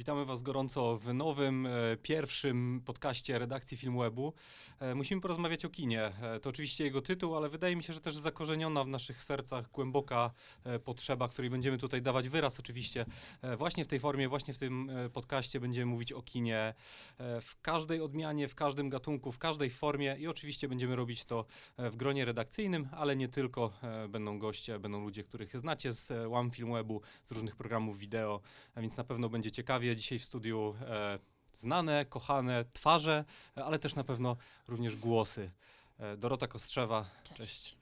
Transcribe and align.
Witamy 0.00 0.24
Was 0.24 0.42
gorąco 0.42 0.96
w 0.96 1.14
nowym, 1.14 1.66
e, 1.66 1.70
pierwszym 2.02 2.82
podcaście 2.84 3.38
redakcji 3.38 3.76
Filmwebu. 3.76 4.32
E, 4.78 4.94
musimy 4.94 5.20
porozmawiać 5.20 5.64
o 5.64 5.70
kinie. 5.70 6.12
E, 6.22 6.40
to 6.40 6.50
oczywiście 6.50 6.84
jego 6.84 7.02
tytuł, 7.02 7.36
ale 7.36 7.48
wydaje 7.48 7.76
mi 7.76 7.82
się, 7.82 7.92
że 7.92 8.00
też 8.00 8.14
zakorzeniona 8.14 8.84
w 8.84 8.88
naszych 8.88 9.22
sercach 9.22 9.70
głęboka 9.70 10.30
potrzeba, 10.84 11.28
której 11.28 11.50
będziemy 11.50 11.78
tutaj 11.78 12.02
dawać 12.02 12.28
wyraz 12.28 12.60
oczywiście. 12.60 13.06
Właśnie 13.58 13.84
w 13.84 13.86
tej 13.86 13.98
formie, 13.98 14.28
właśnie 14.28 14.54
w 14.54 14.58
tym 14.58 14.90
podcaście 15.12 15.60
będziemy 15.60 15.86
mówić 15.86 16.12
o 16.12 16.22
kinie 16.22 16.74
w 17.18 17.60
każdej 17.62 18.00
odmianie, 18.00 18.48
w 18.48 18.54
każdym 18.54 18.88
gatunku, 18.88 19.32
w 19.32 19.38
każdej 19.38 19.70
formie 19.70 20.16
i 20.18 20.26
oczywiście 20.26 20.68
będziemy 20.68 20.96
robić 20.96 21.24
to 21.24 21.44
w 21.78 21.96
gronie 21.96 22.24
redakcyjnym, 22.24 22.88
ale 22.92 23.16
nie 23.16 23.28
tylko. 23.28 23.72
Będą 24.08 24.38
goście, 24.38 24.78
będą 24.78 25.04
ludzie, 25.04 25.24
których 25.24 25.58
znacie 25.58 25.92
z 25.92 26.12
One 26.32 26.50
Filmwebu, 26.50 27.00
z 27.24 27.32
różnych 27.32 27.56
programów 27.56 27.98
wideo, 27.98 28.40
więc 28.76 28.96
na 28.96 29.04
pewno 29.04 29.28
będzie 29.28 29.50
ciekawie. 29.50 29.89
Dzisiaj 29.96 30.18
w 30.18 30.24
studiu 30.24 30.74
e, 30.80 31.18
znane, 31.52 32.04
kochane 32.04 32.64
twarze, 32.72 33.24
e, 33.56 33.64
ale 33.64 33.78
też 33.78 33.94
na 33.94 34.04
pewno 34.04 34.36
również 34.68 34.96
głosy. 34.96 35.50
E, 35.98 36.16
Dorota 36.16 36.46
Kostrzewa, 36.48 37.10
cześć. 37.34 37.76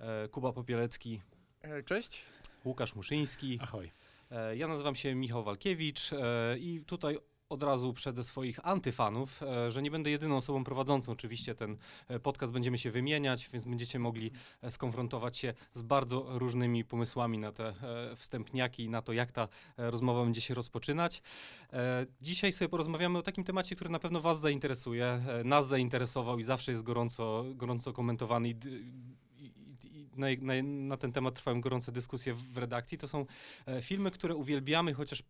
E, 0.00 0.28
Kuba 0.28 0.52
Popielecki, 0.52 1.20
E, 1.62 1.82
Cześć. 1.82 2.22
Łukasz 2.64 2.94
Muszyński. 2.94 3.58
Ahoj. 3.62 3.90
E, 4.30 4.56
Ja 4.56 4.68
nazywam 4.68 4.94
się 4.94 5.14
Michał 5.14 5.44
Walkiewicz 5.44 6.12
e, 6.12 6.58
i 6.58 6.84
tutaj 6.86 7.18
od 7.52 7.62
razu 7.62 7.92
przed 7.92 8.26
swoich 8.26 8.66
antyfanów, 8.66 9.42
e, 9.42 9.70
że 9.70 9.82
nie 9.82 9.90
będę 9.90 10.10
jedyną 10.10 10.36
osobą 10.36 10.64
prowadzącą 10.64 11.12
oczywiście 11.12 11.54
ten 11.54 11.76
e, 12.08 12.20
podcast, 12.20 12.52
będziemy 12.52 12.78
się 12.78 12.90
wymieniać, 12.90 13.48
więc 13.52 13.64
będziecie 13.64 13.98
mogli 13.98 14.30
e, 14.62 14.70
skonfrontować 14.70 15.38
się 15.38 15.54
z 15.72 15.82
bardzo 15.82 16.38
różnymi 16.38 16.84
pomysłami 16.84 17.38
na 17.38 17.52
te 17.52 17.74
wstępniaki 18.16 18.84
i 18.84 18.88
na 18.88 19.02
to, 19.02 19.12
jak 19.12 19.32
ta 19.32 19.48
rozmowa 19.76 20.24
będzie 20.24 20.40
się 20.40 20.54
rozpoczynać. 20.54 21.22
Dzisiaj 22.20 22.52
sobie 22.52 22.68
porozmawiamy 22.68 23.18
o 23.18 23.22
takim 23.22 23.44
temacie, 23.44 23.76
który 23.76 23.90
na 23.90 23.98
pewno 23.98 24.20
Was 24.20 24.40
zainteresuje, 24.40 25.22
nas 25.44 25.68
zainteresował 25.68 26.38
i 26.38 26.42
zawsze 26.42 26.72
jest 26.72 26.82
gorąco, 26.82 27.44
gorąco 27.54 27.92
komentowany 27.92 28.48
i, 28.48 28.54
na, 30.16 30.26
na, 30.40 30.62
na 30.62 30.96
ten 30.96 31.12
temat 31.12 31.34
trwają 31.34 31.60
gorące 31.60 31.92
dyskusje 31.92 32.34
w, 32.34 32.52
w 32.52 32.58
redakcji. 32.58 32.98
To 32.98 33.08
są 33.08 33.26
e, 33.66 33.82
filmy, 33.82 34.10
które 34.10 34.34
uwielbiamy, 34.34 34.94
chociaż 34.94 35.22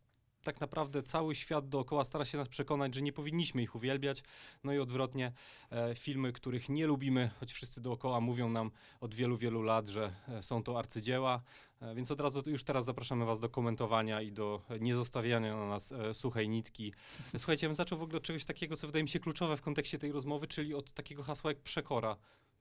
tak 0.42 0.60
naprawdę 0.60 1.02
cały 1.02 1.34
świat 1.34 1.68
dookoła 1.68 2.04
stara 2.04 2.24
się 2.24 2.38
nas 2.38 2.48
przekonać, 2.48 2.94
że 2.94 3.02
nie 3.02 3.12
powinniśmy 3.12 3.62
ich 3.62 3.74
uwielbiać. 3.74 4.22
No 4.64 4.72
i 4.72 4.78
odwrotnie, 4.78 5.32
e, 5.70 5.94
filmy, 5.94 6.32
których 6.32 6.68
nie 6.68 6.86
lubimy, 6.86 7.30
choć 7.40 7.52
wszyscy 7.52 7.80
dookoła 7.80 8.20
mówią 8.20 8.48
nam 8.48 8.70
od 9.00 9.14
wielu, 9.14 9.36
wielu 9.36 9.62
lat, 9.62 9.88
że 9.88 10.12
e, 10.28 10.42
są 10.42 10.62
to 10.62 10.78
arcydzieła. 10.78 11.42
E, 11.80 11.94
więc 11.94 12.10
od 12.10 12.20
razu 12.20 12.42
już 12.46 12.64
teraz 12.64 12.84
zapraszamy 12.84 13.24
Was 13.24 13.40
do 13.40 13.48
komentowania 13.48 14.22
i 14.22 14.32
do 14.32 14.62
niezostawiania 14.80 15.56
na 15.56 15.66
nas 15.66 15.92
e, 15.92 16.14
suchej 16.14 16.48
nitki. 16.48 16.92
Słuchajcie, 17.36 17.66
ja 17.66 17.68
bym 17.68 17.76
zaczął 17.76 17.98
w 17.98 18.02
ogóle 18.02 18.16
od 18.16 18.24
czegoś 18.24 18.44
takiego, 18.44 18.76
co 18.76 18.86
wydaje 18.86 19.02
mi 19.02 19.08
się 19.08 19.20
kluczowe 19.20 19.56
w 19.56 19.62
kontekście 19.62 19.98
tej 19.98 20.12
rozmowy, 20.12 20.46
czyli 20.46 20.74
od 20.74 20.92
takiego 20.92 21.22
hasła 21.22 21.50
jak 21.50 21.60
przekora. 21.60 22.16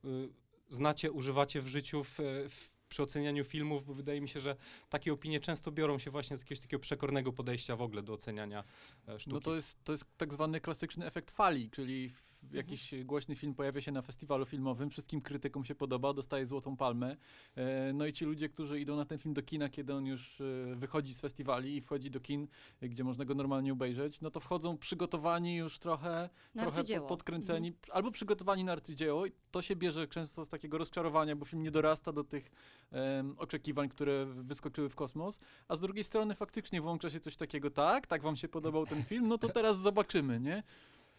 Y, 0.06 0.30
Znacie, 0.72 1.12
używacie 1.12 1.62
w 1.62 1.68
życiu, 1.68 2.04
w, 2.04 2.18
w, 2.50 2.81
przy 2.92 3.04
ocenianiu 3.04 3.44
filmów, 3.44 3.86
bo 3.86 3.94
wydaje 3.94 4.22
mi 4.22 4.30
się, 4.30 4.40
że 4.40 4.56
takie 4.90 5.14
opinie 5.14 5.40
często 5.40 5.72
biorą 5.72 6.00
się 6.00 6.12
właśnie 6.12 6.38
z 6.38 6.40
jakiegoś 6.40 6.60
takiego 6.60 6.80
przekornego 6.80 7.34
podejścia 7.34 7.76
w 7.76 7.82
ogóle 7.82 8.04
do 8.04 8.14
oceniania 8.14 8.64
e, 9.08 9.20
sztuki. 9.20 9.34
No 9.34 9.42
to 9.42 9.56
jest, 9.56 9.84
to 9.84 9.92
jest 9.92 10.06
tak 10.18 10.34
zwany 10.34 10.62
klasyczny 10.62 11.06
efekt 11.06 11.32
fali, 11.32 11.70
czyli 11.70 12.10
jakiś 12.52 12.94
głośny 13.06 13.36
film 13.36 13.54
pojawia 13.54 13.82
się 13.82 13.92
na 13.92 14.02
festiwalu 14.02 14.46
filmowym, 14.46 14.90
wszystkim 14.90 15.22
krytykom 15.22 15.66
się 15.66 15.76
podoba, 15.76 16.14
dostaje 16.14 16.46
złotą 16.46 16.78
palmę. 16.78 17.18
E, 17.56 17.94
No 17.94 18.06
i 18.06 18.14
ci 18.14 18.26
ludzie, 18.26 18.50
którzy 18.50 18.80
idą 18.80 18.96
na 18.96 19.06
ten 19.06 19.18
film 19.18 19.34
do 19.34 19.42
kina, 19.42 19.70
kiedy 19.70 19.94
on 19.94 20.06
już 20.06 20.42
e, 20.42 20.76
wychodzi 20.76 21.14
z 21.14 21.22
festiwali 21.22 21.76
i 21.76 21.82
wchodzi 21.82 22.12
do 22.12 22.20
kin, 22.20 22.48
gdzie 22.82 23.04
można 23.04 23.26
go 23.26 23.36
normalnie 23.36 23.74
obejrzeć, 23.74 24.22
no 24.22 24.32
to 24.32 24.40
wchodzą 24.40 24.78
przygotowani 24.78 25.56
już 25.56 25.80
trochę, 25.80 26.30
Na 26.56 26.62
trochę 26.62 26.78
arcydzieło. 26.78 27.08
podkręceni, 27.08 27.74
albo 27.92 28.12
przygotowani 28.12 28.64
na 28.64 28.72
arcydzieło 28.72 29.26
i 29.26 29.32
to 29.52 29.62
się 29.62 29.76
bierze 29.76 30.08
często 30.08 30.46
z 30.46 30.50
takiego 30.50 30.78
rozczarowania, 30.78 31.36
bo 31.36 31.46
film 31.46 31.64
nie 31.64 31.72
dorasta 31.72 32.12
do 32.12 32.24
tych 32.24 32.52
em, 32.92 33.36
oczekiwań, 33.38 33.90
które 33.90 34.26
wyskoczyły 34.26 34.90
w 34.90 34.96
kosmos, 34.96 35.40
a 35.68 35.76
z 35.76 35.80
drugiej 35.80 36.04
strony 36.04 36.36
faktycznie 36.36 36.82
włącza 36.82 37.10
się 37.10 37.20
coś 37.20 37.36
takiego, 37.38 37.70
tak, 37.72 38.08
tak 38.08 38.22
wam 38.22 38.36
się 38.36 38.48
podobał 38.48 38.86
ten 38.86 39.04
film, 39.04 39.28
no 39.28 39.38
to 39.38 39.50
teraz 39.60 39.78
zobaczymy, 39.80 40.40
nie? 40.40 40.64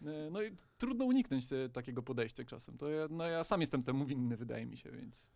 E, 0.07 0.31
No 0.31 0.43
i 0.43 0.57
trudno 0.79 1.05
uniknąć 1.05 1.49
te, 1.49 1.69
takiego 1.69 2.03
podejścia 2.03 2.45
czasem. 2.45 2.79
To 2.79 2.89
ja, 2.89 3.09
no 3.11 3.25
ja 3.25 3.45
sam 3.45 3.61
jestem 3.61 3.83
temu 3.83 4.07
winny, 4.07 4.37
wydaje 4.37 4.67
mi 4.67 4.77
się, 4.77 4.91
więc... 4.93 5.27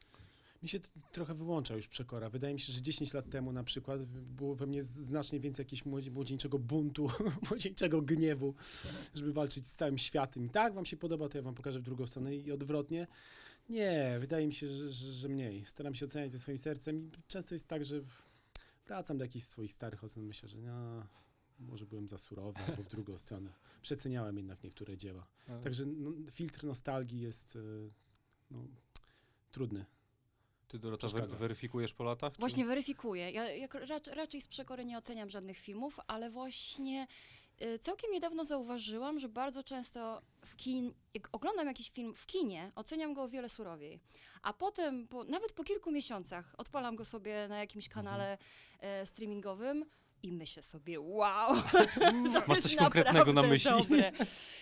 Mi 0.62 0.68
się 0.68 0.80
trochę 1.12 1.34
wyłącza 1.34 1.76
już 1.76 1.88
przekora. 1.88 2.30
Wydaje 2.30 2.54
mi 2.54 2.60
się, 2.60 2.72
że 2.72 2.82
10 2.82 3.14
lat 3.14 3.30
temu 3.30 3.52
na 3.52 3.64
przykład 3.64 4.04
było 4.06 4.54
we 4.54 4.66
mnie 4.66 4.82
znacznie 4.82 5.40
więcej 5.40 5.64
jakiegoś 5.64 5.86
młodzi- 5.86 6.10
młodzieńczego 6.10 6.58
buntu, 6.58 7.10
młodzieńczego 7.50 8.02
gniewu, 8.02 8.54
żeby 9.14 9.32
walczyć 9.32 9.66
z 9.66 9.74
całym 9.74 9.98
światem. 9.98 10.46
I 10.46 10.50
tak 10.50 10.74
wam 10.74 10.86
się 10.86 10.96
podoba, 10.96 11.28
to 11.28 11.38
ja 11.38 11.42
wam 11.42 11.54
pokażę 11.54 11.80
w 11.80 11.82
drugą 11.82 12.06
stronę 12.06 12.36
i 12.36 12.52
odwrotnie. 12.52 13.06
Nie, 13.68 14.16
wydaje 14.20 14.46
mi 14.46 14.54
się, 14.54 14.68
że, 14.68 14.90
że, 14.90 15.12
że 15.12 15.28
mniej. 15.28 15.64
Staram 15.66 15.94
się 15.94 16.06
oceniać 16.06 16.32
ze 16.32 16.38
swoim 16.38 16.58
sercem 16.58 16.98
i 16.98 17.10
często 17.28 17.54
jest 17.54 17.68
tak, 17.68 17.84
że 17.84 18.00
wracam 18.86 19.18
do 19.18 19.24
jakichś 19.24 19.46
swoich 19.46 19.72
starych 19.72 20.04
ocen. 20.04 20.24
Myślę, 20.24 20.48
że 20.48 20.58
no, 20.58 21.06
może 21.58 21.86
byłem 21.86 22.08
za 22.08 22.18
surowy 22.18 22.60
albo 22.68 22.82
w 22.82 22.88
drugą 22.88 23.18
stronę. 23.18 23.52
Przeceniałem 23.82 24.36
jednak 24.36 24.64
niektóre 24.64 24.96
dzieła. 24.96 25.26
E, 25.48 25.60
Także 25.60 25.86
no, 25.86 26.10
filtr 26.30 26.64
nostalgii 26.64 27.20
jest 27.20 27.56
e, 27.56 27.58
no, 28.50 28.58
trudny. 29.52 29.84
Ty, 30.68 30.78
Dorota, 30.78 31.06
wer- 31.08 31.28
weryfikujesz 31.36 31.94
po 31.94 32.04
latach? 32.04 32.32
czy- 32.32 32.38
Właśnie 32.40 32.64
weryfikuję. 32.66 33.30
Ja 33.30 33.68
rac, 33.72 34.08
raczej 34.08 34.40
z 34.40 34.48
przekory 34.48 34.84
nie 34.84 34.98
oceniam 34.98 35.30
żadnych 35.30 35.58
filmów, 35.58 36.00
ale 36.06 36.30
właśnie 36.30 37.06
y, 37.62 37.78
całkiem 37.78 38.12
niedawno 38.12 38.44
zauważyłam, 38.44 39.18
że 39.20 39.28
bardzo 39.28 39.62
często 39.62 40.22
w 40.44 40.56
kin, 40.56 40.94
jak 41.14 41.28
oglądam 41.32 41.66
jakiś 41.66 41.90
film 41.90 42.14
w 42.14 42.26
kinie, 42.26 42.72
oceniam 42.74 43.14
go 43.14 43.22
o 43.22 43.28
wiele 43.28 43.48
surowiej. 43.48 44.00
A 44.42 44.52
potem, 44.52 45.08
po, 45.08 45.24
nawet 45.24 45.52
po 45.52 45.64
kilku 45.64 45.90
miesiącach, 45.92 46.54
odpalam 46.58 46.96
go 46.96 47.04
sobie 47.04 47.46
na 47.48 47.58
jakimś 47.58 47.88
kanale 47.88 48.38
e, 48.80 49.06
streamingowym 49.06 49.84
i 50.26 50.32
myślę 50.32 50.62
sobie, 50.62 51.00
wow. 51.00 51.56
Masz 52.48 52.58
coś 52.58 52.76
konkretnego 52.76 53.32
na 53.32 53.42
myśli? 53.42 53.70
Dobre. 53.70 54.12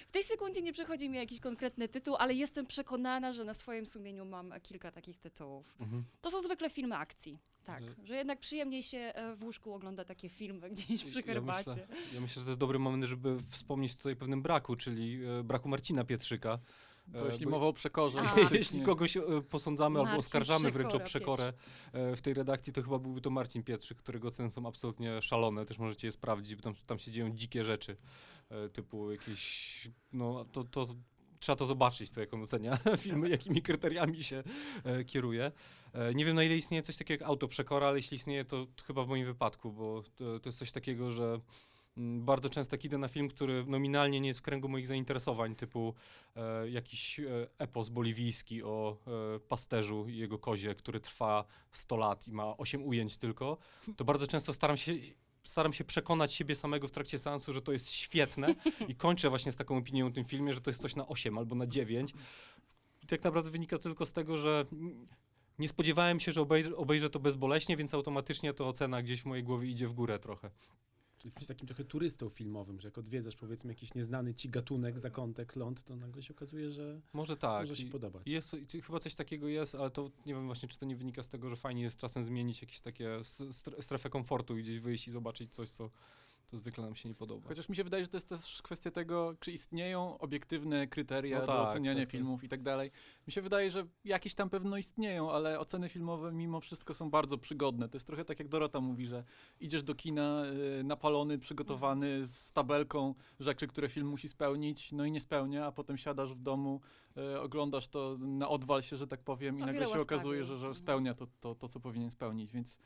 W 0.06 0.12
tej 0.12 0.22
sekundzie 0.22 0.62
nie 0.62 0.72
przychodzi 0.72 1.08
mi 1.08 1.19
jakiś 1.19 1.41
konkretny 1.41 1.88
tytuł, 1.88 2.16
ale 2.19 2.34
jestem 2.34 2.66
przekonana, 2.66 3.32
że 3.32 3.44
na 3.44 3.54
swoim 3.54 3.86
sumieniu 3.86 4.24
mam 4.24 4.53
kilka 4.62 4.91
takich 4.91 5.19
tytułów. 5.19 5.74
Mhm. 5.80 6.04
To 6.20 6.30
są 6.30 6.42
zwykle 6.42 6.70
filmy 6.70 6.97
akcji. 6.97 7.38
Tak, 7.64 7.82
Mhm. 7.82 8.06
że 8.06 8.16
jednak 8.16 8.41
przyjemniej 8.41 8.82
się 8.82 8.98
e, 8.98 9.34
w 9.34 9.42
łóżku 9.44 9.72
ogląda 9.74 10.04
takie 10.04 10.28
filmy 10.28 10.70
gdzieś 10.70 11.04
przy 11.04 11.20
Ja 11.20 11.26
herbacie. 11.26 11.70
myślę, 11.70 11.86
ja 12.14 12.20
myślę, 12.20 12.34
że 12.41 12.44
to 12.44 12.48
jest 12.50 12.60
dobry 12.60 12.78
moment, 12.78 13.04
żeby 13.04 13.36
wspomnieć 13.50 13.97
tutaj 13.97 14.12
o 14.12 14.16
pewnym 14.16 14.42
braku, 14.42 14.76
czyli 14.76 15.20
e, 15.41 15.42
braku 15.42 15.69
Marcina 15.69 16.04
Pietrzyka. 16.04 16.58
To 17.12 17.26
jeśli 17.26 17.44
bo- 17.44 17.50
mowa 17.50 17.66
o 17.66 17.72
przekorze. 17.72 18.20
A. 18.20 18.41
Jeśli 18.54 18.82
kogoś 18.82 19.16
e, 19.16 19.22
posądzamy 19.48 19.98
albo 19.98 20.10
Marcin 20.10 20.20
oskarżamy 20.20 20.70
wręcz 20.70 20.94
o 20.94 21.00
Przekora, 21.00 21.04
przekorę 21.06 21.53
e, 22.12 22.16
w 22.16 22.22
tej 22.22 22.34
redakcji, 22.34 22.72
to 22.72 22.82
chyba 22.82 22.98
byłby 22.98 23.20
to 23.20 23.31
Marcin 23.31 23.62
Pietrzyk, 23.62 23.98
którego 23.98 24.31
ceny 24.31 24.50
są 24.50 24.66
absolutnie 24.66 25.22
szalone. 25.22 25.66
Też 25.66 25.78
możecie 25.78 26.09
je 26.09 26.12
sprawdzić, 26.12 26.56
bo 26.56 26.62
tam, 26.62 26.75
tam 26.87 26.98
się 26.98 27.10
dzieją 27.10 27.31
dzikie 27.31 27.65
rzeczy, 27.65 27.97
e, 28.50 28.69
typu 28.69 29.12
jakieś, 29.12 29.88
no 30.12 30.44
to, 30.44 30.65
to 30.65 30.87
trzeba 31.44 31.56
to 31.56 31.66
zobaczyć, 31.66 32.10
to 32.10 32.20
jak 32.20 32.34
on 32.34 32.42
ocenia 32.42 32.78
filmy, 32.97 33.28
jakimi 33.28 33.62
kryteriami 33.62 34.25
się 34.25 34.42
e, 34.84 35.04
kieruje. 35.04 35.53
E, 35.92 36.15
nie 36.15 36.25
wiem, 36.25 36.36
na 36.36 36.44
ile 36.44 36.56
istnieje 36.56 36.82
coś 36.82 36.97
takiego 36.97 37.22
jak 37.22 37.31
autoprzekora, 37.31 37.86
ale 37.86 37.97
jeśli 37.97 38.15
istnieje, 38.15 38.44
to, 38.44 38.66
to 38.76 38.84
chyba 38.84 39.04
w 39.04 39.09
moim 39.09 39.26
wypadku, 39.26 39.72
bo 39.72 40.03
to, 40.03 40.41
to 40.41 40.48
jest 40.48 40.59
coś 40.59 40.72
takiego, 40.72 41.10
że 41.10 41.41
bardzo 41.97 42.50
często 42.50 42.75
jak 42.75 42.84
idę 42.84 42.99
na 42.99 43.09
film, 43.09 43.28
który 43.28 43.65
nominalnie 43.66 44.21
nie 44.21 44.28
jest 44.28 44.41
w 44.41 44.43
kręgu 44.43 44.69
moich 44.69 44.87
zainteresowań, 44.87 45.56
typu 45.56 45.94
e, 46.37 46.71
jakiś 46.71 47.21
e, 47.21 47.25
epos 47.59 47.88
boliwijski 47.88 48.62
o 48.62 48.97
e, 49.37 49.41
pasterzu 49.41 50.09
i 50.09 50.16
jego 50.16 50.38
kozie, 50.38 50.75
który 50.75 51.00
trwa 51.00 51.44
100 51.72 51.97
lat 51.97 52.28
i 52.28 52.33
ma 52.33 52.56
8 52.56 52.84
ujęć 52.84 53.16
tylko, 53.16 53.59
to 53.97 54.04
bardzo 54.04 54.27
często 54.27 54.53
staram 54.53 54.77
się 54.77 54.93
staram 55.44 55.72
się 55.72 55.84
przekonać 55.84 56.34
siebie 56.34 56.54
samego 56.54 56.88
w 56.88 56.91
trakcie 56.91 57.19
seansu, 57.19 57.53
że 57.53 57.62
to 57.62 57.72
jest 57.72 57.91
świetne 57.91 58.54
i 58.89 58.95
kończę 58.95 59.30
właśnie 59.30 59.53
z 59.53 59.57
taką 59.57 59.77
opinią 59.77 60.07
o 60.07 60.10
tym 60.10 60.24
filmie, 60.24 60.53
że 60.53 60.60
to 60.60 60.71
jest 60.71 60.83
coś 60.83 60.97
na 60.97 61.09
8 61.09 61.39
albo 61.39 61.54
na 61.54 61.66
9. 61.66 62.15
I 63.03 63.07
tak 63.07 63.24
naprawdę 63.24 63.51
wynika 63.51 63.78
tylko 63.78 64.07
z 64.07 64.13
tego, 64.13 64.39
że 64.39 64.65
nie 65.59 65.68
spodziewałem 65.68 66.21
się, 66.21 66.33
że 66.33 66.42
obejrzę, 66.42 66.77
obejrzę 66.77 67.10
to 67.10 67.21
bezboleśnie, 67.21 67.77
więc 67.77 67.95
automatycznie 67.95 68.54
to 68.54 68.68
ocena 68.68 69.03
gdzieś 69.03 69.22
w 69.22 69.27
mojej 69.27 69.45
głowie 69.45 69.68
idzie 69.68 69.89
w 69.89 69.92
górę 69.92 70.18
trochę. 70.18 70.51
Jesteś 71.24 71.47
takim 71.47 71.66
trochę 71.66 71.84
turystą 71.84 72.28
filmowym, 72.28 72.80
że 72.80 72.88
jak 72.88 72.98
odwiedzasz 72.98 73.36
powiedzmy 73.36 73.72
jakiś 73.72 73.94
nieznany 73.94 74.34
ci 74.34 74.48
gatunek, 74.50 74.98
zakątek, 74.98 75.56
ląd, 75.56 75.84
to 75.84 75.97
nagle 75.97 76.22
się 76.22 76.34
okazuje, 76.34 76.71
że 76.72 77.00
Może 77.12 77.36
tak. 77.36 77.62
może 77.62 77.76
się 77.76 77.86
I- 77.86 77.91
podobać. 77.91 78.22
Jest, 78.26 78.56
chyba 78.86 79.00
coś 79.00 79.15
takiego 79.15 79.48
jest, 79.48 79.74
ale 79.74 79.91
to 79.91 80.10
nie 80.26 80.34
wiem 80.34 80.47
właśnie, 80.47 80.68
czy 80.68 80.78
to 80.78 80.86
nie 80.86 80.97
wynika 80.97 81.22
z 81.22 81.28
tego, 81.28 81.50
że 81.50 81.56
fajnie 81.56 81.82
jest 81.82 81.97
czasem 81.97 82.24
zmienić 82.24 82.60
jakieś 82.62 82.80
takie 82.80 83.10
strefę 83.80 84.10
komfortu 84.10 84.59
i 84.59 84.62
gdzieś 84.62 84.80
wyjść 84.80 85.09
i 85.09 85.12
zobaczyć 85.12 85.54
coś, 85.54 85.71
co 85.71 85.91
to 86.46 86.56
zwykle 86.58 86.84
nam 86.84 86.94
się 86.94 87.08
nie 87.08 87.14
podoba. 87.14 87.48
Chociaż 87.48 87.68
mi 87.68 87.76
się 87.76 87.84
wydaje, 87.84 88.04
że 88.04 88.10
to 88.10 88.16
jest 88.16 88.28
też 88.28 88.62
kwestia 88.62 88.91
tego, 88.91 89.34
czy 89.41 89.52
istnieją 89.52 90.18
obiektywne 90.18 90.86
kryteria 90.86 91.38
No 91.41 91.46
do 91.46 91.52
tak, 91.52 91.68
oceniania 91.68 92.00
tak, 92.00 92.06
tak. 92.06 92.12
filmów 92.12 92.44
i 92.44 92.48
tak 92.48 92.62
dalej. 92.62 92.91
Mi 93.26 93.32
się 93.32 93.42
wydaje, 93.42 93.70
że 93.70 93.86
jakieś 94.04 94.34
tam 94.34 94.50
pewno 94.50 94.76
istnieją, 94.76 95.32
ale 95.32 95.60
oceny 95.60 95.88
filmowe 95.88 96.32
mimo 96.32 96.60
wszystko 96.60 96.94
są 96.94 97.10
bardzo 97.10 97.38
przygodne. 97.38 97.88
To 97.88 97.96
jest 97.96 98.06
trochę 98.06 98.24
tak 98.24 98.38
jak 98.38 98.48
Dorota 98.48 98.80
mówi, 98.80 99.06
że 99.06 99.24
idziesz 99.60 99.82
do 99.82 99.94
kina 99.94 100.44
y, 100.80 100.84
napalony, 100.84 101.38
przygotowany 101.38 102.26
z 102.26 102.52
tabelką 102.52 103.14
rzeczy, 103.41 103.66
które 103.66 103.88
film 103.88 104.06
musi 104.06 104.28
spełnić, 104.28 104.92
no 104.92 105.04
i 105.04 105.10
nie 105.12 105.20
spełnia, 105.20 105.66
a 105.66 105.72
potem 105.72 105.96
siadasz 105.98 106.34
w 106.34 106.41
domu, 106.42 106.80
y, 107.16 107.41
oglądasz 107.41 107.88
to 107.88 108.16
na 108.18 108.48
odwal 108.48 108.82
się, 108.82 108.96
że 108.96 109.06
tak 109.06 109.20
powiem 109.20 109.58
i 109.58 109.62
O 109.62 109.66
nagle 109.66 109.86
się 109.86 110.00
okazuje, 110.00 110.44
że, 110.44 110.58
że 110.58 110.66
Mhm. 110.66 110.74
spełnia 110.74 111.14
to, 111.14 111.26
to, 111.41 111.54
to, 111.54 111.68
co 111.68 111.80
powinien 111.80 112.10
spełnić, 112.10 112.52
więc 112.52 112.78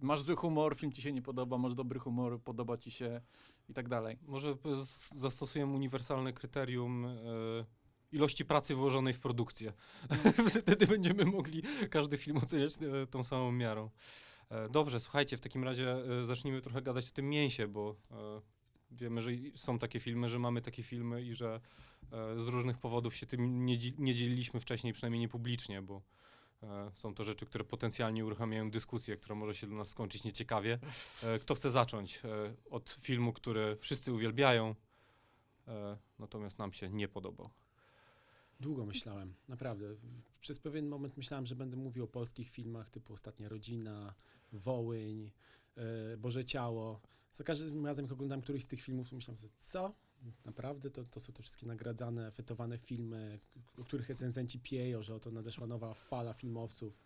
masz 0.00 0.22
zły 0.22 0.36
humor, 0.36 0.76
film 0.76 0.92
ci 0.92 1.02
się 1.02 1.12
nie 1.12 1.22
podoba, 1.22 1.58
masz 1.58 1.74
dobry 1.74 2.00
humor, 2.00 2.42
podoba 2.42 2.76
ci 2.76 2.90
się 2.90 3.20
i 3.68 3.74
tak 3.74 3.88
dalej. 3.88 4.18
Może 4.22 4.56
p- 4.56 4.76
z- 4.76 5.14
zastosujemy 5.14 5.72
uniwersalne 5.72 6.32
kryterium 6.32 7.04
e, 7.04 7.16
ilości 8.12 8.44
pracy 8.44 8.74
włożonej 8.74 9.14
w 9.14 9.20
produkcję. 9.20 9.72
Wtedy 10.62 10.86
będziemy 10.86 11.24
mogli 11.24 11.62
każdy 11.90 12.18
film 12.18 12.36
oceniać 12.36 12.72
e, 12.74 13.06
tą 13.06 13.22
samą 13.22 13.52
miarą. 13.52 13.90
E, 14.50 14.68
dobrze, 14.68 15.00
słuchajcie, 15.00 15.36
w 15.36 15.40
takim 15.40 15.64
razie 15.64 15.96
zacznijmy 16.22 16.60
trochę 16.60 16.82
gadać 16.82 17.08
o 17.08 17.12
tym 17.12 17.28
mięsie, 17.28 17.68
bo 17.68 17.96
wiemy, 18.90 19.22
że 19.22 19.30
są 19.54 19.78
takie 19.78 20.00
filmy, 20.00 20.28
że 20.28 20.38
mamy 20.38 20.62
takie 20.62 20.82
filmy 20.82 21.22
i 21.22 21.34
że 21.34 21.60
z 22.36 22.48
różnych 22.48 22.78
powodów 22.78 23.14
się 23.14 23.26
tym 23.26 23.66
nie, 23.66 23.78
dzi- 23.78 23.94
nie 23.98 24.14
dzieliliśmy 24.14 24.60
wcześniej, 24.60 24.92
przynajmniej 24.92 25.20
nie 25.20 25.28
publicznie, 25.28 25.82
bo 25.82 26.02
są 26.94 27.14
to 27.14 27.24
rzeczy, 27.24 27.46
które 27.46 27.64
potencjalnie 27.64 28.26
uruchamiają 28.26 28.70
dyskusję, 28.70 29.16
która 29.16 29.34
może 29.34 29.54
się 29.54 29.66
dla 29.66 29.76
nas 29.76 29.88
skończyć 29.88 30.24
nieciekawie. 30.24 30.78
E, 31.22 31.38
Kto 31.38 31.54
chce 31.54 31.70
zacząć 31.70 32.20
e, 32.24 32.54
od 32.70 32.90
filmu, 32.90 33.32
który 33.32 33.76
wszyscy 33.76 34.12
uwielbiają, 34.12 34.74
e, 35.68 35.96
natomiast 36.18 36.58
nam 36.58 36.72
się 36.72 36.90
nie 36.90 37.08
podobał? 37.08 37.50
Długo 38.60 38.86
myślałem, 38.86 39.34
naprawdę. 39.48 39.86
Przez 40.40 40.58
pewien 40.58 40.88
moment 40.88 41.16
myślałem, 41.16 41.46
że 41.46 41.56
będę 41.56 41.76
mówił 41.76 42.04
o 42.04 42.08
polskich 42.08 42.50
filmach 42.50 42.90
typu 42.90 43.12
Ostatnia 43.12 43.48
Rodzina, 43.48 44.14
Wołyń, 44.52 45.30
e, 45.76 46.16
Boże 46.16 46.44
Ciało. 46.44 47.00
Za 47.32 47.44
każdym 47.44 47.86
razem, 47.86 48.04
jak 48.04 48.12
oglądałem 48.12 48.42
któryś 48.42 48.62
z 48.64 48.66
tych 48.66 48.82
filmów, 48.82 49.12
myślałem 49.12 49.38
sobie, 49.38 49.52
co? 49.58 49.94
Naprawdę? 50.44 50.90
To, 50.90 51.04
to 51.04 51.20
są 51.20 51.32
te 51.32 51.42
wszystkie 51.42 51.66
nagradzane, 51.66 52.30
fetowane 52.32 52.78
filmy, 52.78 53.38
o 53.78 53.84
których 53.84 54.08
recenzenci 54.08 54.60
pieją, 54.60 55.02
że 55.02 55.14
oto 55.14 55.30
nadeszła 55.30 55.66
nowa 55.66 55.94
fala 55.94 56.32
filmowców. 56.32 56.98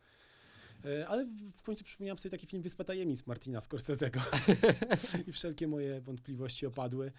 E, 0.84 1.08
Ale 1.08 1.26
w- 1.56 1.62
końcu 1.62 1.84
przypomniałem 1.84 2.18
sobie 2.18 2.30
taki 2.30 2.46
film 2.46 2.62
Wyspa 2.62 2.84
Tajemnic 2.84 3.26
Martina 3.26 3.58
Scorsese'ego 3.58 4.20
i 5.28 5.32
wszelkie 5.32 5.68
moje 5.68 6.00
wątpliwości 6.00 6.66
opadły. 6.66 7.12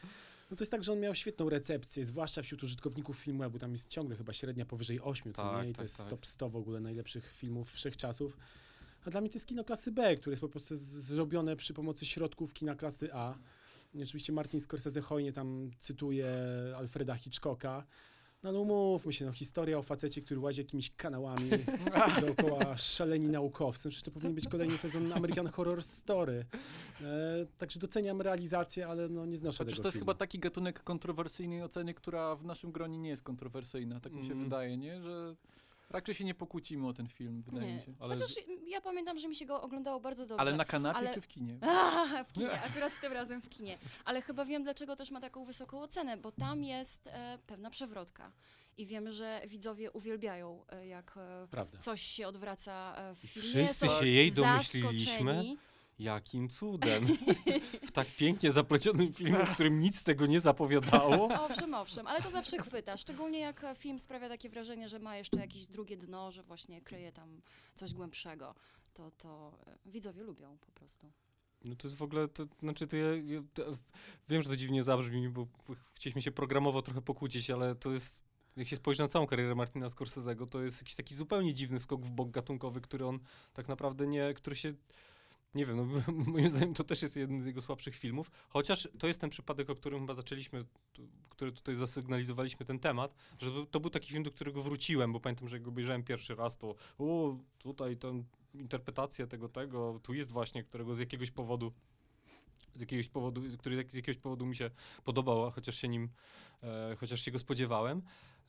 No 0.52 0.58
to 0.58 0.62
jest 0.62 0.72
tak, 0.72 0.84
że 0.84 0.92
on 0.92 1.00
miał 1.00 1.16
świetną 1.16 1.50
recepcję, 1.50 2.06
zwłaszcza 2.06 2.42
wśród 2.42 2.64
użytkowników 2.64 3.18
filmu, 3.18 3.50
bo 3.50 3.60
tam 3.60 3.72
jest 3.72 3.88
ciągle 3.90 4.16
chyba 4.16 4.34
średnia 4.34 4.66
powyżej 4.66 5.02
8, 5.02 5.34
co 5.34 5.42
Tak, 5.42 5.64
nie? 5.64 5.70
I 5.70 5.74
to 5.74 5.78
tak, 5.78 5.84
jest 5.84 5.98
tak. 5.98 6.10
top 6.10 6.26
100 6.26 6.50
w 6.50 6.56
ogóle 6.56 6.80
najlepszych 6.80 7.32
filmów 7.32 7.72
wszechczasów. 7.72 8.38
A 9.06 9.10
dla 9.10 9.22
mnie 9.22 9.30
to 9.30 9.36
jest 9.36 9.46
kino 9.48 9.64
klasy 9.64 9.92
B, 9.92 10.16
które 10.16 10.32
jest 10.32 10.42
po 10.42 10.50
prostu 10.50 10.76
zrobione 10.76 11.56
przy 11.56 11.74
pomocy 11.74 12.06
środków 12.06 12.54
kina 12.54 12.76
klasy 12.76 13.14
A. 13.14 13.38
Oczywiście 14.04 14.34
Martin 14.34 14.60
Scorsese 14.62 15.02
hojnie 15.02 15.34
tam 15.34 15.72
cytuje 15.80 16.28
Alfreda 16.78 17.16
Hitchcocka. 17.16 17.84
No 18.44 18.50
ale 18.50 18.60
umówmy 18.60 19.14
się, 19.14 19.26
no, 19.26 19.32
historia 19.32 19.78
o 19.78 19.82
facecie, 19.82 20.22
który 20.22 20.40
łazi 20.40 20.62
jakimiś 20.62 20.92
kanałami 20.96 21.50
dookoła 22.22 22.78
szaleni 22.78 23.28
naukowcy. 23.28 23.90
Przecież 23.90 24.04
to 24.04 24.12
powinien 24.12 24.36
być 24.36 24.48
kolejny 24.48 24.78
sezon 24.78 25.14
American 25.14 25.48
Horror 25.48 25.84
Story. 25.84 26.46
E, 27.02 27.46
także 27.58 27.80
doceniam 27.80 28.22
realizację, 28.22 28.88
ale 28.88 29.10
no, 29.10 29.26
nie 29.26 29.38
znoszę 29.38 29.58
Chociaż 29.58 29.74
tego 29.74 29.84
to 29.84 29.88
jest 29.88 29.96
filmu. 29.98 30.06
chyba 30.06 30.14
taki 30.14 30.40
gatunek 30.40 30.84
kontrowersyjnej 30.84 31.64
oceny, 31.64 31.94
która 31.94 32.36
w 32.36 32.46
naszym 32.46 32.72
gronie 32.72 32.98
nie 32.98 33.10
jest 33.10 33.24
kontrowersyjna, 33.24 34.00
tak 34.00 34.14
mi 34.14 34.26
się 34.26 34.32
Mm. 34.32 34.44
wydaje, 34.44 34.78
nie? 34.78 35.02
Że 35.02 35.36
raczej 35.92 36.16
się 36.16 36.24
nie 36.24 36.34
pokłócimy 36.36 36.88
o 36.88 36.94
ten 36.94 37.08
film, 37.08 37.42
wydaje 37.42 37.68
mi 37.68 37.74
Nie. 37.78 37.84
się. 37.86 37.94
Ale- 38.00 38.16
Chociaż 38.16 38.36
ja 38.68 38.82
pamiętam, 38.82 39.20
że 39.20 39.28
mi 39.28 39.36
się 39.36 39.46
go 39.46 39.62
oglądało 39.62 40.00
bardzo 40.00 40.26
dobrze. 40.26 40.42
Ale 40.42 40.54
na 40.56 40.66
kanapie 40.66 40.98
ale- 41.00 41.14
czy 41.14 41.22
w 41.22 41.28
kinie? 41.28 41.60
A, 42.20 42.24
w 42.24 42.32
kinie, 42.34 42.52
akurat 42.52 42.94
tym 43.02 43.14
razem 43.14 43.42
w 43.42 43.50
kinie. 43.50 43.78
Ale 44.06 44.22
chyba 44.22 44.46
wiem, 44.46 44.64
dlaczego 44.64 44.96
też 44.96 45.12
ma 45.12 45.22
taką 45.22 45.46
wysoką 45.46 45.82
ocenę, 45.82 46.18
bo 46.18 46.32
tam 46.32 46.64
jest 46.64 47.08
e, 47.08 47.38
pewna 47.48 47.70
przewrotka. 47.70 48.32
I 48.78 48.86
wiemy, 48.86 49.12
że 49.12 49.42
widzowie 49.48 49.92
uwielbiają, 49.92 50.66
e, 50.70 50.88
jak 50.88 51.18
e, 51.18 51.48
coś 51.80 52.02
się 52.02 52.28
odwraca 52.28 52.96
e, 52.96 53.16
w 53.16 53.18
filmie. 53.20 53.68
wszyscy 53.68 53.88
się 53.88 54.08
jej 54.08 54.32
domyśliliśmy. 54.32 55.56
Jakim 56.02 56.50
cudem? 56.50 57.08
W 57.88 57.92
tak 57.92 58.08
pięknie 58.08 58.52
zaplecionym 58.52 59.14
filmie, 59.14 59.46
w 59.46 59.54
którym 59.54 59.80
nic 59.80 60.00
z 60.00 60.04
tego 60.04 60.26
nie 60.26 60.40
zapowiadało. 60.40 61.30
Owszem, 61.46 61.74
owszem, 61.74 62.08
ale 62.08 62.22
to 62.22 62.30
zawsze 62.32 62.58
chwyta. 62.58 62.98
Szczególnie 62.98 63.40
jak 63.40 63.66
film 63.76 64.00
sprawia 64.00 64.30
takie 64.30 64.50
wrażenie, 64.50 64.90
że 64.90 65.00
ma 65.00 65.16
jeszcze 65.16 65.40
jakieś 65.40 65.68
drugie 65.68 65.98
dno, 65.98 66.32
że 66.32 66.44
właśnie 66.44 66.82
kryje 66.82 67.12
tam 67.12 67.42
coś 67.76 67.94
głębszego. 67.94 68.56
To, 68.94 69.12
to 69.12 69.58
e, 69.68 69.78
widzowie 69.92 70.24
lubią 70.24 70.58
po 70.58 70.72
prostu. 70.72 71.12
No 71.66 71.76
to 71.76 71.88
jest 71.88 71.98
w 71.98 72.02
ogóle, 72.02 72.28
to 72.28 72.44
znaczy 72.60 72.88
to 72.88 72.98
ja, 72.98 73.16
ja 73.16 73.42
to, 73.54 73.64
wiem, 74.30 74.42
że 74.42 74.50
to 74.50 74.58
dziwnie 74.58 74.84
zabrzmi, 74.84 75.30
bo 75.30 75.48
chcieliśmy 75.94 76.22
się 76.22 76.32
programowo 76.32 76.82
trochę 76.82 77.02
pokłócić, 77.02 77.50
ale 77.50 77.76
to 77.76 77.92
jest, 77.92 78.24
jak 78.56 78.68
się 78.68 78.76
spojrzy 78.76 79.02
na 79.02 79.08
całą 79.08 79.28
karierę 79.28 79.56
Martina 79.56 79.88
Scorsese'ego, 79.88 80.48
to 80.48 80.64
jest 80.64 80.82
jakiś 80.82 80.96
taki 80.96 81.16
zupełnie 81.16 81.54
dziwny 81.54 81.80
skok 81.80 82.06
w 82.06 82.10
bok 82.10 82.32
gatunkowy, 82.32 82.82
który 82.82 83.06
on 83.06 83.20
tak 83.54 83.68
naprawdę 83.68 84.08
nie, 84.08 84.34
który 84.34 84.56
się, 84.56 84.74
nie 85.56 85.66
wiem, 85.66 85.78
no, 85.78 86.14
moim 86.32 86.50
zdaniem 86.50 86.74
to 86.74 86.84
też 86.84 87.02
jest 87.02 87.16
jeden 87.16 87.42
z 87.42 87.46
jego 87.46 87.62
słabszych 87.62 87.96
filmów, 87.96 88.32
chociaż 88.50 88.88
to 89.00 89.08
jest 89.08 89.22
ten 89.22 89.30
przypadek, 89.30 89.70
o 89.70 89.76
którym 89.76 90.00
chyba 90.00 90.14
zaczęliśmy, 90.14 90.66
tu- 90.94 91.08
który 91.30 91.52
tutaj 91.52 91.76
zasygnalizowaliśmy 91.76 92.66
ten 92.66 92.80
temat, 92.80 93.16
że 93.40 93.52
to, 93.52 93.66
to 93.66 93.80
był 93.80 93.90
taki 93.90 94.12
film, 94.12 94.24
do 94.24 94.32
którego 94.32 94.62
wróciłem, 94.62 95.14
bo 95.14 95.20
pamiętam, 95.20 95.48
że 95.48 95.56
jak 95.56 95.64
go 95.64 95.70
obejrzałem 95.70 96.04
pierwszy 96.04 96.36
raz, 96.36 96.58
to 96.58 96.76
o, 97.00 97.38
tutaj 97.58 97.98
ten 97.98 98.24
interpretacja 98.54 99.28
tego, 99.28 99.50
tego, 99.50 100.00
twist 100.04 100.32
właśnie, 100.32 100.64
którego 100.64 100.94
z 100.94 101.00
jakiegoś 101.00 101.32
powodu 101.32 101.72
z 102.76 102.80
jakiegoś 102.80 103.10
powodu, 103.10 103.42
który 103.60 103.76
z 103.76 103.94
jakiegoś 103.94 104.18
powodu 104.18 104.46
mi 104.46 104.56
się 104.56 104.70
podobał, 105.04 105.52
chociaż 105.52 105.76
się 105.76 105.88
nim, 105.88 106.10
e, 106.64 106.96
chociaż 107.00 107.22
się 107.22 107.32
go 107.32 107.40
spodziewałem. 107.40 108.02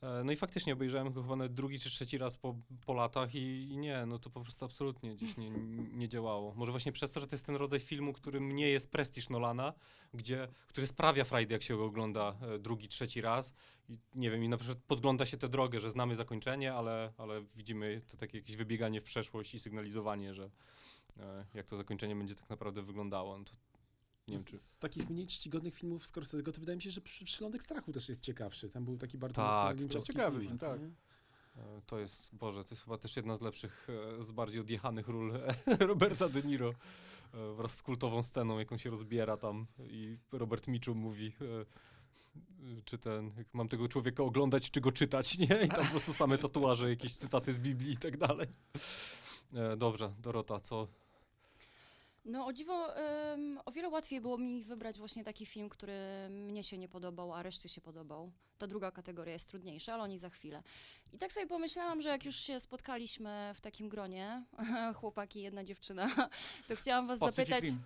E, 0.03 0.23
no 0.23 0.31
i 0.31 0.35
faktycznie 0.35 0.73
obejrzałem 0.73 1.13
go 1.13 1.21
chyba 1.21 1.35
nawet 1.35 1.53
drugi 1.53 1.79
czy 1.79 1.89
trzeci 1.89 2.17
raz 2.17 2.37
po, 2.37 2.55
po 2.85 2.93
latach 2.93 3.35
i, 3.35 3.71
i 3.71 3.77
nie, 3.77 4.05
no 4.05 4.19
to 4.19 4.29
po 4.29 4.41
prostu 4.41 4.65
absolutnie 4.65 5.15
gdzieś 5.15 5.37
nie, 5.37 5.49
nie 5.93 6.07
działało. 6.07 6.53
Może 6.55 6.71
właśnie 6.71 6.91
przez 6.91 7.11
to, 7.11 7.19
że 7.19 7.27
to 7.27 7.35
jest 7.35 7.45
ten 7.45 7.55
rodzaj 7.55 7.79
filmu, 7.79 8.13
którym 8.13 8.55
nie 8.55 8.69
jest 8.69 8.91
prestiż 8.91 9.29
Nolana, 9.29 9.73
gdzie, 10.13 10.47
który 10.67 10.87
sprawia 10.87 11.23
frajdę, 11.23 11.53
jak 11.53 11.63
się 11.63 11.77
go 11.77 11.85
ogląda 11.85 12.35
e, 12.41 12.59
drugi, 12.59 12.87
trzeci 12.87 13.21
raz 13.21 13.53
i 13.89 13.97
nie 14.15 14.31
wiem, 14.31 14.43
i 14.43 14.49
na 14.49 14.57
przykład 14.57 14.77
podgląda 14.87 15.25
się 15.25 15.37
tę 15.37 15.49
drogę, 15.49 15.79
że 15.79 15.91
znamy 15.91 16.15
zakończenie, 16.15 16.73
ale, 16.73 17.13
ale 17.17 17.41
widzimy 17.55 18.01
to 18.11 18.17
takie 18.17 18.37
jakieś 18.37 18.55
wybieganie 18.55 19.01
w 19.01 19.03
przeszłość 19.03 19.53
i 19.53 19.59
sygnalizowanie, 19.59 20.33
że 20.33 20.49
e, 21.19 21.45
jak 21.53 21.65
to 21.65 21.77
zakończenie 21.77 22.15
będzie 22.15 22.35
tak 22.35 22.49
naprawdę 22.49 22.81
wyglądało. 22.81 23.37
No 23.37 23.45
to 23.45 23.51
nie 24.27 24.31
wiem, 24.31 24.39
z, 24.39 24.45
czy... 24.45 24.57
z 24.57 24.79
takich 24.79 25.09
mniej 25.09 25.27
czcigodnych 25.27 25.75
filmów 25.75 26.05
Scorsese'ego 26.05 26.51
to 26.51 26.59
wydaje 26.59 26.75
mi 26.75 26.81
się, 26.81 26.91
że 26.91 27.01
przy, 27.01 27.25
Przylądek 27.25 27.63
Strachu 27.63 27.91
też 27.91 28.09
jest 28.09 28.21
ciekawszy. 28.21 28.69
Tam 28.69 28.85
był 28.85 28.97
taki 28.97 29.17
bardzo 29.17 29.41
Tak, 29.41 29.47
mocno 29.47 29.63
to 29.63 29.69
jest 29.69 29.79
linczowski 29.79 30.13
ciekawy 30.13 30.39
klimat, 30.39 30.59
film, 30.59 30.71
tak. 30.71 30.81
nie? 30.81 30.87
E, 31.77 31.81
To 31.85 31.99
jest, 31.99 32.35
Boże, 32.35 32.63
to 32.63 32.69
jest 32.69 32.83
chyba 32.83 32.97
też 32.97 33.15
jedna 33.15 33.35
z 33.35 33.41
lepszych, 33.41 33.87
e, 34.19 34.23
z 34.23 34.31
bardziej 34.31 34.61
odjechanych 34.61 35.07
ról 35.07 35.33
Roberta 35.79 36.29
De 36.29 36.41
Niro 36.41 36.73
e, 37.33 37.53
wraz 37.53 37.75
z 37.75 37.83
kultową 37.83 38.23
sceną, 38.23 38.59
jaką 38.59 38.77
się 38.77 38.89
rozbiera 38.89 39.37
tam 39.37 39.67
i 39.79 40.17
Robert 40.31 40.67
Mitchum 40.67 40.97
mówi, 40.97 41.33
e, 41.41 41.61
e, 41.61 42.81
czy 42.85 42.97
ten, 42.97 43.31
jak 43.37 43.53
mam 43.53 43.67
tego 43.69 43.87
człowieka 43.87 44.23
oglądać, 44.23 44.71
czy 44.71 44.81
go 44.81 44.91
czytać, 44.91 45.37
nie? 45.37 45.61
I 45.65 45.69
tam 45.69 45.85
po 45.85 45.91
prostu 45.91 46.13
same 46.13 46.37
tatuaże, 46.37 46.89
jakieś 46.89 47.15
cytaty 47.15 47.53
z 47.53 47.59
Biblii 47.59 47.91
i 47.93 47.97
tak 47.97 48.17
dalej. 48.17 48.47
E, 49.53 49.77
Dobrze, 49.77 50.13
Dorota, 50.19 50.59
co? 50.59 50.87
No 52.25 52.45
o 52.45 52.53
dziwo, 52.53 52.97
ym, 53.33 53.59
o 53.65 53.71
wiele 53.71 53.89
łatwiej 53.89 54.21
było 54.21 54.37
mi 54.37 54.63
wybrać 54.63 54.97
właśnie 54.97 55.23
taki 55.23 55.45
film, 55.45 55.69
który 55.69 55.93
mnie 56.29 56.63
się 56.63 56.77
nie 56.77 56.89
podobał, 56.89 57.33
a 57.33 57.43
reszcie 57.43 57.69
się 57.69 57.81
podobał. 57.81 58.31
Ta 58.57 58.67
druga 58.67 58.91
kategoria 58.91 59.33
jest 59.33 59.47
trudniejsza, 59.47 59.93
ale 59.93 60.03
o 60.03 60.07
niej 60.07 60.19
za 60.19 60.29
chwilę. 60.29 60.63
I 61.13 61.17
tak 61.17 61.33
sobie 61.33 61.47
pomyślałam, 61.47 62.01
że 62.01 62.09
jak 62.09 62.25
już 62.25 62.35
się 62.35 62.59
spotkaliśmy 62.59 63.51
w 63.55 63.61
takim 63.61 63.89
gronie, 63.89 64.43
chłopaki, 64.99 65.41
jedna 65.41 65.63
dziewczyna, 65.63 66.09
to 66.67 66.75
chciałam 66.75 67.07
was 67.07 67.19
zapytać, 67.19 67.63
Rim. 67.63 67.79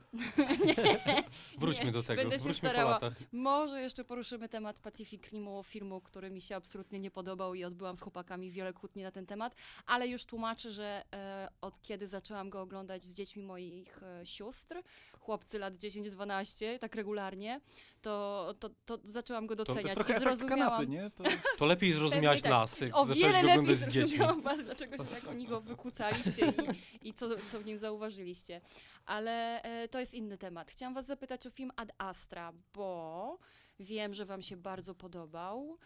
Wróćmy 1.59 1.85
Nie, 1.85 1.91
do 1.91 2.03
tego, 2.03 2.21
będę 2.21 2.37
się 2.37 2.43
wróćmy 2.43 2.69
starała. 2.69 2.99
może 3.31 3.81
jeszcze 3.81 4.03
poruszymy 4.03 4.49
temat 4.49 4.79
Pacific 4.79 5.23
Rimu, 5.31 5.63
filmu, 5.63 6.01
który 6.01 6.29
mi 6.29 6.41
się 6.41 6.55
absolutnie 6.55 6.99
nie 6.99 7.11
podobał 7.11 7.53
i 7.55 7.63
odbyłam 7.63 7.97
z 7.97 8.01
chłopakami 8.01 8.51
wiele 8.51 8.73
kłótni 8.73 9.03
na 9.03 9.11
ten 9.11 9.25
temat, 9.25 9.55
ale 9.85 10.07
już 10.07 10.25
tłumaczę, 10.25 10.71
że 10.71 11.03
e, 11.13 11.49
od 11.61 11.81
kiedy 11.81 12.07
zaczęłam 12.07 12.49
go 12.49 12.61
oglądać 12.61 13.03
z 13.03 13.13
dziećmi 13.13 13.43
moich 13.43 14.03
e, 14.03 14.25
sióstr, 14.27 14.81
chłopcy 15.19 15.59
lat 15.59 15.73
10-12, 15.73 16.79
tak 16.79 16.95
regularnie, 16.95 17.61
to, 18.01 18.53
to, 18.59 18.69
to 18.85 18.99
zaczęłam 19.03 19.47
go 19.47 19.55
To 19.55 19.65
doceniać 19.65 19.83
jest 19.97 19.97
i 19.97 20.01
efekt 20.01 20.19
zrozumiałam. 20.19 20.59
kanapy, 20.59 20.87
nie? 20.87 21.09
To... 21.09 21.23
To 21.59 21.65
lepiej 21.65 21.93
zrozumiałaś 21.93 22.41
tak. 22.41 22.51
nas, 22.51 22.81
jak 22.81 22.97
O 22.97 23.05
wiele 23.05 23.43
lepiej 23.43 23.75
zrozumiałam 23.75 24.41
was, 24.41 24.63
dlaczego 24.63 24.97
się 24.97 25.03
tak 25.03 25.27
oni 25.27 25.45
go 25.47 25.61
wykłócaliście 25.61 26.53
i, 27.01 27.09
i 27.09 27.13
co, 27.13 27.29
co 27.51 27.59
w 27.59 27.65
nim 27.65 27.77
zauważyliście. 27.77 28.61
Ale 29.05 29.61
e, 29.61 29.87
to 29.87 29.99
jest 29.99 30.13
inny 30.13 30.37
temat. 30.37 30.71
Chciałam 30.71 30.93
was 30.93 31.05
zapytać 31.05 31.47
o 31.47 31.49
film 31.49 31.71
Ad 31.75 31.91
Astra, 31.97 32.53
bo 32.73 33.39
wiem, 33.79 34.13
że 34.13 34.25
wam 34.25 34.41
się 34.41 34.57
bardzo 34.57 34.95
podobał, 34.95 35.77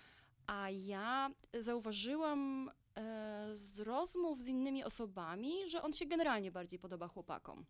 a 0.47 0.69
ja 0.69 1.29
zauważyłam 1.59 2.71
e, 2.95 3.49
z 3.53 3.79
rozmów 3.79 4.41
z 4.41 4.47
innymi 4.47 4.83
osobami, 4.83 5.69
że 5.69 5.81
on 5.81 5.93
się 5.93 6.05
generalnie 6.05 6.51
bardziej 6.51 6.79
podoba 6.79 7.07
chłopakom. 7.07 7.65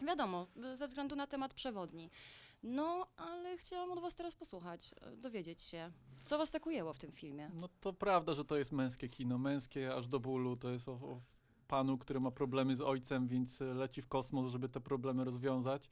Wiadomo, 0.00 0.46
ze 0.74 0.88
względu 0.88 1.16
na 1.16 1.26
temat 1.26 1.54
przewodni. 1.54 2.10
No, 2.62 3.06
ale 3.16 3.56
chciałam 3.56 3.92
od 3.92 4.00
was 4.00 4.14
teraz 4.14 4.34
posłuchać, 4.34 4.94
e, 5.00 5.16
dowiedzieć 5.16 5.62
się, 5.62 5.90
co 6.24 6.38
was 6.38 6.50
tak 6.50 6.66
ujęło 6.66 6.92
w 6.92 6.98
tym 6.98 7.12
filmie. 7.12 7.50
No 7.54 7.68
to 7.80 7.92
prawda, 7.92 8.34
że 8.34 8.44
to 8.44 8.56
jest 8.56 8.72
męskie 8.72 9.08
kino, 9.08 9.38
męskie 9.38 9.94
aż 9.94 10.08
do 10.08 10.20
bólu. 10.20 10.56
To 10.56 10.70
jest 10.70 10.88
o, 10.88 10.92
o 10.92 11.20
panu, 11.68 11.98
który 11.98 12.20
ma 12.20 12.30
problemy 12.30 12.76
z 12.76 12.80
ojcem, 12.80 13.28
więc 13.28 13.62
e, 13.62 13.64
leci 13.64 14.02
w 14.02 14.08
kosmos, 14.08 14.46
żeby 14.48 14.68
te 14.68 14.80
problemy 14.80 15.24
rozwiązać. 15.24 15.88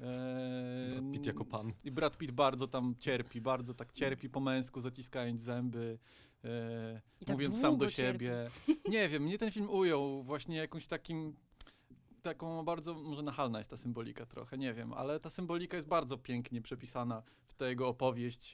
Eee, 0.00 1.00
Brad 1.00 1.12
Pitt 1.12 1.26
jako 1.26 1.44
pan. 1.44 1.72
I 1.84 1.90
Brad 1.90 2.16
Pitt 2.16 2.32
bardzo 2.32 2.68
tam 2.68 2.94
cierpi, 2.98 3.40
bardzo 3.40 3.74
tak 3.74 3.92
cierpi 3.92 4.28
po 4.28 4.40
męsku, 4.40 4.80
zaciskając 4.80 5.42
zęby, 5.42 5.98
e, 6.44 7.00
I 7.20 7.24
tak 7.24 7.36
mówiąc 7.36 7.60
sam 7.60 7.76
do 7.76 7.90
siebie. 7.90 8.50
Nie 8.88 9.08
wiem, 9.08 9.22
mnie 9.22 9.38
ten 9.38 9.50
film 9.50 9.70
ujął 9.70 10.22
właśnie 10.22 10.56
jakąś 10.56 10.86
takim, 10.86 11.36
taką 12.22 12.64
bardzo, 12.64 12.94
może 12.94 13.22
nachalna 13.22 13.58
jest 13.58 13.70
ta 13.70 13.76
symbolika 13.76 14.26
trochę, 14.26 14.58
nie 14.58 14.74
wiem, 14.74 14.92
ale 14.92 15.20
ta 15.20 15.30
symbolika 15.30 15.76
jest 15.76 15.88
bardzo 15.88 16.18
pięknie 16.18 16.62
przepisana 16.62 17.22
w 17.46 17.54
tę 17.54 17.68
jego 17.68 17.88
opowieść 17.88 18.52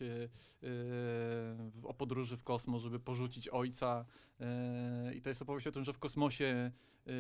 w- 0.63 1.81
o 1.85 1.95
podróży 1.95 2.37
w 2.37 2.45
kosmos, 2.45 2.83
żeby 2.83 3.01
porzucić 3.01 3.49
ojca. 3.49 4.05
E, 4.41 5.15
I 5.15 5.21
to 5.23 5.29
jest 5.29 5.43
opowieść 5.43 5.67
o 5.67 5.73
tym, 5.73 5.85
że 5.85 5.93
w 5.93 5.99
kosmosie 5.99 6.71
e, 7.07 7.11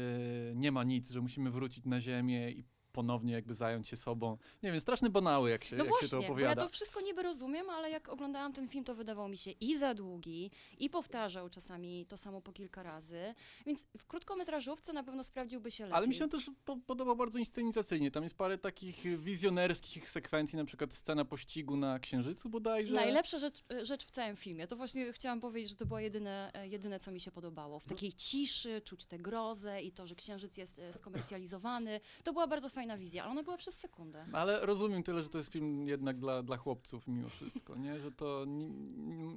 nie 0.54 0.72
ma 0.72 0.84
nic, 0.84 1.10
że 1.10 1.20
musimy 1.20 1.50
wrócić 1.50 1.84
na 1.84 2.00
Ziemię 2.00 2.50
i 2.50 2.64
ponownie 2.92 3.32
jakby 3.32 3.54
zająć 3.54 3.88
się 3.88 3.96
sobą. 3.96 4.38
Nie 4.62 4.70
wiem, 4.72 4.80
straszny 4.80 5.10
banały, 5.10 5.50
jak 5.50 5.64
się, 5.64 5.76
No 5.76 5.84
jak 5.84 5.94
się 5.94 6.00
to 6.00 6.16
właśnie, 6.16 6.18
bo 6.18 6.24
ja 6.24 6.46
opowiada. 6.48 6.62
to 6.62 6.68
wszystko 6.68 7.00
niby 7.00 7.22
rozumiem, 7.22 7.70
ale 7.70 7.90
jak 7.90 8.08
oglądałam 8.08 8.52
ten 8.52 8.68
film, 8.68 8.84
to 8.84 8.94
wydawał 8.94 9.28
mi 9.28 9.36
się 9.36 9.50
i 9.50 9.78
za 9.78 9.94
długi, 9.94 10.50
i 10.78 10.90
powtarzał 10.90 11.50
czasami 11.50 12.06
to 12.06 12.16
samo 12.16 12.40
po 12.40 12.52
kilka 12.52 12.82
razy, 12.82 13.34
więc 13.66 13.86
w 13.98 14.06
krótkometrażówce 14.06 14.92
na 14.92 15.02
pewno 15.04 15.24
sprawdziłby 15.24 15.70
się 15.70 15.84
lepiej. 15.84 15.96
Ale 15.96 16.06
mi 16.08 16.14
się 16.14 16.28
też 16.28 16.50
po, 16.64 16.76
podobał 16.76 17.16
bardzo 17.16 17.38
inscenizacyjnie. 17.38 18.10
Tam 18.10 18.22
jest 18.22 18.36
parę 18.36 18.58
takich 18.58 19.20
wizjonerskich 19.20 20.10
sekwencji, 20.10 20.56
na 20.58 20.64
przykład 20.64 20.94
scena 20.94 21.24
pościgu 21.24 21.76
na 21.76 21.98
Księżycu 21.98 22.48
bodajże. 22.48 22.94
Najlepsza 22.94 23.38
rzecz, 23.38 23.64
rzecz 23.82 24.04
w 24.06 24.10
całym 24.10 24.36
filmie, 24.36 24.66
to 24.66 24.76
właśnie 24.76 25.12
chciałam 25.12 25.40
powiedzieć, 25.40 25.70
że 25.70 25.76
to 25.76 25.86
było 25.86 26.00
jedyne, 26.00 26.52
jedyne 26.64 27.00
co 27.00 27.10
mi 27.10 27.20
się 27.20 27.30
podobało. 27.30 27.80
W 27.80 27.84
No. 27.84 27.88
takiej 27.88 28.12
ciszy, 28.12 28.80
czuć 28.84 29.06
tę 29.06 29.18
grozę 29.18 29.82
i 29.82 29.92
to, 29.92 30.06
że 30.06 30.14
księżyc 30.14 30.56
jest 30.56 30.78
e, 30.78 30.92
skomercjalizowany. 30.92 32.00
To 32.24 32.32
była 32.32 32.46
bardzo 32.46 32.68
fajna 32.68 32.77
wizja, 32.98 33.22
ale 33.22 33.32
ona 33.32 33.42
była 33.42 33.56
przez 33.56 33.78
sekundę. 33.78 34.26
Ale 34.32 34.66
rozumiem 34.66 35.02
tyle, 35.02 35.22
że 35.22 35.28
to 35.28 35.38
jest 35.38 35.52
film 35.52 35.88
jednak 35.88 36.18
dla, 36.18 36.42
dla 36.42 36.56
chłopców 36.56 37.06
mimo 37.06 37.28
wszystko, 37.28 37.76
nie? 37.76 38.00
Że 38.00 38.12
to 38.12 38.44
ni, 38.44 38.68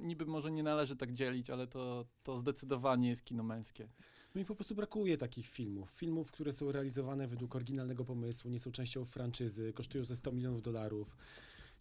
niby 0.02 0.26
może 0.26 0.50
nie 0.50 0.62
należy 0.62 0.96
tak 0.96 1.12
dzielić, 1.12 1.50
ale 1.50 1.66
to, 1.66 2.04
to 2.22 2.36
zdecydowanie 2.36 3.08
jest 3.08 3.24
kino 3.24 3.42
męskie. 3.42 3.88
Mi 4.34 4.44
po 4.44 4.54
prostu 4.54 4.74
brakuje 4.74 5.18
takich 5.18 5.48
filmów. 5.48 5.90
Filmów, 5.90 6.30
które 6.32 6.52
są 6.52 6.72
realizowane 6.72 7.28
według 7.28 7.56
oryginalnego 7.56 8.04
pomysłu, 8.04 8.50
nie 8.50 8.60
są 8.60 8.72
częścią 8.72 9.04
franczyzy, 9.04 9.72
kosztują 9.72 10.04
ze 10.04 10.16
100 10.16 10.32
milionów 10.32 10.62
dolarów. 10.62 11.16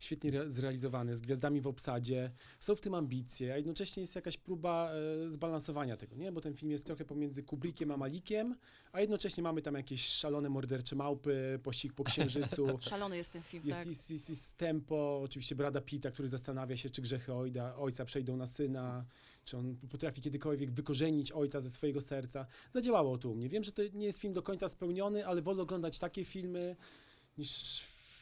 Świetnie 0.01 0.29
re- 0.29 0.49
zrealizowane, 0.49 1.15
z 1.15 1.21
gwiazdami 1.21 1.61
w 1.61 1.67
obsadzie, 1.67 2.31
są 2.59 2.75
w 2.75 2.81
tym 2.81 2.93
ambicje, 2.93 3.53
a 3.53 3.57
jednocześnie 3.57 4.01
jest 4.01 4.15
jakaś 4.15 4.37
próba 4.37 4.91
e, 5.25 5.29
zbalansowania 5.31 5.97
tego, 5.97 6.15
nie? 6.15 6.31
Bo 6.31 6.41
ten 6.41 6.53
film 6.53 6.71
jest 6.71 6.85
trochę 6.85 7.05
pomiędzy 7.05 7.43
Kubrickiem 7.43 7.91
a 7.91 7.97
Malikiem, 7.97 8.55
a 8.91 9.01
jednocześnie 9.01 9.43
mamy 9.43 9.61
tam 9.61 9.75
jakieś 9.75 10.05
szalone 10.07 10.49
mordercze 10.49 10.95
małpy, 10.95 11.59
pościg 11.63 11.93
po 11.93 12.03
księżycu. 12.03 12.67
Szalony 12.89 13.17
jest 13.17 13.31
ten 13.31 13.41
film, 13.43 13.63
Jest, 13.65 13.79
tak. 13.79 13.87
jest, 13.87 14.11
jest, 14.11 14.29
jest 14.29 14.57
tempo, 14.57 15.21
oczywiście 15.23 15.55
Brada 15.55 15.81
Pitta, 15.81 16.11
który 16.11 16.27
zastanawia 16.27 16.77
się, 16.77 16.89
czy 16.89 17.01
grzechy 17.01 17.33
ojda, 17.33 17.75
ojca 17.75 18.05
przejdą 18.05 18.37
na 18.37 18.47
syna, 18.47 19.05
czy 19.45 19.57
on 19.57 19.75
potrafi 19.89 20.21
kiedykolwiek 20.21 20.71
wykorzenić 20.71 21.31
ojca 21.31 21.61
ze 21.61 21.69
swojego 21.69 22.01
serca. 22.01 22.45
Zadziałało 22.73 23.17
to 23.17 23.29
u 23.29 23.35
mnie. 23.35 23.49
Wiem, 23.49 23.63
że 23.63 23.71
to 23.71 23.81
nie 23.93 24.05
jest 24.05 24.19
film 24.19 24.33
do 24.33 24.41
końca 24.43 24.69
spełniony, 24.69 25.27
ale 25.27 25.41
wolę 25.41 25.61
oglądać 25.63 25.99
takie 25.99 26.25
filmy 26.25 26.75
niż 27.37 27.79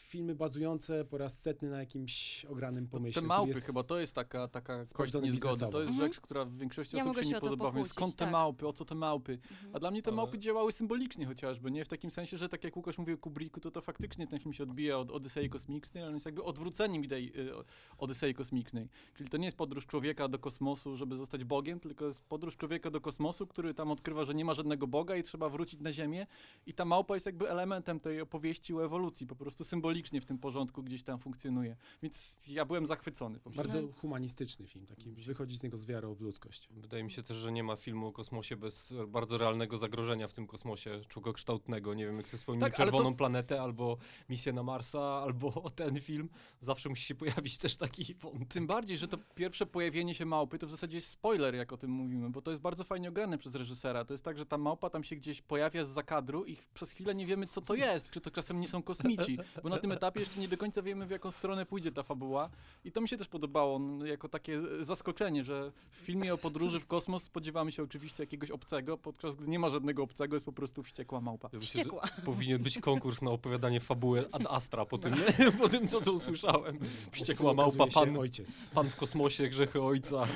filmy 0.09 0.35
bazujące 0.35 1.05
po 1.05 1.17
raz 1.17 1.39
setny 1.41 1.69
na 1.69 1.79
jakimś 1.79 2.45
ogranym 2.45 2.87
pomyśle. 2.87 3.21
Te 3.21 3.27
małpy 3.27 3.49
jest- 3.49 3.65
chyba, 3.65 3.83
to 3.83 3.99
jest 3.99 4.13
taka, 4.15 4.47
taka 4.47 4.83
kość 4.93 5.13
niezgody. 5.13 5.59
To 5.71 5.81
jest 5.81 5.91
Mhm. 5.91 5.97
rzecz, 6.09 6.19
która 6.21 6.45
w 6.45 6.55
większości 6.57 6.97
Ja 6.97 7.03
osób 7.03 7.17
się 7.17 7.23
się 7.23 7.35
nie 7.35 7.41
podoba. 7.41 7.65
Pokłócić, 7.65 7.91
skąd 7.93 8.15
te 8.15 8.25
tak. 8.25 8.31
małpy, 8.31 8.67
o 8.67 8.73
co 8.73 8.85
te 8.85 8.95
małpy? 8.95 9.33
Mhm. 9.51 9.75
A 9.75 9.79
dla 9.79 9.91
mnie 9.91 10.01
te 10.01 10.09
Ale- 10.09 10.15
małpy 10.15 10.39
działały 10.39 10.71
symbolicznie 10.71 11.25
chociażby, 11.25 11.71
nie? 11.71 11.85
W 11.85 11.87
takim 11.87 12.11
sensie, 12.11 12.37
że 12.37 12.49
tak 12.49 12.63
jak 12.63 12.77
Łukasz 12.77 12.97
mówił 12.97 13.15
o 13.15 13.17
Kubricku, 13.17 13.59
to 13.59 13.71
to 13.71 13.81
faktycznie 13.81 14.27
ten 14.27 14.39
film 14.39 14.53
się 14.53 14.63
odbija 14.63 14.97
od 14.97 15.11
Odysei 15.11 15.49
Kosmicznej, 15.49 16.03
ale 16.03 16.09
on 16.09 16.15
jest 16.15 16.25
jakby 16.25 16.43
odwróceniem 16.43 17.03
idei 17.03 17.31
y, 17.39 17.51
Odysei 17.97 18.33
Kosmicznej. 18.33 18.89
Czyli 19.15 19.29
to 19.29 19.37
nie 19.37 19.45
jest 19.45 19.57
podróż 19.57 19.87
człowieka 19.87 20.27
do 20.27 20.39
kosmosu, 20.39 20.95
żeby 20.95 21.17
zostać 21.17 21.43
Bogiem, 21.43 21.79
tylko 21.79 22.05
jest 22.05 22.21
podróż 22.23 22.57
człowieka 22.57 22.91
do 22.91 23.01
kosmosu, 23.01 23.47
który 23.47 23.73
tam 23.73 23.91
odkrywa, 23.91 24.25
że 24.25 24.33
nie 24.35 24.45
ma 24.45 24.53
żadnego 24.53 24.87
Boga 24.87 25.15
i 25.15 25.23
trzeba 25.23 25.49
wrócić 25.49 25.79
na 25.79 25.93
Ziemię. 25.93 26.27
I 26.65 26.73
ta 26.73 26.85
małpa 26.85 27.13
jest 27.13 27.25
jakby 27.25 27.49
elementem 27.49 27.99
tej 27.99 28.21
opowieści 28.21 28.73
o 28.73 28.85
ewolucji, 28.85 29.27
po 29.27 29.35
prostu 29.35 29.63
symbolicznie 29.63 29.99
w 30.22 30.25
tym 30.25 30.38
porządku 30.38 30.84
gdzieś 30.84 31.03
tam 31.03 31.20
funkcjonuje. 31.20 31.75
Więc 32.03 32.48
ja 32.48 32.65
byłem 32.65 32.88
zachwycony. 32.88 33.39
Bardzo 33.56 33.88
humanistyczny 33.88 34.68
film, 34.68 34.86
taki 34.86 35.12
wychodzi 35.12 35.58
z 35.58 35.63
niego 35.63 35.77
z 35.77 35.86
wiarą 35.86 36.13
w 36.15 36.22
ludzkość. 36.22 36.70
Wydaje 36.72 37.03
mi 37.03 37.12
się 37.12 37.24
też, 37.24 37.38
że 37.38 37.51
nie 37.51 37.63
ma 37.63 37.75
filmu 37.75 38.08
o 38.08 38.12
kosmosie 38.12 38.56
bez 38.56 38.94
bardzo 39.08 39.38
realnego 39.38 39.77
zagrożenia 39.77 40.27
w 40.27 40.34
tym 40.34 40.48
kosmosie, 40.48 41.01
człogokształtnego. 41.08 41.94
Nie 41.94 42.06
wiem, 42.06 42.18
jak 42.18 42.27
sobie 42.27 42.38
wspomnieć 42.38 42.62
Tak, 42.62 42.79
ale 42.79 42.91
to- 42.91 42.98
Czerwoną 42.98 43.15
Planetę, 43.15 43.62
albo 43.62 43.98
Misję 44.29 44.53
na 44.53 44.63
Marsa, 44.63 45.01
albo 45.01 45.51
ten 45.75 46.01
film. 46.01 46.29
Zawsze 46.60 46.89
musi 46.89 47.03
się 47.03 47.15
pojawić 47.15 47.58
też 47.58 47.77
taki 47.77 48.15
wątek. 48.15 48.48
Tym 48.48 48.68
bardziej, 48.68 48.98
że 48.98 49.08
to 49.08 49.18
pierwsze 49.36 49.65
pojawienie 49.65 50.15
się 50.15 50.25
małpy 50.25 50.60
to 50.60 50.68
w 50.68 50.72
zasadzie 50.72 50.98
jest 50.98 51.10
spoiler, 51.10 51.56
jak 51.56 51.74
o 51.74 51.77
tym 51.77 51.91
mówimy, 51.91 52.29
bo 52.29 52.41
to 52.41 52.51
jest 52.51 52.62
bardzo 52.62 52.84
fajnie 52.84 53.10
ograne 53.10 53.38
przez 53.38 53.56
reżysera. 53.56 54.06
To 54.06 54.13
jest 54.13 54.24
tak, 54.24 54.38
że 54.38 54.46
ta 54.46 54.58
małpa 54.58 54.89
tam 54.89 55.03
się 55.03 55.15
gdzieś 55.15 55.41
pojawia 55.41 55.86
z 55.86 55.89
zakadru 55.89 56.46
i 56.46 56.58
przez 56.74 56.91
chwilę 56.91 57.15
nie 57.15 57.25
wiemy, 57.25 57.48
co 57.48 57.62
to 57.62 57.75
jest, 57.75 58.10
czy 58.10 58.22
to 58.22 58.32
czasem 58.32 58.60
nie 58.60 58.68
są 58.68 58.84
kosmici, 58.84 59.38
bo 59.63 59.70
na 59.70 59.77
tym 59.77 59.88
etapie 59.91 60.19
jeszcze 60.19 60.39
nie 60.39 60.48
do 60.48 60.58
końca 60.58 60.81
wiemy, 60.81 61.05
w 61.05 61.10
jaką 61.12 61.31
stronę 61.31 61.65
pójdzie 61.65 61.91
ta 61.91 62.03
fabuła. 62.03 62.50
I 62.86 62.91
to 62.91 63.01
mi 63.01 63.10
się 63.10 63.17
też 63.17 63.27
podobało, 63.27 63.79
no, 63.79 64.05
jako 64.05 64.29
takie 64.29 64.60
zaskoczenie, 64.79 65.43
że 65.43 65.72
w 65.91 65.96
filmie 65.96 66.34
o 66.34 66.38
podróży 66.38 66.79
w 66.79 66.86
kosmos 66.88 67.24
spodziewamy 67.24 67.72
się 67.72 67.84
oczywiście 67.84 68.24
jakiegoś 68.24 68.51
obcego, 68.51 68.98
podczas 68.98 69.36
gdy 69.36 69.48
nie 69.48 69.60
ma 69.60 69.69
żadnego 69.69 70.03
obcego, 70.03 70.36
jest 70.36 70.46
po 70.46 70.51
prostu 70.53 70.84
wściekła 70.84 71.22
małpa. 71.22 71.50
Ja 71.53 71.60
myślę, 71.60 71.67
Wściekła. 71.81 72.03
Powinien 72.25 72.63
być 72.63 72.79
konkurs 72.79 73.22
na 73.22 73.31
opowiadanie 73.31 73.79
fabuły 73.79 74.25
Ad 74.31 74.46
Astra 74.48 74.86
po 74.86 74.98
tym, 74.98 75.13
nie? 75.39 75.51
po 75.62 75.69
tym 75.69 75.88
co 75.88 76.01
tu 76.01 76.13
usłyszałem. 76.13 76.79
Wściekła 77.12 77.53
małpa, 77.53 77.88
pan, 77.88 78.17
ojciec. 78.17 78.69
pan 78.74 78.89
w 78.89 78.96
kosmosie, 78.96 79.48
grzechy 79.50 79.81
ojca, 79.81 80.27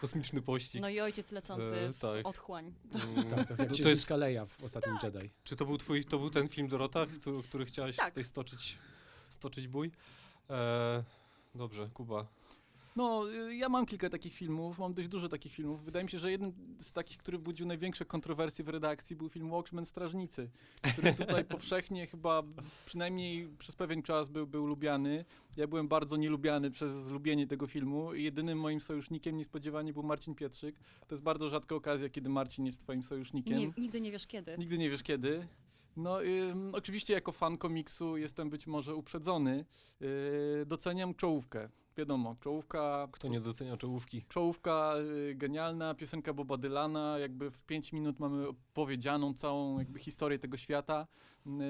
kosmiczny 0.00 0.42
pościg. 0.42 0.82
No 0.82 0.88
i 0.88 1.00
ojciec 1.00 1.32
lecący 1.32 1.74
E, 1.76 1.92
w 1.92 1.98
tak. 1.98 2.28
otchłań. 2.28 2.72
Mm, 3.14 3.30
Tak, 3.30 3.48
tak, 3.48 3.58
jak 3.58 3.68
to 3.82 3.88
jest, 3.88 4.10
Leia 4.10 4.46
w 4.46 4.64
ostatnim 4.64 4.96
Jedi. 5.02 5.30
czy 5.44 5.56
to 5.56 5.66
był 5.66 5.78
twój, 5.78 6.04
to 6.04 6.18
był 6.18 6.30
ten 6.30 6.48
film 6.48 6.68
Dorota, 6.68 7.06
który, 7.06 7.42
który 7.42 7.64
chciałaś 7.64 7.96
Tak. 7.96 8.08
tutaj 8.08 8.24
stoczyć, 8.24 8.78
stoczyć 9.30 9.68
bój? 9.68 9.90
E, 10.50 11.04
dobrze, 11.54 11.90
Kuba. 11.94 12.26
No, 12.96 13.30
y, 13.30 13.56
ja 13.56 13.68
mam 13.68 13.86
kilka 13.86 14.08
takich 14.08 14.34
filmów, 14.34 14.78
mam 14.78 14.94
dość 14.94 15.08
dużo 15.08 15.28
takich 15.28 15.52
filmów. 15.52 15.84
Wydaje 15.84 16.04
mi 16.04 16.10
się, 16.10 16.18
że 16.18 16.30
jednym 16.30 16.52
z 16.78 16.92
takich, 16.92 17.18
który 17.18 17.38
budził 17.38 17.66
największe 17.66 18.04
kontrowersje 18.04 18.64
w 18.64 18.68
redakcji 18.68 19.16
był 19.16 19.28
film 19.28 19.50
Watchmen 19.50 19.86
Strażnicy, 19.86 20.50
który 20.92 21.14
tutaj 21.14 21.44
powszechnie 21.54 22.06
chyba 22.06 22.42
przynajmniej 22.86 23.48
przez 23.58 23.76
pewien 23.76 24.02
czas 24.02 24.28
był, 24.28 24.46
był 24.46 24.66
lubiany. 24.66 25.24
Ja 25.56 25.66
byłem 25.66 25.88
bardzo 25.88 26.16
nielubiany 26.16 26.70
przez 26.70 27.10
lubienie 27.10 27.46
tego 27.46 27.66
filmu 27.66 28.14
i 28.14 28.22
jedynym 28.22 28.58
moim 28.58 28.80
sojusznikiem 28.80 29.36
niespodziewanie 29.36 29.92
był 29.92 30.02
Marcin 30.02 30.34
Pietrzyk. 30.34 30.80
To 31.08 31.14
jest 31.14 31.22
bardzo 31.22 31.48
rzadka 31.48 31.74
okazja, 31.74 32.08
kiedy 32.08 32.28
Marcin 32.28 32.66
jest 32.66 32.80
twoim 32.80 33.02
sojusznikiem. 33.02 33.58
Nie, 33.58 33.70
nigdy 33.78 34.00
nie 34.00 34.12
wiesz 34.12 34.26
kiedy. 34.26 34.58
Nigdy 34.58 34.78
nie 34.78 34.90
wiesz 34.90 35.02
kiedy. 35.02 35.46
No, 36.02 36.24
ym, 36.24 36.68
oczywiście 36.72 37.14
jako 37.14 37.32
fan 37.32 37.58
komiksu 37.58 38.16
jestem 38.16 38.50
być 38.50 38.66
może 38.66 38.94
uprzedzony. 38.94 39.64
Yy, 40.00 40.08
doceniam 40.66 41.14
czołówkę. 41.14 41.68
Wiadomo, 41.96 42.36
czołówka... 42.40 43.08
Kto 43.12 43.28
nie 43.28 43.40
docenia 43.40 43.76
czołówki? 43.76 44.24
Czołówka 44.28 44.94
y, 45.30 45.34
genialna, 45.34 45.94
piosenka 45.94 46.32
Boba 46.32 46.56
Dylana, 46.56 47.18
jakby 47.18 47.50
w 47.50 47.64
5 47.64 47.92
minut 47.92 48.18
mamy 48.18 48.48
opowiedzianą 48.48 49.34
całą 49.34 49.78
jakby 49.78 49.98
historię 49.98 50.38
tego 50.38 50.56
świata. 50.56 51.06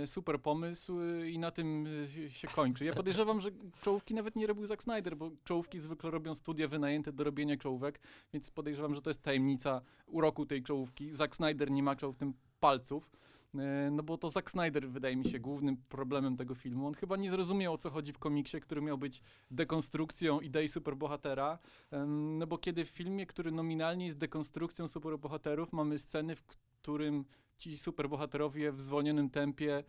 Y, 0.02 0.06
super 0.06 0.40
pomysł 0.40 1.00
y, 1.00 1.30
i 1.30 1.38
na 1.38 1.50
tym 1.50 1.86
y, 1.86 2.30
się 2.30 2.48
kończy. 2.48 2.84
Ja 2.84 2.92
podejrzewam, 2.92 3.40
że 3.40 3.50
czołówki 3.82 4.14
nawet 4.14 4.36
nie 4.36 4.46
robił 4.46 4.66
Zack 4.66 4.82
Snyder, 4.82 5.16
bo 5.16 5.30
czołówki 5.44 5.80
zwykle 5.80 6.10
robią 6.10 6.34
studia 6.34 6.68
wynajęte 6.68 7.12
do 7.12 7.24
robienia 7.24 7.56
czołówek, 7.56 8.00
więc 8.32 8.50
podejrzewam, 8.50 8.94
że 8.94 9.02
to 9.02 9.10
jest 9.10 9.22
tajemnica 9.22 9.80
uroku 10.06 10.46
tej 10.46 10.62
czołówki. 10.62 11.12
Zack 11.12 11.36
Snyder 11.36 11.70
nie 11.70 11.82
maczał 11.82 12.12
w 12.12 12.16
tym 12.16 12.34
palców. 12.60 13.10
E, 13.54 13.90
No 13.90 14.02
bo 14.02 14.18
to 14.18 14.30
Zack 14.30 14.50
Snyder 14.50 14.88
wydaje 14.88 15.16
mi 15.16 15.24
się 15.24 15.38
głównym 15.38 15.76
problemem 15.76 16.36
tego 16.36 16.54
filmu. 16.54 16.86
On 16.86 16.94
chyba 16.94 17.16
nie 17.16 17.30
zrozumiał 17.30 17.74
o 17.74 17.78
co 17.78 17.90
chodzi 17.90 18.12
w 18.12 18.18
komiksie, 18.18 18.60
który 18.60 18.82
miał 18.82 18.98
być 18.98 19.22
dekonstrukcją 19.50 20.40
idei 20.40 20.68
superbohatera. 20.68 21.58
No 22.06 22.46
bo 22.46 22.58
kiedy 22.58 22.84
w 22.84 22.88
filmie, 22.88 23.26
który 23.26 23.52
nominalnie 23.52 24.06
jest 24.06 24.18
dekonstrukcją 24.18 24.88
superbohaterów, 24.88 25.72
mamy 25.72 25.98
sceny, 25.98 26.36
w 26.36 26.42
którym 26.42 27.24
ci 27.56 27.78
superbohaterowie 27.78 28.72
w 28.72 28.80
zwolnionym 28.80 29.30
tempie 29.30 29.76
e, 29.78 29.82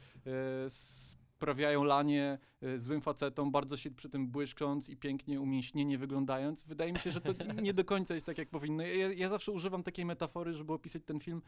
sprawiają 1.42 1.84
lanie 1.84 2.38
e, 2.62 2.80
złym 2.80 3.02
facetom, 3.02 3.52
bardzo 3.52 3.78
się 3.78 3.92
przy 3.92 4.10
tym 4.10 4.28
błyszcząc 4.28 4.90
i 4.90 4.98
pięknie 4.98 5.42
umięśnienie 5.42 5.98
wyglądając. 5.98 6.64
Wydaje 6.64 6.92
mi 6.92 7.00
się, 7.00 7.12
że 7.12 7.22
to 7.22 7.34
nie 7.62 7.74
do 7.74 7.86
końca 7.86 8.14
jest 8.14 8.26
tak, 8.26 8.38
jak 8.38 8.50
powinno. 8.50 8.84
Ja, 8.84 9.14
ja 9.14 9.30
zawsze 9.30 9.52
używam 9.52 9.84
takiej 9.84 10.06
metafory, 10.06 10.54
żeby 10.54 10.74
opisać 10.74 11.02
ten 11.06 11.20
film. 11.20 11.42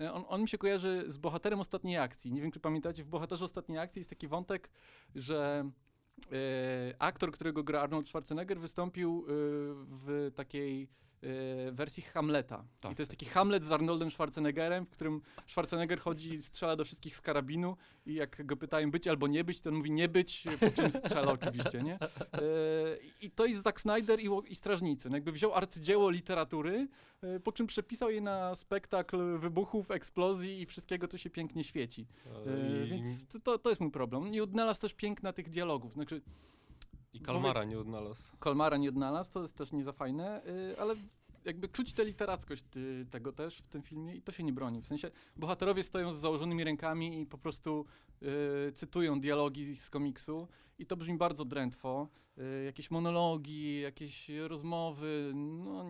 E, 0.00 0.12
On, 0.12 0.24
on 0.28 0.42
mi 0.42 0.48
się 0.48 0.58
kojarzy 0.58 1.04
z 1.06 1.18
bohaterem 1.18 1.60
ostatniej 1.60 1.98
akcji. 1.98 2.32
Nie 2.32 2.42
wiem, 2.42 2.50
czy 2.50 2.60
pamiętacie, 2.60 3.04
w 3.04 3.08
bohaterze 3.08 3.44
ostatniej 3.44 3.78
akcji 3.78 4.00
jest 4.00 4.10
taki 4.10 4.28
wątek, 4.28 4.70
że 5.14 5.70
e, 6.32 6.94
aktor, 6.98 7.32
którego 7.32 7.64
gra 7.64 7.80
Arnold 7.80 8.06
Schwarzenegger, 8.06 8.60
wystąpił 8.60 9.24
w 9.28 10.30
takiej 10.34 10.88
e, 11.26 11.72
wersji 11.72 12.02
Hamleta. 12.02 12.64
Tak, 12.80 12.92
I 12.92 12.94
to 12.94 13.02
jest 13.02 13.10
tak, 13.12 13.18
taki 13.20 13.30
Hamlet 13.30 13.64
z 13.64 13.72
Arnoldem 13.72 14.10
Schwarzeneggerem, 14.10 14.86
w 14.86 14.90
którym 14.90 15.20
Schwarzenegger 15.46 16.00
chodzi 16.00 16.34
i 16.34 16.42
strzela 16.42 16.76
do 16.76 16.84
wszystkich 16.84 17.16
z 17.16 17.20
karabinu 17.20 17.76
i 18.06 18.14
jak 18.14 18.46
go 18.46 18.56
pytają 18.56 18.90
być 18.90 19.08
albo 19.08 19.26
nie 19.26 19.44
być, 19.44 19.60
to 19.60 19.70
on 19.70 19.76
mówi 19.76 19.90
nie 19.90 20.08
być, 20.08 20.44
po 20.60 20.70
czym 20.70 20.92
strzela 20.92 21.32
oczywiście, 21.32 21.82
nie? 21.82 21.94
E, 21.94 22.08
I 23.22 23.30
to 23.30 23.46
jest 23.46 23.62
Zack 23.62 23.80
Snyder 23.80 24.20
i, 24.20 24.28
i 24.48 24.54
Strażnicy. 24.54 25.10
No 25.10 25.16
jakby 25.16 25.32
wziął 25.32 25.54
arcydzieło 25.54 26.10
literatury, 26.10 26.88
e, 27.22 27.40
po 27.40 27.52
czym 27.52 27.66
przepisał 27.66 28.10
je 28.10 28.20
na 28.20 28.54
spektakl 28.54 29.38
wybuchów, 29.38 29.90
eksplozji 29.90 30.60
i 30.60 30.66
wszystkiego, 30.66 31.08
co 31.08 31.18
się 31.18 31.30
pięknie 31.30 31.64
świeci. 31.64 32.06
I, 32.86 32.88
Więc 32.88 33.26
to- 33.26 33.40
to, 33.40 33.58
to 33.58 33.68
jest 33.68 33.80
mój 33.80 33.90
problem. 33.90 34.30
Nie 34.30 34.42
odnalazł 34.42 34.80
też 34.80 34.94
piękna 34.94 35.32
tych 35.32 35.50
dialogów. 35.50 35.92
Znaczy, 35.92 36.22
I 37.16 37.20
Kalmara 37.20 37.64
nie 37.64 37.78
odnalazł. 37.78 38.36
Kolmara 38.38 38.76
nie 38.76 38.88
odnalazł, 38.88 39.32
to 39.32 39.42
jest 39.42 39.56
też 39.56 39.72
nie 39.72 39.84
za 39.84 39.92
fajne, 39.92 40.42
y, 40.46 40.80
ale 40.80 40.94
jakby 41.44 41.68
czuć 41.68 41.92
tę 41.92 42.04
literackość 42.04 42.64
y, 42.76 43.06
tego 43.10 43.32
też 43.32 43.58
w 43.58 43.68
tym 43.68 43.82
filmie 43.82 44.14
i 44.14 44.22
to 44.22 44.32
się 44.32 44.44
nie 44.44 44.52
broni. 44.52 44.82
W 44.82 44.86
sensie 44.86 45.10
bohaterowie 45.36 45.82
stoją 45.82 46.12
z 46.12 46.16
założonymi 46.16 46.64
rękami 46.64 47.20
i 47.20 47.26
po 47.26 47.38
prostu 47.38 47.84
y, 48.68 48.72
cytują 48.72 49.20
dialogi 49.20 49.76
z 49.76 49.90
komiksu 49.90 50.48
i 50.78 50.86
to 50.86 50.96
brzmi 50.96 51.18
bardzo 51.18 51.44
drętwo. 51.44 52.08
Y, 52.38 52.64
jakieś 52.64 52.90
monologi, 52.90 53.80
jakieś 53.80 54.28
rozmowy, 54.48 55.32
no... 55.34 55.84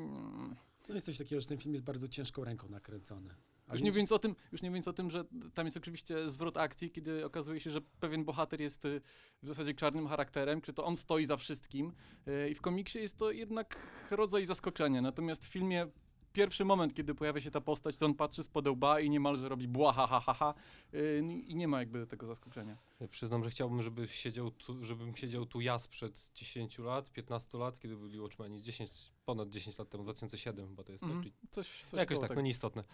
No 0.89 0.95
jest 0.95 1.07
coś 1.07 1.19
takiego, 1.19 1.41
że 1.41 1.47
ten 1.47 1.59
film 1.59 1.75
jest 1.75 1.85
bardzo 1.85 2.09
ciężką 2.09 2.45
ręką 2.45 2.69
nakręcony. 2.69 3.35
Już 3.73 3.83
nie, 3.83 3.91
mówiąc 3.91 4.13
o 4.13 4.19
tym, 4.19 4.37
już 4.53 4.63
nie 4.63 4.71
mówiąc 4.71 4.89
o 4.89 4.93
tym, 4.93 5.11
że 5.11 5.25
tam 5.55 5.67
jest 5.67 5.77
oczywiście 5.77 6.31
zwrot 6.31 6.57
akcji, 6.57 6.91
kiedy 6.91 7.25
okazuje 7.25 7.61
się, 7.61 7.71
że 7.71 7.81
pewien 7.81 8.25
bohater 8.25 8.61
jest 8.61 8.85
y, 8.85 9.01
w 9.43 9.49
zasadzie 9.49 9.75
czarnym 9.75 10.07
charakterem, 10.09 10.61
czy 10.61 10.73
to 10.73 10.85
on 10.85 10.97
stoi 10.97 11.25
za 11.25 11.37
wszystkim. 11.37 11.93
y, 12.29 12.51
I 12.51 12.55
w 12.55 12.61
komiksie 12.61 12.99
jest 12.99 13.17
to 13.17 13.31
jednak 13.31 13.77
rodzaj 14.11 14.47
zaskoczenia. 14.47 15.03
Natomiast 15.03 15.47
w 15.47 15.49
filmie 15.49 15.87
pierwszy 16.37 16.65
moment, 16.65 16.95
kiedy 16.95 17.15
pojawia 17.15 17.41
się 17.41 17.51
ta 17.51 17.61
postać, 17.61 17.97
to 17.97 18.07
on 18.07 18.15
patrzy 18.15 18.43
z 18.43 18.51
łba 18.69 19.01
i 19.01 19.11
niemalże 19.11 19.49
robi 19.49 19.69
bła, 19.69 19.93
ha, 19.93 20.07
ha, 20.07 20.21
ha, 20.21 20.35
ha 20.35 20.55
y, 20.95 21.23
i 21.47 21.55
nie 21.55 21.69
ma 21.69 21.79
jakby 21.79 22.07
tego 22.07 22.27
zaskoczenia. 22.27 22.77
Ja 23.01 23.09
przyznam, 23.09 23.45
że 23.45 23.51
chciałbym, 23.51 23.83
żeby 23.83 24.09
siedział 24.09 24.51
tu, 24.51 24.85
żebym 24.85 25.17
siedział 25.17 25.47
tu 25.47 25.61
ja 25.61 25.79
sprzed 25.79 26.31
10 26.35 26.79
lat, 26.79 27.11
15 27.11 27.59
lat, 27.59 27.79
kiedy 27.79 27.97
byli 27.97 28.21
Watchmeni, 28.21 28.59
z 28.59 28.65
10, 28.65 28.91
ponad 29.25 29.49
10 29.49 29.79
lat 29.79 29.89
temu, 29.89 30.05
2007 30.05 30.69
chyba 30.69 30.85
to 30.85 30.93
jest, 30.93 31.05
tak? 31.05 31.13
Czyli 31.19 31.33
Coś, 31.51 31.85
coś 31.85 31.99
Jakoś 31.99 32.19
tak, 32.19 32.29
tego. 32.29 32.35
no 32.35 32.45
nieistotne. 32.45 32.85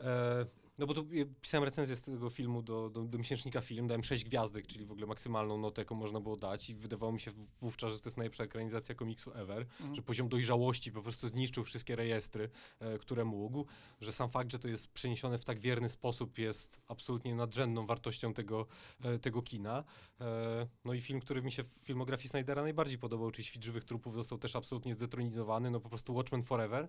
E, 0.00 0.46
no 0.78 0.86
bo 0.86 0.94
tu 0.94 1.06
ja 1.14 1.24
pisałem 1.40 1.64
recenzję 1.64 1.96
z 1.96 2.02
tego 2.02 2.30
filmu 2.30 2.62
do, 2.62 2.90
do, 2.90 3.04
do 3.04 3.18
miesięcznika 3.18 3.60
film, 3.60 3.86
dałem 3.86 4.04
6 4.04 4.24
gwiazdek, 4.24 4.66
czyli 4.66 4.84
w 4.84 4.92
ogóle 4.92 5.06
maksymalną 5.06 5.58
notę, 5.58 5.80
jaką 5.82 5.94
można 5.94 6.20
było 6.20 6.36
dać 6.36 6.70
i 6.70 6.74
wydawało 6.74 7.12
mi 7.12 7.20
się 7.20 7.30
wówczas, 7.60 7.92
że 7.92 8.00
to 8.00 8.08
jest 8.08 8.16
najlepsza 8.16 8.44
ekranizacja 8.44 8.94
komiksu 8.94 9.32
ever, 9.34 9.66
Mhm. 9.80 9.94
że 9.94 10.02
poziom 10.02 10.28
dojrzałości 10.28 10.92
po 10.92 11.02
prostu 11.02 11.28
zniszczył 11.28 11.64
wszystkie 11.64 11.96
rejestry, 11.96 12.50
e, 12.80 12.98
które 12.98 13.24
mógł, 13.24 13.66
że 14.00 14.12
sam 14.12 14.30
fakt, 14.30 14.52
że 14.52 14.58
to 14.58 14.68
jest 14.68 14.88
przeniesione 14.92 15.38
w 15.38 15.44
tak 15.44 15.60
wierny 15.60 15.88
sposób 15.88 16.38
jest 16.38 16.80
absolutnie 16.88 17.34
nadrzędną 17.34 17.86
wartością 17.86 18.34
tego, 18.34 18.66
e, 19.04 19.18
tego 19.18 19.42
kina. 19.42 19.84
E, 20.20 20.66
no 20.84 20.92
i 20.92 21.00
film, 21.00 21.20
który 21.20 21.42
mi 21.42 21.52
się 21.52 21.62
w 21.62 21.68
filmografii 21.82 22.28
Snydera 22.28 22.62
najbardziej 22.62 22.98
podobał, 22.98 23.30
czyli 23.30 23.44
Świt 23.44 23.64
żywych 23.64 23.84
trupów, 23.84 24.14
został 24.14 24.38
też 24.38 24.56
absolutnie 24.56 24.94
zdetronizowany, 24.94 25.70
no 25.70 25.80
po 25.80 25.88
prostu 25.88 26.14
Watchmen 26.14 26.42
Forever. 26.42 26.88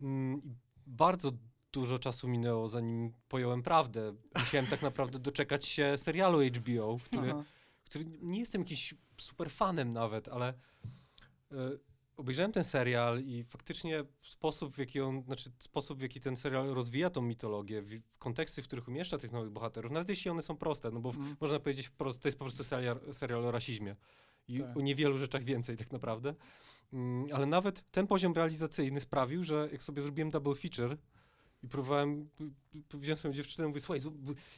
Mm, 0.00 0.56
bardzo 0.86 1.32
dużo 1.74 1.98
czasu 1.98 2.28
minęło, 2.28 2.68
zanim 2.68 3.12
pojąłem 3.28 3.62
prawdę. 3.62 4.14
Musiałem 4.38 4.66
tak 4.66 4.82
naprawdę 4.82 5.18
doczekać 5.18 5.66
się 5.66 5.98
serialu 5.98 6.40
HBO, 6.42 6.96
który, 7.04 7.30
Aha. 7.30 7.44
który 7.84 8.04
nie 8.22 8.38
jestem 8.40 8.60
jakimś 8.62 8.94
super 9.18 9.50
fanem 9.50 9.90
nawet, 9.90 10.28
ale 10.28 10.54
e, 11.52 11.56
obejrzałem 12.16 12.52
ten 12.52 12.64
serial 12.64 13.22
i 13.22 13.44
faktycznie 13.44 14.04
sposób, 14.22 14.74
w 14.74 14.78
jaki 14.78 15.00
on, 15.00 15.22
znaczy 15.22 15.50
sposób, 15.58 15.98
w 15.98 16.02
jaki 16.02 16.20
ten 16.20 16.36
serial 16.36 16.66
rozwija 16.68 17.10
tą 17.10 17.22
mitologię, 17.22 17.82
w, 17.82 18.18
konteksty, 18.18 18.62
w 18.62 18.66
których 18.66 18.88
umieszcza 18.88 19.18
tych 19.18 19.32
nowych 19.32 19.50
bohaterów, 19.50 19.92
nawet 19.92 20.08
jeśli 20.08 20.30
one 20.30 20.42
są 20.42 20.56
proste, 20.56 20.90
no 20.90 21.00
bo 21.00 21.12
w, 21.12 21.16
Mhm. 21.16 21.36
można 21.40 21.60
powiedzieć 21.60 21.86
wprost, 21.86 22.22
to 22.22 22.28
jest 22.28 22.38
po 22.38 22.44
prostu 22.44 22.64
serial, 22.64 23.00
serial 23.12 23.46
o 23.46 23.50
rasizmie. 23.50 23.96
I 24.48 24.60
Tak. 24.60 24.76
o 24.76 24.80
niewielu 24.80 25.18
rzeczach 25.18 25.44
więcej 25.44 25.76
tak 25.76 25.92
naprawdę. 25.92 26.34
Mm, 26.92 27.28
ale 27.32 27.46
nawet 27.46 27.90
ten 27.90 28.06
poziom 28.06 28.32
realizacyjny 28.32 29.00
sprawił, 29.00 29.44
że 29.44 29.68
jak 29.72 29.82
sobie 29.82 30.02
zrobiłem 30.02 30.30
double 30.30 30.54
feature 30.54 30.96
i 31.64 31.68
próbowałem, 31.68 32.28
wziąłem 32.94 33.16
swoją 33.16 33.34
dziewczynę 33.34 33.64
i 33.64 33.68
mówię, 33.68 33.80
słuchaj, 33.80 34.00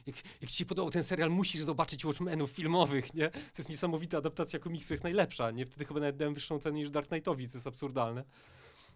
jak, 0.07 0.15
jak 0.41 0.51
ci 0.51 0.57
się 0.57 0.65
podobał 0.65 0.91
ten 0.91 1.03
serial, 1.03 1.29
musisz 1.31 1.61
zobaczyć 1.61 2.05
Watchmenów 2.05 2.51
filmowych, 2.51 3.13
nie? 3.13 3.29
To 3.29 3.39
jest 3.57 3.69
niesamowita 3.69 4.17
adaptacja 4.17 4.59
komiksu, 4.59 4.93
jest 4.93 5.03
najlepsza, 5.03 5.51
nie? 5.51 5.65
Wtedy 5.65 5.85
chyba 5.85 5.99
nawet 5.99 6.17
dałem 6.17 6.33
wyższą 6.33 6.59
cenę 6.59 6.75
niż 6.77 6.89
Dark 6.89 7.07
Knightowi, 7.07 7.49
co 7.49 7.57
jest 7.57 7.67
absurdalne. 7.67 8.23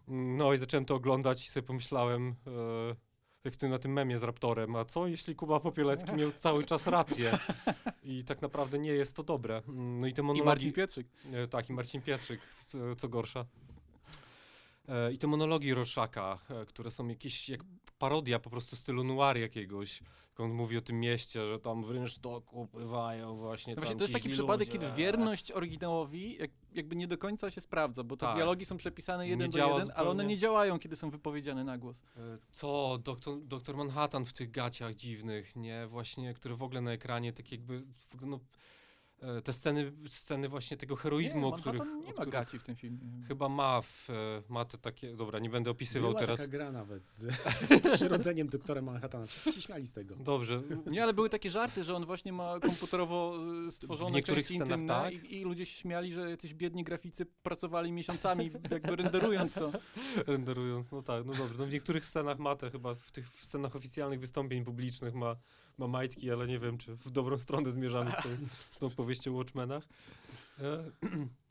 Mm, 0.08 0.38
No 0.38 0.54
i 0.54 0.58
zacząłem 0.58 0.86
to 0.86 0.95
oglądać 0.95 1.47
i 1.47 1.50
sobie 1.50 1.67
pomyślałem, 1.67 2.36
e, 2.47 2.95
jak 3.43 3.54
w 3.54 3.58
tym 3.58 3.69
na 3.69 3.80
tym 3.80 3.93
memie 3.93 4.17
z 4.19 4.24
Raptorem, 4.24 4.76
a 4.76 4.86
co 4.86 5.08
jeśli 5.08 5.36
Kuba 5.36 5.60
Popielecki 5.60 6.12
miał 6.15 6.32
cały 6.32 6.63
czas 6.63 6.88
rację? 6.88 7.38
I 8.04 8.24
tak 8.24 8.41
naprawdę 8.41 8.80
nie 8.80 8.91
jest 8.91 9.15
to 9.15 9.24
dobre. 9.24 9.58
Mm, 9.67 10.00
No 10.00 10.08
i 10.08 10.13
te 10.13 10.21
I 10.21 10.26
monologi... 10.26 10.45
Marcin 10.45 10.74
Pietrzyk. 10.74 11.08
E, 11.34 11.47
tak, 11.47 11.69
i 11.69 11.74
Marcin 11.74 12.02
Pietrzyk, 12.02 12.41
co 12.97 13.10
gorsza. 13.10 13.45
E, 14.91 15.12
I 15.13 15.17
te 15.17 15.27
monologi 15.27 15.73
Roszaka, 15.73 16.38
e, 16.49 16.65
które 16.65 16.91
są 16.91 17.08
jakieś 17.08 17.49
jak 17.49 17.62
parodia 17.99 18.39
po 18.39 18.49
prostu 18.49 18.75
stylu 18.75 19.04
noir 19.04 19.38
jakiegoś. 19.38 20.01
Jak 20.01 20.39
on 20.39 20.51
mówi 20.51 20.77
o 20.77 20.82
tym 20.82 20.99
mieście, 20.99 21.47
że 21.47 21.60
tam 21.60 21.84
w 21.84 21.89
rynsztoku 21.89 22.67
pływają 22.67 23.36
właśnie 23.38 23.75
No 23.75 23.82
właśnie, 23.82 23.95
to 23.95 24.04
jest 24.04 24.13
taki 24.13 24.30
przypadek, 24.30 24.67
ludzie. 24.67 24.80
kiedy 24.80 24.91
wierność 24.95 25.51
oryginałowi 25.51 26.38
jak, 26.39 26.51
jakby 26.73 26.95
nie 26.95 27.08
do 27.08 27.17
końca 27.17 27.51
się 27.51 27.62
sprawdza, 27.62 28.04
bo 28.04 28.17
te 28.17 28.25
Tak. 28.25 28.36
dialogi 28.36 28.65
są 28.65 28.77
przepisane 28.77 29.27
jeden 29.27 29.47
Nie 29.47 29.51
do 29.51 29.58
jeden, 29.60 29.71
ale 29.71 29.82
one 29.82 29.91
zupełnie. 30.12 30.25
nie 30.25 30.38
działają, 30.38 30.80
kiedy 30.80 30.95
są 30.95 31.10
wypowiedziane 31.10 31.63
na 31.63 31.77
głos. 31.77 32.04
E, 32.17 32.38
Co, 32.51 32.99
doktor, 33.04 33.41
doktor 33.43 33.77
Manhattan 33.77 34.25
w 34.25 34.34
tych 34.34 34.51
gaciach 34.51 34.95
dziwnych, 34.95 35.56
nie? 35.56 35.88
Właśnie, 35.88 36.34
które 36.34 36.56
w 36.56 36.63
ogóle 36.63 36.82
na 36.82 36.91
ekranie 36.91 37.34
tak 37.34 37.51
jakby, 37.51 37.84
no, 38.21 38.39
te 39.43 39.53
sceny, 39.53 39.91
sceny 40.10 40.49
właśnie 40.49 40.77
tego 40.77 40.95
heroizmu, 40.95 41.41
nie, 41.41 41.47
o 41.47 41.51
których... 41.51 41.79
Manhattan 41.79 41.99
nie 41.99 42.05
o 42.05 42.10
ma 42.10 42.13
których 42.13 42.29
gaci 42.34 42.60
w 42.60 42.63
tym 42.63 42.75
filmie. 42.75 42.99
Chyba 43.27 43.49
ma, 43.49 43.81
w, 43.81 44.10
e, 44.10 44.43
ma 44.49 44.65
te 44.65 44.77
takie, 44.77 45.15
dobra, 45.15 45.39
nie 45.39 45.49
będę 45.49 45.71
opisywał 45.71 46.10
Była 46.10 46.19
teraz. 46.19 46.39
taka 46.39 46.51
gra 46.51 46.71
nawet 46.71 47.05
z 47.05 47.25
przyrodzeniem 47.95 48.49
doktora 48.49 48.81
Manhattana. 48.81 49.25
Wszyscy 49.25 49.51
się 49.51 49.62
śmiali 49.62 49.86
z 49.86 49.93
tego. 49.93 50.15
Dobrze, 50.15 50.62
Nie, 50.91 51.03
ale 51.03 51.13
były 51.13 51.29
takie 51.29 51.49
żarty, 51.49 51.84
że 51.84 51.95
on 51.95 52.05
właśnie 52.05 52.34
ma 52.34 52.60
komputerowo 52.60 53.34
W 53.67 53.71
stworzone 53.71 54.12
niektórych 54.12 54.43
części 54.43 54.55
scenach 54.55 54.79
intymne 54.79 54.93
tak. 54.93 55.13
i, 55.13 55.39
i 55.39 55.43
ludzie 55.43 55.65
się 55.65 55.75
śmiali, 55.75 56.13
że 56.13 56.29
jacyś 56.29 56.53
biedni 56.53 56.84
graficy 56.84 57.25
pracowali 57.25 57.91
miesiącami 57.91 58.51
jakby 58.71 58.95
renderując 58.95 59.53
to. 59.53 59.71
renderując, 60.27 60.91
no 60.91 61.01
tak, 61.01 61.25
no 61.25 61.34
dobrze. 61.34 61.55
No 61.60 61.65
w 61.65 61.73
niektórych 61.73 62.05
scenach 62.05 62.39
ma 62.39 62.55
te 62.55 62.71
chyba, 62.71 62.93
w 62.93 63.12
tych 63.12 63.27
scenach 63.27 63.75
oficjalnych 63.75 64.19
wystąpień 64.19 64.63
publicznych 64.63 65.13
ma, 65.13 65.36
ma 65.77 65.88
majtki, 65.88 66.31
ale 66.31 66.47
nie 66.47 66.60
wiem, 66.60 66.77
czy 66.77 66.95
w 66.95 67.12
dobrą 67.12 67.38
stronę 67.38 67.71
zmierzamy 67.71 68.12
z 68.12 68.15
z 68.75 68.79
tą 68.79 68.88
opowieścią 68.88 69.31
o 69.31 69.38
Watchmenach. 69.38 69.88
E, 70.60 70.91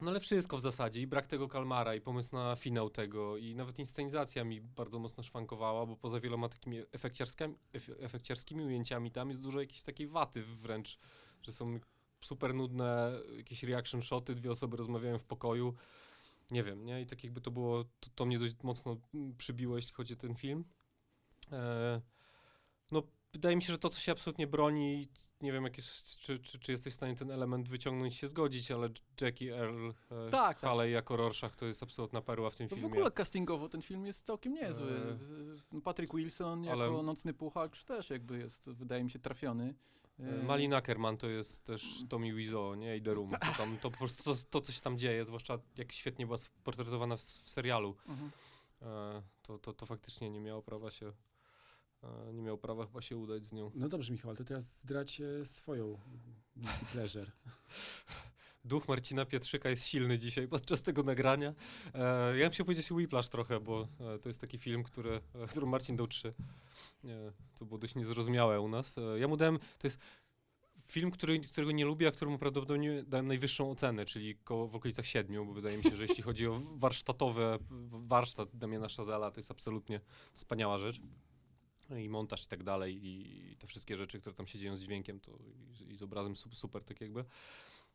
No 0.00 0.10
ale 0.10 0.20
wszystko 0.20 0.56
w 0.56 0.60
zasadzie 0.60 1.00
i 1.00 1.06
brak 1.06 1.26
tego 1.26 1.48
Kalmara 1.48 1.94
i 1.94 2.00
pomysł 2.00 2.34
na 2.36 2.56
finał 2.56 2.90
tego 2.90 3.36
i 3.36 3.54
nawet 3.56 3.78
inscenizacja 3.78 4.44
mi 4.44 4.60
bardzo 4.60 4.98
mocno 4.98 5.22
szwankowała, 5.22 5.86
bo 5.86 5.96
poza 5.96 6.20
wieloma 6.20 6.48
takimi 6.48 6.78
efekciarskimi, 6.92 7.54
ef- 7.74 7.94
efekciarskimi 8.04 8.64
ujęciami 8.64 9.10
tam 9.10 9.30
jest 9.30 9.42
dużo 9.42 9.60
jakiejś 9.60 9.82
takiej 9.82 10.08
waty 10.08 10.42
wręcz, 10.42 10.98
że 11.42 11.52
są 11.52 11.80
super 12.20 12.54
nudne 12.54 13.12
jakieś 13.36 13.62
reaction 13.62 14.02
shoty, 14.02 14.34
dwie 14.34 14.50
osoby 14.50 14.76
rozmawiają 14.76 15.18
w 15.18 15.24
pokoju. 15.24 15.74
Nie 16.50 16.62
wiem, 16.62 16.84
nie? 16.84 17.00
I 17.00 17.06
tak 17.06 17.24
jakby 17.24 17.40
to 17.40 17.50
było, 17.50 17.84
to, 17.84 18.10
to 18.14 18.24
mnie 18.26 18.38
dość 18.38 18.54
mocno 18.62 18.96
przybiło, 19.38 19.76
jeśli 19.76 19.92
chodzi 19.92 20.14
o 20.14 20.16
ten 20.16 20.34
film. 20.34 20.64
E, 21.52 22.00
no, 22.92 23.02
wydaje 23.32 23.56
mi 23.56 23.62
się, 23.62 23.72
że 23.72 23.78
to, 23.78 23.90
co 23.90 24.00
się 24.00 24.12
absolutnie 24.12 24.46
broni, 24.46 25.08
nie 25.40 25.52
wiem, 25.52 25.64
jak 25.64 25.76
jest, 25.76 26.18
czy, 26.18 26.38
czy, 26.38 26.58
czy 26.58 26.72
jesteś 26.72 26.92
w 26.92 26.96
stanie 26.96 27.16
ten 27.16 27.30
element 27.30 27.68
wyciągnąć 27.68 28.14
i 28.14 28.16
się 28.18 28.28
zgodzić, 28.28 28.70
ale 28.70 28.88
Jackie 29.20 29.58
Earl 29.58 29.88
e, 29.88 29.94
Tak, 30.30 30.30
tak. 30.30 30.58
Haley 30.60 30.90
jako 30.92 31.16
Rorschach 31.16 31.56
to 31.56 31.66
jest 31.66 31.82
absolutna 31.82 32.20
perła 32.22 32.50
w 32.50 32.56
tym 32.56 32.68
To 32.68 32.76
w 32.76 32.78
filmie. 32.78 32.94
ogóle 32.94 33.10
castingowo 33.10 33.68
ten 33.68 33.82
film 33.82 34.06
jest 34.06 34.26
całkiem 34.26 34.54
niezły. 34.54 34.86
Z- 35.16 35.82
Patrick 35.84 36.14
Wilson 36.14 36.64
jako 36.64 36.82
Ale- 36.82 37.02
Nocny 37.02 37.34
Puchacz 37.34 37.84
też 37.84 38.10
jakby 38.10 38.38
jest, 38.38 38.70
wydaje 38.70 39.04
mi 39.04 39.10
się, 39.10 39.18
trafiony. 39.18 39.74
E, 40.20 40.36
Eee, 40.38 40.44
Malin 40.46 40.74
Ackerman 40.74 41.16
to 41.16 41.28
jest 41.28 41.64
też 41.64 42.04
Tommy 42.08 42.34
Wiseau, 42.34 42.74
nie? 42.74 42.96
I 42.96 43.02
The 43.02 43.14
Room. 43.14 43.30
To, 43.30 43.38
tam, 43.58 43.76
to 43.78 43.90
po 43.90 43.98
prostu 43.98 44.22
to, 44.24 44.34
to, 44.50 44.60
co 44.60 44.72
się 44.72 44.80
tam 44.80 44.98
dzieje, 44.98 45.24
zwłaszcza 45.24 45.58
jak 45.78 45.92
świetnie 45.92 46.26
była 46.26 46.38
portretowana 46.64 47.16
w, 47.16 47.20
w 47.20 47.50
serialu, 47.50 47.96
mhm. 48.08 48.30
e, 48.82 49.22
to, 49.42 49.58
to, 49.58 49.72
to 49.72 49.86
faktycznie 49.86 50.30
nie 50.30 50.40
miało 50.40 50.62
prawa 50.62 50.90
się, 50.90 51.06
e, 51.06 51.12
nie 52.32 52.42
miało 52.42 52.58
prawa 52.58 52.86
chyba 52.86 53.00
się 53.00 53.16
udać 53.16 53.44
z 53.44 53.52
nią. 53.52 53.70
No 53.74 53.88
dobrze, 53.88 54.12
Michał, 54.12 54.30
ale 54.30 54.36
to 54.36 54.44
teraz 54.44 54.78
zdradź 54.78 55.20
e, 55.20 55.44
swoją 55.44 55.98
pleasure. 56.92 57.30
Duch 58.64 58.88
Marcina 58.88 59.24
Pietrzyka 59.24 59.70
jest 59.70 59.86
silny 59.86 60.18
dzisiaj 60.18 60.48
podczas 60.48 60.82
tego 60.82 61.02
nagrania. 61.02 61.54
E, 61.94 62.38
ja 62.38 62.44
bym 62.44 62.52
chciał 62.52 62.66
powiedzieć 62.66 62.92
Whiplash 62.92 63.28
trochę, 63.28 63.60
bo 63.60 63.88
e, 64.00 64.18
to 64.18 64.28
jest 64.28 64.40
taki 64.40 64.58
film, 64.58 64.82
który, 64.82 65.20
e, 65.34 65.46
którym 65.46 65.68
Marcin 65.68 65.96
dał 65.96 66.06
trzy. 66.06 66.34
To 67.58 67.64
było 67.64 67.78
dość 67.78 67.94
niezrozumiałe 67.94 68.60
u 68.60 68.68
nas. 68.68 68.98
E, 68.98 69.18
ja 69.18 69.28
mu 69.28 69.36
dałem, 69.36 69.58
to 69.58 69.86
jest 69.86 69.98
film, 70.86 71.10
który, 71.10 71.40
którego 71.40 71.72
nie 71.72 71.84
lubię, 71.84 72.08
a 72.08 72.10
któremu 72.10 72.38
prawdopodobnie 72.38 73.02
dałem 73.02 73.26
najwyższą 73.26 73.70
ocenę, 73.70 74.04
czyli 74.04 74.36
koło, 74.36 74.68
w 74.68 74.76
okolicach 74.76 75.06
siedmiu, 75.06 75.46
bo 75.46 75.52
wydaje 75.52 75.76
mi 75.76 75.82
się, 75.82 75.96
że 75.96 76.04
jeśli 76.04 76.22
chodzi 76.22 76.46
o 76.46 76.60
warsztatowe, 76.74 77.58
warsztat 77.90 78.56
Damiana 78.56 78.88
Szazela, 78.88 79.30
to 79.30 79.38
jest 79.40 79.50
absolutnie 79.50 80.00
wspaniała 80.32 80.78
rzecz. 80.78 81.00
I 81.98 82.08
montaż 82.08 82.44
i 82.44 82.48
tak 82.48 82.62
dalej, 82.62 83.00
i 83.02 83.56
te 83.56 83.66
wszystkie 83.66 83.96
rzeczy, 83.96 84.20
które 84.20 84.34
tam 84.34 84.46
się 84.46 84.58
dzieją 84.58 84.76
z 84.76 84.80
dźwiękiem 84.80 85.20
to, 85.20 85.32
i, 85.80 85.92
i 85.92 85.96
z 85.96 86.02
obrazem 86.02 86.36
su- 86.36 86.54
super, 86.54 86.84
tak 86.84 87.00
jakby 87.00 87.24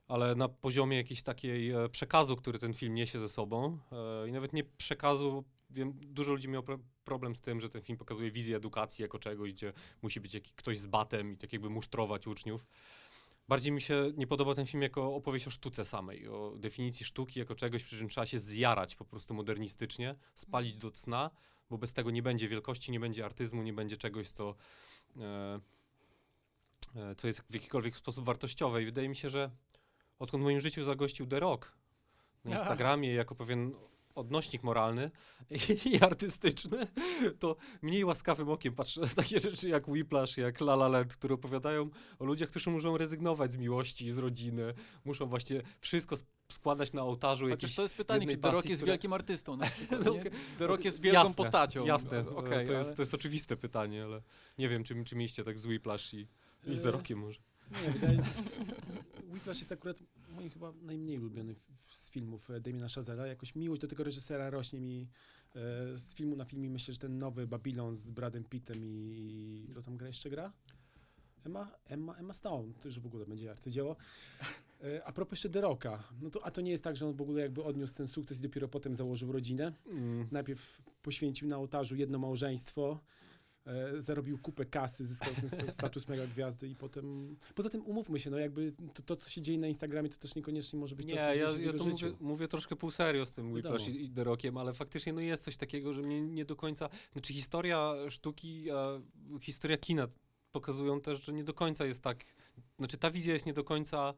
ale 0.08 0.36
na 0.36 0.49
poziomie 0.49 0.97
jakiejś 0.97 1.23
takiej 1.23 1.71
e, 1.71 1.89
przekazu, 1.89 2.36
który 2.36 2.60
ten 2.60 2.73
film 2.73 2.95
niesie 2.95 3.19
ze 3.19 3.29
sobą 3.29 3.79
e, 3.91 4.29
i 4.29 4.31
nawet 4.31 4.53
nie 4.53 4.63
przekazu, 4.63 5.43
wiem, 5.69 5.93
dużo 5.93 6.31
ludzi 6.31 6.49
miało 6.49 6.63
pro 6.63 6.79
problem 7.03 7.36
z 7.36 7.41
tym, 7.41 7.62
że 7.62 7.69
ten 7.69 7.81
film 7.81 7.97
pokazuje 7.97 8.31
wizję 8.31 8.58
edukacji 8.58 9.01
jako 9.01 9.19
czegoś, 9.19 9.53
gdzie 9.53 9.73
musi 10.01 10.19
być 10.19 10.34
jakiś, 10.34 10.53
ktoś 10.53 10.77
z 10.77 10.88
batem 10.88 11.34
i 11.34 11.38
tak 11.38 11.53
jakby 11.53 11.69
musztrować 11.69 12.27
uczniów. 12.27 12.67
Bardziej 13.47 13.71
mi 13.71 13.81
się 13.81 14.12
nie 14.17 14.27
podoba 14.27 14.55
ten 14.55 14.65
film 14.65 14.84
jako 14.84 15.15
opowieść 15.15 15.47
o 15.47 15.49
sztuce 15.49 15.86
samej, 15.86 16.27
o 16.27 16.53
definicji 16.58 17.05
sztuki 17.05 17.39
jako 17.39 17.55
czegoś, 17.55 17.84
przy 17.84 17.97
czym 17.97 18.10
trzeba 18.10 18.25
się 18.25 18.39
zjarać 18.39 18.95
po 18.95 19.05
prostu 19.05 19.34
modernistycznie, 19.34 20.15
spalić 20.36 20.77
do 20.77 20.91
cna, 20.91 21.31
bo 21.69 21.78
bez 21.78 21.93
tego 21.93 22.12
nie 22.12 22.23
będzie 22.23 22.47
wielkości, 22.47 22.91
nie 22.91 22.99
będzie 22.99 23.25
artyzmu, 23.25 23.63
nie 23.63 23.73
będzie 23.73 23.97
czegoś, 23.97 24.30
co, 24.30 24.56
e, 25.17 25.60
e, 26.95 27.15
co 27.15 27.28
jest 27.28 27.41
w 27.49 27.54
jakikolwiek 27.54 27.95
sposób 27.95 28.25
wartościowe. 28.25 28.82
I 28.82 28.86
wydaje 28.86 29.10
mi 29.10 29.15
się, 29.15 29.30
że 29.30 29.51
odkąd 30.19 30.43
w 30.43 30.45
moim 30.45 30.60
życiu 30.60 30.84
zagościł 30.84 31.28
The 31.28 31.39
Rock 31.39 31.71
na 32.43 32.51
Instagramie 32.51 33.13
jako 33.13 33.36
pewien 33.36 33.75
odnośnik 34.15 34.63
moralny 34.63 35.12
i, 35.86 35.97
artystyczny, 36.01 36.88
to 37.39 37.56
mniej 37.82 38.06
łaskawym 38.06 38.49
okiem 38.49 38.73
patrzę 38.75 39.01
na 39.01 39.08
takie 39.08 39.39
rzeczy 39.39 39.69
jak 39.69 39.88
Whiplash, 39.88 40.38
jak 40.38 40.62
La 40.62 40.73
La 40.73 40.88
Land, 40.88 41.13
które 41.13 41.36
opowiadają 41.36 41.89
o 42.19 42.25
ludziach, 42.25 42.49
którzy 42.49 42.69
muszą 42.69 42.97
rezygnować 42.97 43.51
z 43.51 43.58
miłości, 43.58 44.12
z 44.12 44.17
rodziny, 44.17 44.73
muszą 45.06 45.25
właśnie 45.25 45.62
wszystko 45.82 46.15
sk- 46.15 46.25
składać 46.51 46.93
na 46.93 47.01
ołtarzu 47.04 47.45
Chociaż 47.45 47.51
jakiejś 47.51 47.75
to 47.75 47.82
jest 47.82 47.95
pytanie, 47.95 48.28
czy 48.28 48.38
The 48.38 48.51
Rock 48.51 48.65
jest 48.65 48.82
która- 48.82 48.93
wielkim 48.93 49.13
artystą 49.13 49.58
na 49.58 49.65
przykład, 49.75 50.06
No. 50.06 50.13
The 50.58 50.67
Rock 50.67 50.86
jest 50.86 51.01
wielką 51.01 51.19
Jasne, 51.19 51.36
postacią. 51.36 51.86
Jasne, 51.86 52.17
E, 52.17 52.30
okej, 52.30 52.65
to, 52.65 52.71
ale- 52.71 52.78
jest, 52.80 52.95
to 52.95 53.01
jest 53.01 53.13
oczywiste 53.13 53.58
pytanie, 53.58 54.04
ale 54.04 54.21
nie 54.58 54.69
wiem, 54.69 54.84
czy, 54.84 55.04
czy 55.04 55.15
mieliście 55.15 55.43
tak 55.43 55.60
z 55.60 55.65
Whiplash 55.65 56.13
i, 56.13 56.28
i 56.67 56.75
z 56.75 56.82
The 56.82 56.91
Rockiem 56.91 57.19
może. 57.19 57.39
Nie, 57.86 57.91
wydaje 57.91 58.23
Whiplash 59.34 59.60
jest 59.60 59.71
akurat 59.71 59.97
moim 60.35 60.49
chyba 60.49 60.73
najmniej 60.81 61.19
ulubiony 61.19 61.55
z 61.87 62.09
filmów 62.09 62.49
e, 62.49 62.59
Damiena 62.59 62.87
Chazela. 62.87 63.27
Jakoś 63.27 63.55
miłość 63.55 63.81
do 63.81 63.87
tego 63.87 64.03
reżysera 64.03 64.49
rośnie 64.49 64.79
mi 64.79 65.07
e, 65.55 65.59
z 65.97 66.13
filmu 66.15 66.35
na 66.35 66.45
film 66.45 66.65
i 66.65 66.69
myślę, 66.69 66.93
że 66.93 66.99
ten 66.99 67.17
nowy 67.17 67.47
Babylon 67.47 67.95
z 67.95 68.11
Bradem 68.11 68.43
Pittem 68.43 68.77
i 68.83 69.67
kto 69.71 69.81
tam 69.81 69.97
gra 69.97 70.07
jeszcze 70.07 70.29
gra? 70.29 70.53
Emma, 71.45 71.71
Emma, 71.85 72.15
Emma 72.15 72.33
Stone, 72.33 72.73
to 72.81 72.87
już 72.87 72.99
w 72.99 73.05
ogóle 73.05 73.25
będzie 73.25 73.51
arcydzieło. 73.51 73.95
E, 74.83 75.05
a 75.05 75.11
propos 75.11 75.31
jeszcze 75.31 75.49
The 75.49 75.61
Rocka, 75.61 76.03
no 76.21 76.29
to, 76.29 76.45
a 76.45 76.51
to 76.51 76.61
nie 76.61 76.71
jest 76.71 76.83
tak, 76.83 76.95
że 76.95 77.07
on 77.07 77.13
w 77.13 77.21
ogóle 77.21 77.41
jakby 77.41 77.63
odniósł 77.63 77.95
ten 77.95 78.07
sukces 78.07 78.39
i 78.39 78.41
dopiero 78.41 78.67
potem 78.67 78.95
założył 78.95 79.31
rodzinę. 79.31 79.73
Mm. 79.87 80.27
Najpierw 80.31 80.81
poświęcił 81.01 81.47
na 81.47 81.57
ołtarzu 81.57 81.95
jedno 81.95 82.19
małżeństwo, 82.19 82.99
e, 83.65 84.01
zarobił 84.01 84.38
kupę 84.38 84.65
kasy, 84.65 85.06
zyskał 85.06 85.34
ten 85.34 85.49
sta- 85.49 85.71
status 85.71 86.08
mega 86.08 86.28
gwiazdy 86.28 86.67
i 86.67 86.75
potem... 86.75 87.36
Poza 87.56 87.69
tym 87.69 87.86
umówmy 87.86 88.19
się, 88.19 88.30
no 88.30 88.38
jakby 88.38 88.73
to, 88.93 89.04
to 89.04 89.15
co 89.15 89.30
się 89.30 89.41
dzieje 89.41 89.58
na 89.60 89.67
Instagramie, 89.67 90.10
to 90.10 90.17
też 90.17 90.36
niekoniecznie 90.36 90.80
może 90.80 90.95
być 90.95 91.08
Nie, 91.08 91.15
to, 91.15 91.19
co 91.21 91.28
ja, 91.28 91.34
dzieje 91.34 91.45
ja 91.45 91.58
jego 91.58 91.78
to 91.78 91.84
życiu. 91.84 92.06
mówię, 92.06 92.17
mówię 92.19 92.47
troszkę 92.47 92.75
pół 92.75 92.91
serio 92.91 93.25
z 93.25 93.34
tym. 93.34 93.51
Whiplash 93.54 93.88
i, 93.88 94.06
i 94.06 94.10
The 94.10 94.23
Rockiem, 94.23 94.58
ale 94.58 94.73
faktycznie 94.73 95.13
no 95.13 95.21
jest 95.21 95.43
coś 95.43 95.58
takiego, 95.58 95.93
że 95.93 96.01
mnie 96.01 96.21
nie 96.21 96.45
do 96.45 96.56
końca... 96.56 96.89
Znaczy 97.12 97.34
historia 97.34 97.95
sztuki, 98.10 98.71
a 98.71 99.01
historia 99.41 99.78
kina 99.78 100.08
pokazują 100.51 101.01
też, 101.01 101.23
że 101.25 101.34
nie 101.34 101.43
do 101.43 101.54
końca 101.54 101.86
jest 101.86 102.01
tak... 102.01 102.25
Znaczy 102.80 102.97
ta 102.97 103.12
wizja 103.12 103.34
jest 103.34 103.45
nie 103.45 103.54
do 103.54 103.63
końca 103.63 104.13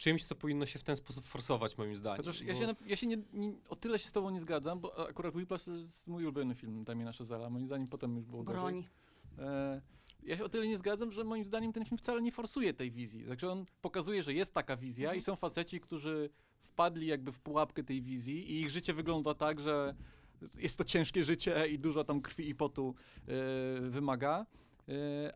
czymś, 0.00 0.24
co 0.24 0.34
powinno 0.34 0.66
się 0.66 0.78
w 0.78 0.82
ten 0.82 0.96
sposób 0.96 1.24
forsować 1.24 1.78
moim 1.78 1.96
zdaniem. 1.96 2.16
Chociaż 2.16 2.40
ja 2.42 2.54
bo- 2.54 2.60
się, 2.60 2.74
ja 2.86 2.96
się 2.96 3.06
nie, 3.06 3.16
nie, 3.32 3.52
o 3.68 3.76
tyle 3.76 3.98
się 3.98 4.08
z 4.08 4.12
tobą 4.12 4.30
nie 4.30 4.40
zgadzam, 4.40 4.80
bo 4.80 5.08
akurat 5.08 5.34
Whiplash 5.34 5.64
to 5.64 5.72
jest 5.76 6.06
mój 6.06 6.22
ulubiony 6.22 6.54
film 6.54 6.84
Damiana 6.84 7.12
Chazela. 7.12 7.50
Moim 7.50 7.66
zdaniem 7.66 7.88
potem 7.88 8.16
już 8.16 8.24
było. 8.24 8.44
Broń. 8.44 8.84
E, 9.38 9.80
ja 10.22 10.36
się 10.36 10.44
o 10.44 10.48
tyle 10.48 10.66
nie 10.66 10.78
zgadzam, 10.78 11.12
że 11.12 11.24
moim 11.24 11.44
zdaniem 11.44 11.72
ten 11.72 11.84
film 11.84 11.98
wcale 11.98 12.22
nie 12.22 12.32
forsuje 12.32 12.74
tej 12.74 12.90
wizji. 12.90 13.24
Także 13.28 13.52
on 13.52 13.64
pokazuje, 13.80 14.22
że 14.22 14.34
jest 14.34 14.54
taka 14.54 14.76
wizja 14.76 15.04
Mhm. 15.08 15.18
i 15.18 15.22
są 15.22 15.36
faceci, 15.36 15.80
którzy 15.80 16.30
wpadli 16.60 17.06
jakby 17.06 17.32
w 17.32 17.40
pułapkę 17.40 17.84
tej 17.84 18.02
wizji 18.02 18.52
i 18.52 18.60
ich 18.60 18.70
życie 18.70 18.94
wygląda 18.94 19.34
tak, 19.34 19.60
że 19.60 19.94
jest 20.58 20.78
to 20.78 20.84
ciężkie 20.84 21.24
życie 21.24 21.68
i 21.68 21.78
dużo 21.78 22.04
tam 22.04 22.20
krwi 22.20 22.48
i 22.48 22.54
potu 22.54 22.94
e, 23.28 23.80
wymaga. 23.80 24.46
E, 24.88 24.92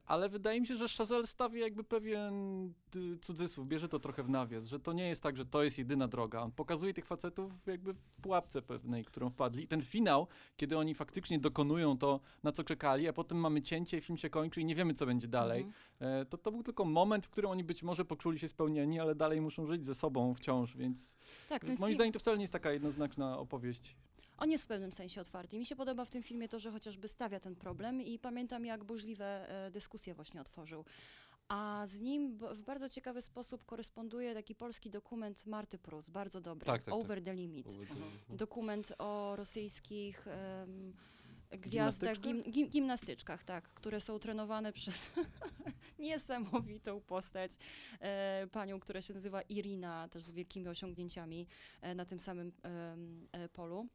ale 0.06 0.28
wydaje 0.28 0.60
mi 0.60 0.66
się, 0.66 0.76
że 0.76 0.88
Chazelle 0.88 1.26
stawia 1.26 1.60
jakby 1.60 1.84
pewien 1.84 2.66
y, 2.96 3.18
cudzysłów, 3.18 3.68
bierze 3.68 3.88
to 3.88 3.98
trochę 3.98 4.22
w 4.22 4.28
nawias, 4.28 4.64
że 4.64 4.80
to 4.80 4.92
nie 4.92 5.08
jest 5.08 5.22
tak, 5.22 5.36
że 5.36 5.46
to 5.46 5.62
jest 5.62 5.78
jedyna 5.78 6.08
droga. 6.08 6.42
On 6.42 6.52
pokazuje 6.52 6.94
tych 6.94 7.06
facetów 7.06 7.66
jakby 7.66 7.94
w 7.94 8.12
pułapce 8.22 8.62
pewnej, 8.62 9.04
którą 9.04 9.30
wpadli. 9.30 9.64
I 9.64 9.68
ten 9.68 9.82
finał, 9.82 10.26
kiedy 10.56 10.78
oni 10.78 10.94
faktycznie 10.94 11.38
dokonują 11.38 11.98
to, 11.98 12.20
na 12.42 12.52
co 12.52 12.64
czekali, 12.64 13.08
a 13.08 13.12
potem 13.12 13.38
mamy 13.38 13.62
cięcie, 13.62 14.00
film 14.00 14.18
się 14.18 14.30
kończy 14.30 14.60
i 14.60 14.64
nie 14.64 14.74
wiemy, 14.74 14.94
co 14.94 15.06
będzie 15.06 15.28
dalej. 15.28 15.62
Mhm. 15.62 16.22
E, 16.22 16.24
to, 16.24 16.38
to 16.38 16.52
był 16.52 16.62
tylko 16.62 16.84
moment, 16.84 17.26
w 17.26 17.30
którym 17.30 17.50
oni 17.50 17.64
być 17.64 17.82
może 17.82 18.04
poczuli 18.04 18.38
się 18.38 18.48
spełnieni, 18.48 19.00
ale 19.00 19.14
dalej 19.14 19.40
muszą 19.40 19.66
żyć 19.66 19.86
ze 19.86 19.94
sobą 19.94 20.34
wciąż, 20.34 20.76
więc 20.76 21.16
Tak, 21.48 21.78
moim 21.78 21.94
zdaniem 21.94 22.12
to 22.12 22.18
wcale 22.18 22.36
nie 22.36 22.44
jest 22.44 22.52
taka 22.52 22.72
jednoznaczna 22.72 23.38
opowieść. 23.38 23.96
On 24.38 24.50
jest 24.50 24.64
w 24.64 24.66
pewnym 24.66 24.92
sensie 24.92 25.20
otwarty. 25.20 25.58
Mi 25.58 25.66
się 25.66 25.76
podoba 25.76 26.04
w 26.04 26.10
tym 26.10 26.22
filmie 26.22 26.48
to, 26.48 26.58
że 26.58 26.70
chociażby 26.70 27.08
stawia 27.08 27.40
ten 27.40 27.56
problem 27.56 28.02
i 28.02 28.18
pamiętam, 28.18 28.66
jak 28.66 28.84
burzliwe 28.84 29.48
e, 29.66 29.70
dyskusje 29.70 30.14
właśnie 30.14 30.40
otworzył. 30.40 30.84
A 31.48 31.84
z 31.86 32.00
nim 32.00 32.38
w 32.38 32.62
bardzo 32.62 32.88
ciekawy 32.88 33.22
sposób 33.22 33.64
koresponduje 33.64 34.34
taki 34.34 34.54
polski 34.54 34.90
dokument 34.90 35.46
Marty 35.46 35.78
Prus, 35.78 36.08
bardzo 36.08 36.40
dobry, 36.40 36.66
Tak, 36.66 36.76
tak, 36.76 36.84
tak. 36.84 36.94
Over 36.94 37.22
the 37.22 37.34
Limit. 37.34 37.74
Dokument 38.28 38.92
o 38.98 39.36
rosyjskich 39.36 40.26
em, 40.28 40.94
gwiazdach, 41.50 42.20
gim, 42.20 42.22
Gimnastyczkach? 42.22 42.52
gim, 42.52 42.68
gimnastyczkach, 42.68 43.44
tak, 43.44 43.68
które 43.68 44.00
są 44.00 44.18
trenowane 44.18 44.72
przez 44.78 45.12
niesamowitą 45.98 47.00
postać, 47.00 47.50
e, 48.00 48.46
panią, 48.52 48.80
która 48.80 49.02
się 49.02 49.14
nazywa 49.14 49.42
Irina, 49.42 50.08
też 50.08 50.22
z 50.22 50.30
wielkimi 50.30 50.68
osiągnięciami 50.68 51.46
e, 51.80 51.94
na 51.94 52.04
tym 52.04 52.20
samym 52.20 52.52
e, 53.32 53.48
polu. 53.48 53.88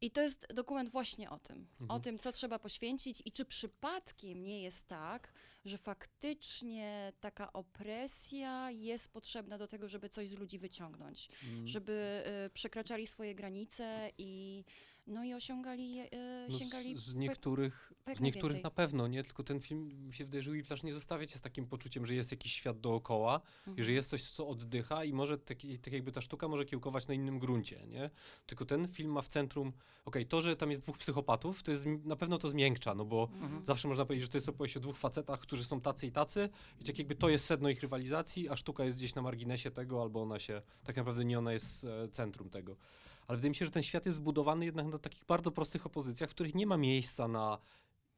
I 0.00 0.10
to 0.10 0.20
jest 0.22 0.46
dokument 0.54 0.88
właśnie 0.90 1.30
o 1.30 1.38
tym, 1.38 1.66
o 1.78 1.82
Mhm. 1.82 2.00
tym, 2.02 2.18
co 2.18 2.32
trzeba 2.32 2.58
poświęcić 2.58 3.22
i 3.24 3.32
czy 3.32 3.44
przypadkiem 3.44 4.44
nie 4.44 4.62
jest 4.62 4.86
tak, 4.86 5.32
że 5.64 5.78
faktycznie 5.78 7.12
taka 7.20 7.52
opresja 7.52 8.70
jest 8.70 9.12
potrzebna 9.12 9.58
do 9.58 9.66
tego, 9.66 9.88
żeby 9.88 10.08
coś 10.08 10.28
z 10.28 10.38
ludzi 10.38 10.58
wyciągnąć, 10.58 11.28
Mm. 11.44 11.66
żeby 11.66 12.22
e, 12.26 12.50
przekraczali 12.50 13.06
swoje 13.06 13.34
granice 13.34 14.10
i 14.18 14.64
no 15.06 15.24
i 15.24 15.34
osiągali, 15.34 15.98
e, 16.00 16.08
No 16.50 16.58
sięgali 16.58 16.96
z, 16.96 17.00
z 17.00 17.14
niektórych, 17.14 17.92
z 18.16 18.20
niektórych 18.20 18.42
najwięcej. 18.42 18.62
na 18.62 18.70
pewno, 18.70 19.06
nie? 19.06 19.24
Tylko 19.24 19.42
ten 19.42 19.60
film 19.60 20.08
się 20.12 20.24
wydaje, 20.24 20.42
że 20.42 20.50
Whiplash 20.50 20.82
nie 20.82 20.92
zostawia 20.92 21.26
cię 21.26 21.38
z 21.38 21.40
takim 21.40 21.66
poczuciem, 21.66 22.06
że 22.06 22.14
jest 22.14 22.30
jakiś 22.30 22.52
świat 22.52 22.80
dookoła 22.80 23.40
i 23.66 23.68
Mhm. 23.70 23.84
że 23.84 23.92
jest 23.92 24.08
coś, 24.08 24.22
co 24.22 24.48
oddycha 24.48 25.04
i 25.04 25.12
może 25.12 25.38
taki, 25.38 25.78
tak 25.78 25.92
jakby 25.92 26.12
ta 26.12 26.20
sztuka 26.20 26.48
może 26.48 26.64
kiełkować 26.64 27.08
na 27.08 27.14
innym 27.14 27.38
gruncie, 27.38 27.86
nie? 27.86 28.10
Tylko 28.46 28.64
ten 28.64 28.88
film 28.88 29.12
ma 29.12 29.22
w 29.22 29.28
centrum, 29.28 29.72
okej, 30.04 30.26
to, 30.26 30.40
że 30.40 30.56
tam 30.56 30.70
jest 30.70 30.82
dwóch 30.82 30.98
psychopatów, 30.98 31.62
to 31.62 31.70
jest 31.70 31.86
na 32.04 32.16
pewno 32.16 32.38
to 32.38 32.48
zmiękcza, 32.48 32.94
no 32.94 33.04
bo 33.04 33.28
Mhm. 33.32 33.64
zawsze 33.64 33.88
można 33.88 34.04
powiedzieć, 34.04 34.22
że 34.24 34.28
to 34.28 34.36
jest 34.36 34.48
opowieść 34.48 34.76
o 34.76 34.80
dwóch 34.80 34.96
facetach, 34.96 35.40
którzy 35.40 35.64
są 35.64 35.80
tacy 35.80 36.06
i 36.06 36.12
tacy 36.12 36.48
i 36.80 36.84
tak 36.84 36.98
jakby 36.98 37.14
to 37.14 37.28
jest 37.28 37.44
sedno 37.44 37.68
ich 37.68 37.80
rywalizacji, 37.82 38.48
a 38.48 38.56
sztuka 38.56 38.84
jest 38.84 38.98
gdzieś 38.98 39.14
na 39.14 39.22
marginesie 39.22 39.70
tego, 39.70 40.02
albo 40.02 40.22
ona 40.22 40.38
się, 40.38 40.62
tak 40.84 40.96
naprawdę 40.96 41.24
nie 41.24 41.38
ona 41.38 41.52
jest 41.52 41.84
e, 41.84 42.08
centrum 42.08 42.50
tego. 42.50 42.76
Ale 43.26 43.36
wydaje 43.36 43.50
mi 43.50 43.54
się, 43.54 43.64
że 43.64 43.70
ten 43.70 43.82
świat 43.82 44.06
jest 44.06 44.16
zbudowany 44.16 44.64
jednak 44.64 44.86
na 44.86 44.98
takich 44.98 45.24
bardzo 45.24 45.50
prostych 45.50 45.86
opozycjach, 45.86 46.30
w 46.30 46.34
których 46.34 46.54
nie 46.54 46.66
ma 46.66 46.76
miejsca 46.76 47.28
na 47.28 47.58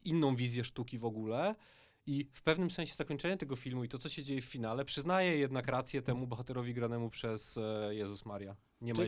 inną 0.04 0.36
wizję 0.36 0.64
sztuki 0.64 0.98
w 0.98 1.04
ogóle 1.04 1.54
I 2.06 2.26
w 2.32 2.42
pewnym 2.42 2.70
sensie 2.70 2.94
zakończenie 2.94 3.36
tego 3.36 3.56
filmu 3.56 3.84
i 3.84 3.88
to, 3.88 3.98
co 3.98 4.08
się 4.08 4.22
dzieje 4.22 4.40
w 4.40 4.44
finale, 4.44 4.84
przyznaje 4.84 5.38
jednak 5.38 5.68
rację 5.68 6.02
temu 6.02 6.26
bohaterowi 6.26 6.74
granemu 6.74 7.10
przez 7.10 7.58
e, 7.58 7.94
Jezus 7.94 8.26
Maria. 8.26 8.56
Nie 8.80 8.94
ma 8.94 9.02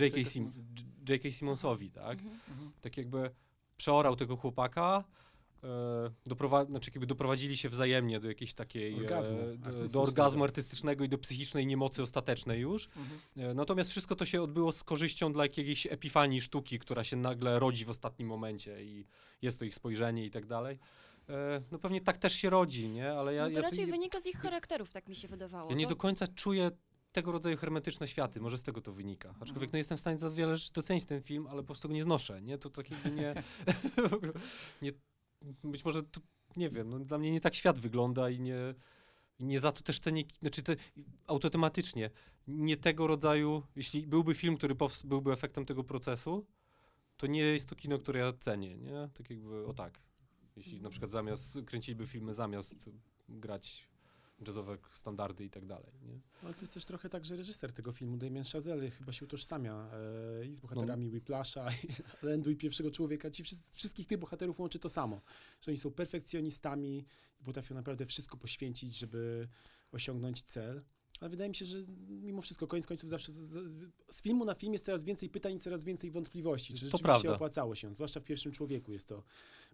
J.K. 0.00 0.24
Sim-. 1.20 1.30
Simonsowi, 1.30 1.90
tak? 1.90 2.18
Mhm. 2.18 2.40
Mhm. 2.48 2.72
Tak 2.80 2.96
jakby 2.96 3.30
przeorał 3.76 4.16
tego 4.16 4.36
chłopaka, 4.36 5.04
e, 5.64 6.10
doprowa- 6.30 6.70
znaczy 6.70 6.90
jakby 6.90 7.06
doprowadzili 7.06 7.56
się 7.56 7.68
wzajemnie 7.68 8.20
do 8.20 8.28
jakiejś 8.28 8.54
takiej, 8.54 8.94
Orgazmu 8.94 9.38
e, 9.84 9.88
do, 9.88 10.02
orgazmu 10.02 10.44
artystycznego 10.44 11.04
i 11.04 11.08
do 11.08 11.18
psychicznej 11.18 11.66
niemocy 11.66 12.02
ostatecznej 12.02 12.60
już. 12.60 12.88
Mhm. 12.96 13.50
E, 13.50 13.54
Natomiast 13.54 13.90
wszystko 13.90 14.16
to 14.16 14.26
się 14.26 14.42
odbyło 14.42 14.72
z 14.72 14.84
korzyścią 14.84 15.32
dla 15.32 15.44
jakiejś 15.44 15.86
epifanii 15.86 16.40
sztuki, 16.40 16.78
która 16.78 17.04
się 17.04 17.16
nagle 17.16 17.58
rodzi 17.58 17.84
w 17.84 17.90
ostatnim 17.90 18.28
momencie 18.28 18.84
i 18.84 19.06
jest 19.42 19.58
to 19.58 19.64
ich 19.64 19.74
spojrzenie 19.74 20.24
i 20.24 20.30
tak 20.30 20.46
dalej. 20.46 20.78
E, 21.28 21.60
No 21.72 21.78
pewnie 21.78 22.00
tak 22.00 22.18
też 22.18 22.32
się 22.32 22.50
rodzi, 22.50 22.88
nie? 22.88 23.12
Ale 23.12 23.34
ja, 23.34 23.42
no 23.44 23.50
to 23.50 23.56
ja, 23.56 23.62
raczej 23.62 23.86
ja, 23.86 23.92
wynika 23.92 24.20
z 24.20 24.26
ich 24.26 24.36
charakterów, 24.36 24.90
tak 24.92 25.08
mi 25.08 25.14
się 25.16 25.28
wydawało. 25.28 25.70
ja 25.70 25.76
nie 25.76 25.84
To- 25.84 25.90
do 25.90 25.96
końca 25.96 26.26
czuję 26.26 26.70
tego 27.12 27.32
rodzaju 27.32 27.56
hermetyczne 27.56 28.08
światy, 28.08 28.40
może 28.40 28.58
z 28.58 28.62
tego 28.62 28.80
to 28.80 28.92
wynika. 28.92 29.28
Aczkolwiek 29.28 29.54
Mhm. 29.54 29.70
no 29.72 29.78
jestem 29.78 29.96
w 29.96 30.00
stanie 30.00 30.18
za 30.18 30.30
wiele 30.30 30.56
rzeczy 30.56 30.72
docenić 30.72 31.04
ten 31.04 31.22
film, 31.22 31.46
ale 31.46 31.62
po 31.62 31.66
prostu 31.66 31.88
go 31.88 31.94
nie 31.94 32.02
znoszę, 32.04 32.42
nie? 32.42 32.58
To 32.58 32.70
tak 32.70 32.90
jakby 32.90 33.10
nie... 33.10 33.34
nie 34.82 34.92
być 35.64 35.84
może, 35.84 36.02
to, 36.02 36.20
nie 36.56 36.70
wiem, 36.70 36.90
no, 36.90 36.98
dla 36.98 37.18
mnie 37.18 37.30
nie 37.30 37.40
tak 37.40 37.54
świat 37.54 37.78
wygląda 37.78 38.30
i 38.30 38.40
nie... 38.40 38.74
Nie 39.40 39.60
za 39.60 39.72
to 39.72 39.82
też 39.82 39.98
cenię, 40.00 40.24
znaczy 40.40 40.62
te, 40.62 40.76
automatycznie, 41.26 42.10
nie 42.48 42.76
tego 42.76 43.06
rodzaju, 43.06 43.62
jeśli 43.76 44.06
byłby 44.06 44.34
film, 44.34 44.56
który 44.56 44.74
pows- 44.74 45.06
byłby 45.06 45.32
efektem 45.32 45.64
tego 45.66 45.84
procesu, 45.84 46.46
to 47.16 47.26
nie 47.26 47.40
jest 47.40 47.68
to 47.68 47.76
kino, 47.76 47.98
które 47.98 48.20
ja 48.20 48.32
cenię, 48.32 48.76
nie? 48.76 49.08
Tak 49.14 49.30
jakby, 49.30 49.66
o 49.66 49.74
tak. 49.74 50.00
Jeśli 50.56 50.80
na 50.80 50.90
przykład 50.90 51.10
zamiast, 51.10 51.58
kręciliby 51.66 52.06
filmy 52.06 52.34
zamiast 52.34 52.90
grać 53.28 53.88
jazzowe 54.46 54.78
standardy 54.90 55.44
i 55.44 55.50
tak 55.50 55.66
dalej, 55.66 55.92
nie? 56.02 56.20
Ale 56.42 56.54
to 56.54 56.60
jest 56.60 56.74
też 56.74 56.84
trochę 56.84 57.08
tak, 57.08 57.24
że 57.24 57.36
reżyser 57.36 57.72
tego 57.72 57.92
filmu, 57.92 58.16
Damien 58.16 58.44
Chazelle, 58.44 58.90
chyba 58.90 59.12
się 59.12 59.24
utożsamia 59.24 59.90
e, 60.40 60.46
i 60.46 60.54
z 60.54 60.60
bohaterami 60.60 61.06
No. 61.06 61.12
Whiplasha, 61.12 61.68
i 62.22 62.26
Landu 62.26 62.50
i 62.50 62.56
Pierwszego 62.56 62.90
Człowieka. 62.90 63.30
Ci 63.30 63.44
wszyscy, 63.44 63.76
wszystkich 63.76 64.06
tych 64.06 64.18
bohaterów 64.18 64.60
łączy 64.60 64.78
to 64.78 64.88
samo, 64.88 65.20
że 65.60 65.70
oni 65.70 65.78
są 65.78 65.90
perfekcjonistami 65.90 67.04
i 67.40 67.44
potrafią 67.44 67.74
naprawdę 67.74 68.06
wszystko 68.06 68.36
poświęcić, 68.36 68.98
żeby 68.98 69.48
osiągnąć 69.92 70.42
cel. 70.42 70.84
Ale 71.20 71.30
wydaje 71.30 71.48
mi 71.48 71.54
się, 71.54 71.66
że 71.66 71.78
mimo 72.08 72.42
wszystko, 72.42 72.66
koniec 72.66 72.86
końców 72.86 73.10
zawsze 73.10 73.32
z, 73.32 73.38
z, 74.08 74.22
filmu 74.22 74.44
na 74.44 74.54
film 74.54 74.72
jest 74.72 74.84
coraz 74.84 75.04
więcej 75.04 75.28
pytań 75.30 75.54
i 75.54 75.60
coraz 75.60 75.84
więcej 75.84 76.10
wątpliwości. 76.10 76.74
Czy 76.74 76.80
To 76.80 76.96
rzeczywiście 76.96 77.02
prawda. 77.22 77.34
opłacało 77.34 77.74
się, 77.74 77.94
zwłaszcza 77.94 78.20
w 78.20 78.24
pierwszym 78.24 78.52
człowieku 78.52 78.92
jest 78.92 79.08
to 79.08 79.22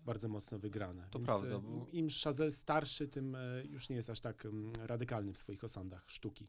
bardzo 0.05 0.29
mocno 0.29 0.59
wygrane. 0.59 1.09
To 1.11 1.19
Więc, 1.19 1.27
prawda, 1.27 1.57
e, 1.57 1.59
bo- 1.59 1.87
Im 1.93 2.09
Chazelle 2.25 2.53
starszy, 2.53 3.09
tym 3.09 3.35
e, 3.35 3.41
już 3.65 3.89
nie 3.89 3.97
jest 3.97 4.11
aż 4.11 4.21
tak 4.21 4.47
mm, 4.47 4.73
radykalny 4.81 5.33
w 5.33 5.39
swoich 5.39 5.65
osądach 5.65 6.05
sztuki. 6.07 6.49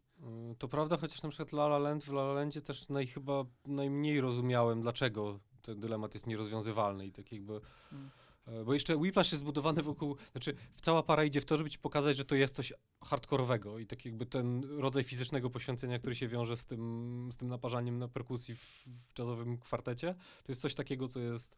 Y, 0.51 0.55
To 0.57 0.67
prawda, 0.67 0.97
chociaż 0.97 1.23
na 1.23 1.29
przykład 1.29 1.53
La 1.53 1.65
La 1.65 1.77
Land, 1.79 2.03
w 2.03 2.09
La 2.09 2.21
La 2.21 2.33
Landzie 2.33 2.61
też 2.61 2.89
naj, 2.89 3.07
chyba 3.07 3.45
najmniej 3.65 4.21
rozumiałem, 4.21 4.81
dlaczego 4.81 5.39
ten 5.61 5.79
dylemat 5.79 6.13
jest 6.13 6.27
nierozwiązywalny 6.27 7.07
i 7.07 7.11
tak 7.11 7.31
jakby... 7.31 7.53
Mm. 7.91 8.09
E, 8.45 8.63
Bo 8.63 8.73
jeszcze 8.73 8.97
Whiplash 8.97 9.31
jest 9.31 9.39
zbudowany 9.39 9.81
wokół, 9.81 10.15
znaczy 10.31 10.55
w 10.73 10.81
cała 10.81 11.03
para 11.03 11.23
idzie 11.23 11.41
w 11.41 11.45
to, 11.45 11.57
żeby 11.57 11.69
ci 11.69 11.79
pokazać, 11.79 12.17
że 12.17 12.25
to 12.25 12.35
jest 12.35 12.55
coś 12.55 12.73
hardkorowego 13.03 13.79
i 13.79 13.85
tak 13.85 14.05
jakby 14.05 14.25
ten 14.25 14.63
rodzaj 14.79 15.03
fizycznego 15.03 15.49
poświęcenia, 15.49 15.99
który 15.99 16.15
się 16.15 16.27
wiąże 16.27 16.57
z 16.57 16.65
tym, 16.65 17.29
z 17.31 17.37
tym 17.37 17.47
naparzaniem 17.47 17.99
na 17.99 18.07
perkusji 18.07 18.55
w, 18.55 18.61
w 18.87 19.19
jazzowym 19.19 19.57
kwartecie, 19.57 20.15
to 20.43 20.51
jest 20.51 20.61
coś 20.61 20.75
takiego, 20.75 21.07
co 21.07 21.19
jest 21.19 21.57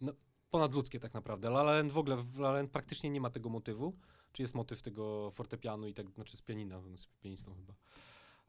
no, 0.00 0.12
ponadludzkie 0.50 1.00
tak 1.00 1.14
naprawdę. 1.14 1.48
La 1.48 1.60
La 1.60 1.72
Land 1.72 1.92
w 1.92 1.98
ogóle, 1.98 2.16
w 2.16 2.38
La 2.38 2.52
Land 2.52 2.70
praktycznie 2.70 3.10
nie 3.10 3.20
ma 3.20 3.30
tego 3.30 3.48
motywu, 3.48 3.96
czy 4.32 4.42
jest 4.42 4.54
motyw 4.54 4.82
tego 4.82 5.30
fortepianu 5.30 5.88
i 5.88 5.94
tak, 5.94 6.10
znaczy 6.10 6.36
z 6.36 6.42
pianina, 6.42 6.80
z 6.96 7.06
pianistą 7.20 7.54
chyba. 7.54 7.74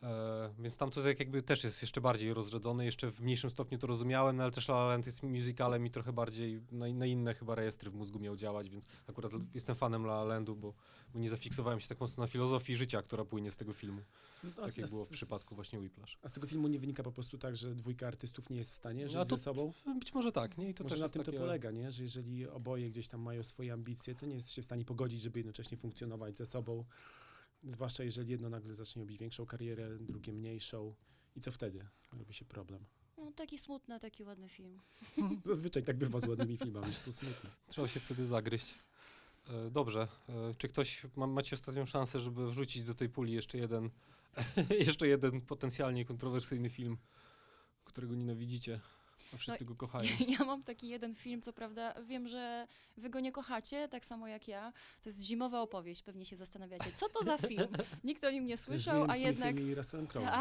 E, 0.03 0.53
więc 0.59 0.77
tam 0.77 0.91
to 0.91 1.09
jakby 1.09 1.41
też 1.41 1.63
jest 1.63 1.81
jeszcze 1.81 2.01
bardziej 2.01 2.33
rozrzedzone, 2.33 2.85
jeszcze 2.85 3.11
w 3.11 3.21
mniejszym 3.21 3.49
stopniu 3.49 3.77
to 3.77 3.87
rozumiałem, 3.87 4.35
no 4.35 4.43
ale 4.43 4.51
też 4.51 4.69
La 4.69 4.75
La 4.75 4.87
Land 4.87 5.05
jest 5.05 5.23
musicalem 5.23 5.85
i 5.85 5.91
trochę 5.91 6.13
bardziej 6.13 6.61
na, 6.71 6.87
na 6.87 7.05
inne 7.05 7.33
chyba 7.33 7.55
rejestry 7.55 7.91
w 7.91 7.95
mózgu 7.95 8.19
miał 8.19 8.35
działać, 8.35 8.69
więc 8.69 8.85
akurat 9.07 9.31
jestem 9.53 9.75
fanem 9.75 10.03
La 10.05 10.13
La 10.13 10.23
Landu, 10.23 10.55
bo, 10.55 10.73
bo 11.13 11.19
nie 11.19 11.29
zafiksowałem 11.29 11.79
się 11.79 11.87
tak 11.87 11.99
mocno 11.99 12.23
na 12.23 12.27
filozofii 12.27 12.75
życia, 12.75 13.01
która 13.01 13.25
płynie 13.25 13.51
z 13.51 13.57
tego 13.57 13.73
filmu, 13.73 14.01
No, 14.43 14.51
tak 14.51 14.77
jak 14.77 14.89
było 14.89 15.05
w 15.05 15.09
przypadku 15.09 15.55
właśnie 15.55 15.79
Whiplash. 15.79 16.17
A 16.21 16.29
z 16.29 16.33
tego 16.33 16.47
filmu 16.47 16.67
nie 16.67 16.79
wynika 16.79 17.03
po 17.03 17.11
prostu 17.11 17.37
tak, 17.37 17.55
że 17.55 17.75
dwójka 17.75 18.07
artystów 18.07 18.49
nie 18.49 18.57
jest 18.57 18.71
w 18.71 18.75
stanie 18.75 19.09
żyć 19.09 19.15
No, 19.15 19.25
to 19.25 19.37
ze 19.37 19.43
sobą? 19.43 19.73
Być 19.99 20.13
może 20.13 20.31
tak, 20.31 20.57
nie? 20.57 20.69
I 20.69 20.73
to 20.73 20.83
Może 20.83 20.95
też 20.95 21.01
na 21.01 21.09
tym 21.09 21.23
takie... 21.23 21.37
to 21.37 21.43
polega, 21.43 21.71
nie? 21.71 21.91
Że 21.91 22.03
jeżeli 22.03 22.47
oboje 22.47 22.89
gdzieś 22.89 23.07
tam 23.07 23.21
mają 23.21 23.43
swoje 23.43 23.73
ambicje, 23.73 24.15
to 24.15 24.25
nie 24.25 24.35
jest 24.35 24.51
się 24.51 24.61
w 24.61 24.65
stanie 24.65 24.85
pogodzić, 24.85 25.21
żeby 25.21 25.39
jednocześnie 25.39 25.77
funkcjonować 25.77 26.37
ze 26.37 26.45
sobą. 26.45 26.85
Zwłaszcza 27.63 28.03
jeżeli 28.03 28.31
jedno 28.31 28.49
nagle 28.49 28.73
zacznie 28.73 29.01
robić 29.01 29.17
większą 29.17 29.45
karierę, 29.45 29.97
drugie 29.99 30.33
mniejszą. 30.33 30.95
I 31.35 31.41
co 31.41 31.51
wtedy? 31.51 31.79
Robi 32.13 32.33
się 32.33 32.45
problem. 32.45 32.85
No, 33.17 33.31
taki 33.31 33.57
smutny, 33.57 33.99
taki 33.99 34.23
ładny 34.23 34.49
film. 34.49 34.79
Zazwyczaj 35.45 35.83
tak 35.83 35.97
bywa 35.97 36.19
z 36.19 36.27
ładnymi 36.27 36.57
filmami, 36.57 36.91
że 36.91 36.97
są 36.97 37.11
smutne. 37.11 37.49
Trzeba 37.67 37.87
się 37.87 37.99
wtedy 37.99 38.27
zagryźć. 38.27 38.75
E, 39.49 39.71
Dobrze. 39.71 40.07
E, 40.29 40.53
Czy 40.57 40.67
ktoś, 40.67 41.05
ma, 41.15 41.27
macie 41.27 41.55
ostatnią 41.55 41.85
szansę, 41.85 42.19
żeby 42.19 42.47
wrzucić 42.47 42.83
do 42.83 42.93
tej 42.93 43.09
puli 43.09 43.33
jeszcze 43.33 43.57
jeden, 43.57 43.89
jeszcze 44.87 45.07
jeden 45.07 45.41
potencjalnie 45.41 46.05
kontrowersyjny 46.05 46.69
film, 46.69 46.97
którego 47.85 48.15
nienawidzicie, 48.15 48.79
a 49.33 49.37
wszyscy 49.37 49.65
go 49.65 49.75
kochają? 49.75 50.09
Ja 50.39 50.45
mam 50.45 50.63
taki 50.63 50.87
jeden 50.87 51.15
film, 51.15 51.41
co 51.41 51.53
prawda 51.53 51.93
wiem, 52.01 52.27
że 52.27 52.67
wy 52.97 53.09
go 53.09 53.19
nie 53.19 53.31
kochacie, 53.31 53.87
tak 53.87 54.05
samo 54.05 54.27
jak 54.27 54.47
ja. 54.47 54.73
To 55.03 55.09
jest 55.09 55.21
Zimowa 55.21 55.61
opowieść, 55.61 56.01
pewnie 56.03 56.25
się 56.25 56.35
zastanawiacie, 56.35 56.91
co 56.95 57.09
to 57.09 57.23
za 57.25 57.37
film? 57.37 57.67
Nikt 58.03 58.23
o 58.23 58.31
nim 58.31 58.45
nie 58.45 58.57
słyszał, 58.57 59.05
a 59.09 59.15
jednak... 59.15 59.55
Russellem 59.75 60.07
Crowe. 60.07 60.31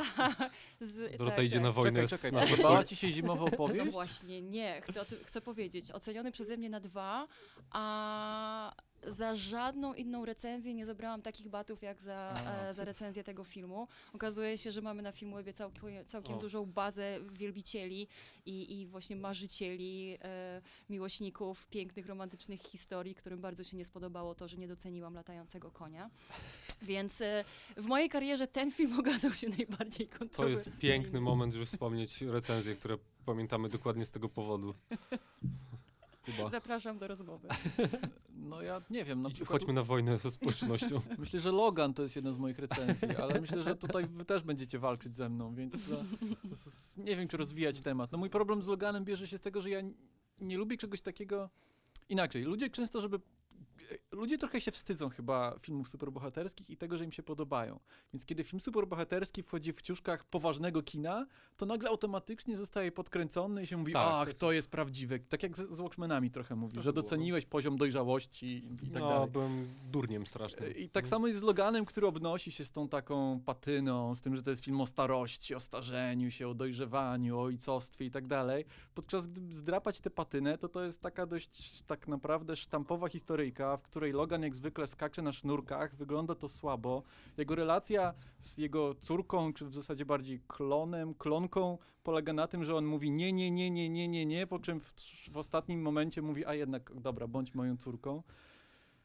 Z, 0.80 1.16
Dorota 1.16 1.36
tak, 1.36 1.44
idzie 1.44 1.54
tak. 1.54 1.62
na 1.62 1.72
wojnę 1.72 2.02
Czekaj, 2.02 2.18
z 2.18 2.22
czekaj, 2.22 2.40
na 2.40 2.46
podobała 2.46 2.84
ci 2.84 2.96
się 2.96 3.10
zimowa 3.10 3.44
No 3.44 3.46
opowieść? 3.46 3.90
właśnie, 3.92 4.42
nie, 4.42 4.82
chcę, 4.82 5.04
chcę 5.24 5.40
powiedzieć. 5.40 5.90
Oceniony 5.90 6.32
przeze 6.32 6.56
mnie 6.56 6.70
na 6.70 6.80
dwa, 6.80 7.28
a 7.70 8.72
za 9.06 9.36
żadną 9.36 9.94
inną 9.94 10.24
recenzję 10.24 10.74
nie 10.74 10.86
zebrałam 10.86 11.22
takich 11.22 11.48
batów 11.48 11.82
jak 11.82 12.02
za, 12.02 12.16
A. 12.46 12.62
e, 12.70 12.74
za 12.74 12.84
recenzję 12.84 13.24
tego 13.24 13.44
filmu. 13.44 13.88
Okazuje 14.12 14.58
się, 14.58 14.70
że 14.72 14.82
mamy 14.82 15.02
na 15.02 15.12
Filmwebie 15.12 15.52
całkiem, 15.52 16.04
całkiem 16.04 16.34
O. 16.34 16.38
dużą 16.38 16.66
bazę 16.66 17.18
wielbicieli 17.32 18.08
i, 18.46 18.80
i 18.80 18.86
właśnie 18.86 19.16
marzycieli, 19.16 20.16
e, 20.22 20.62
miłośników 20.90 21.66
pięknych, 21.66 22.06
romantycznych 22.06 22.60
historii, 22.60 23.14
którym 23.14 23.40
bardzo 23.40 23.64
się 23.64 23.76
nie 23.76 23.84
spodobało 23.84 24.34
to, 24.34 24.48
że 24.48 24.56
nie 24.56 24.68
doceniłam 24.68 25.14
latającego 25.14 25.70
konia. 25.70 26.10
Więc 26.82 27.20
e, 27.20 27.44
w 27.76 27.86
mojej 27.86 28.08
karierze 28.08 28.46
ten 28.46 28.72
film 28.72 29.00
okazał 29.00 29.32
się 29.32 29.48
najbardziej 29.48 30.08
To 30.08 30.18
kontrowersyjny. 30.18 30.70
jest 30.70 30.80
piękny 30.80 31.20
moment, 31.20 31.52
żeby 31.54 31.66
wspomnieć 31.66 32.22
recenzje, 32.22 32.74
które 32.74 32.98
pamiętamy 33.26 33.68
dokładnie 33.68 34.04
z 34.04 34.10
tego 34.10 34.28
powodu. 34.28 34.74
Kuba. 36.36 36.50
Zapraszam 36.60 36.98
do 36.98 37.08
rozmowy. 37.08 37.48
No 38.36 38.62
ja 38.62 38.82
nie 38.90 39.04
wiem, 39.04 39.22
na 39.22 39.28
przykład 39.30 39.48
chodźmy 39.60 39.72
na 39.74 39.82
wojnę 39.82 40.18
ze 40.18 40.30
społecznością. 40.30 41.00
myślę, 41.18 41.40
że 41.40 41.52
Logan 41.52 41.94
to 41.94 42.02
jest 42.02 42.16
jedna 42.16 42.32
z 42.32 42.38
moich 42.38 42.58
recenzji, 42.58 43.16
ale 43.16 43.40
myślę, 43.40 43.62
że 43.62 43.76
tutaj 43.76 44.06
wy 44.06 44.24
też 44.24 44.42
będziecie 44.42 44.78
walczyć 44.78 45.16
ze 45.16 45.28
mną, 45.28 45.54
więc 45.54 45.74
s- 46.52 46.96
nie 46.96 47.16
wiem, 47.16 47.28
czy 47.28 47.36
rozwijać 47.36 47.80
temat. 47.80 48.12
No 48.12 48.18
mój 48.18 48.30
problem 48.30 48.62
z 48.62 48.66
Loganem 48.66 49.04
bierze 49.04 49.26
się 49.26 49.38
z 49.38 49.40
tego, 49.40 49.62
że 49.62 49.70
ja 49.70 49.80
nie 50.40 50.58
lubię 50.58 50.76
czegoś 50.76 51.00
takiego 51.00 51.50
inaczej. 52.08 52.42
Ludzie 52.42 52.70
często, 52.70 53.00
żeby 53.00 53.20
ludzie 54.12 54.38
trochę 54.38 54.60
się 54.60 54.70
wstydzą 54.70 55.08
chyba 55.08 55.54
filmów 55.58 55.88
superbohaterskich 55.88 56.70
i 56.70 56.76
tego, 56.76 56.96
że 56.96 57.04
im 57.04 57.12
się 57.12 57.22
podobają. 57.22 57.80
Więc 58.12 58.24
kiedy 58.26 58.44
film 58.44 58.60
superbohaterski 58.60 59.42
wchodzi 59.42 59.72
w 59.72 59.82
ciuszkach 59.82 60.24
poważnego 60.24 60.82
kina, 60.82 61.26
to 61.56 61.66
nagle 61.66 61.88
automatycznie 61.90 62.56
zostaje 62.56 62.92
podkręcony 62.92 63.62
i 63.62 63.66
się 63.66 63.76
mówi, 63.76 63.92
Tak, 63.92 64.06
ach, 64.08 64.32
to- 64.32 64.38
to 64.38 64.52
jest 64.52 64.70
prawdziwe. 64.70 65.18
Tak 65.18 65.42
jak 65.42 65.56
z, 65.56 65.70
z 65.76 65.80
Watchmenami 65.80 66.30
trochę 66.30 66.54
mówi, 66.56 66.72
Trochę 66.72 66.84
że 66.84 66.92
było, 66.92 67.02
doceniłeś 67.02 67.46
poziom 67.46 67.76
dojrzałości 67.76 68.46
i, 68.46 68.86
i 68.86 68.90
tak 68.90 69.02
no, 69.02 69.08
dalej. 69.08 69.30
byłem 69.30 69.66
durniem 69.92 70.26
strasznym. 70.26 70.76
I 70.76 70.88
tak 70.88 71.08
samo 71.08 71.26
jest 71.26 71.38
z 71.38 71.42
Loganem, 71.42 71.84
który 71.84 72.06
obnosi 72.06 72.52
się 72.52 72.64
z 72.64 72.70
tą 72.72 72.88
taką 72.88 73.40
patyną, 73.44 74.14
z 74.14 74.20
tym, 74.20 74.36
że 74.36 74.42
to 74.42 74.50
jest 74.50 74.64
film 74.64 74.80
o 74.80 74.86
starości, 74.86 75.54
o 75.54 75.60
starzeniu 75.60 76.30
się, 76.30 76.48
o 76.48 76.54
dojrzewaniu, 76.54 77.38
o 77.38 77.42
ojcostwie 77.42 78.04
i 78.04 78.10
tak 78.10 78.26
dalej. 78.26 78.64
Podczas 78.94 79.26
gdy 79.26 79.54
zdrapać 79.54 80.00
tę 80.00 80.10
patynę, 80.10 80.58
to 80.58 80.68
to 80.68 80.84
jest 80.84 81.00
taka 81.00 81.26
dość 81.26 81.82
tak 81.82 82.08
naprawdę 82.08 82.56
sztampowa 82.56 83.08
historyjka, 83.08 83.67
w 83.76 83.82
której 83.82 84.12
Logan 84.12 84.42
jak 84.42 84.54
zwykle 84.54 84.86
skacze 84.86 85.22
na 85.22 85.32
sznurkach, 85.32 85.96
wygląda 85.96 86.34
to 86.34 86.48
słabo. 86.48 87.02
Jego 87.36 87.54
relacja 87.54 88.14
z 88.38 88.58
jego 88.58 88.94
córką, 88.94 89.52
czy 89.52 89.64
w 89.66 89.74
zasadzie 89.74 90.04
bardziej 90.04 90.40
klonem, 90.46 91.14
klonką, 91.14 91.78
polega 92.02 92.32
na 92.32 92.46
tym, 92.46 92.64
że 92.64 92.76
on 92.76 92.84
mówi 92.84 93.10
nie, 93.10 93.32
nie, 93.32 93.50
nie, 93.50 93.70
nie, 93.70 93.90
nie, 93.90 94.08
nie, 94.08 94.26
nie, 94.26 94.46
po 94.46 94.58
czym 94.58 94.80
w, 94.80 94.92
w 95.32 95.36
ostatnim 95.36 95.82
momencie 95.82 96.22
mówi, 96.22 96.46
a 96.46 96.54
jednak, 96.54 97.00
dobra, 97.00 97.26
bądź 97.26 97.54
moją 97.54 97.76
córką. 97.76 98.22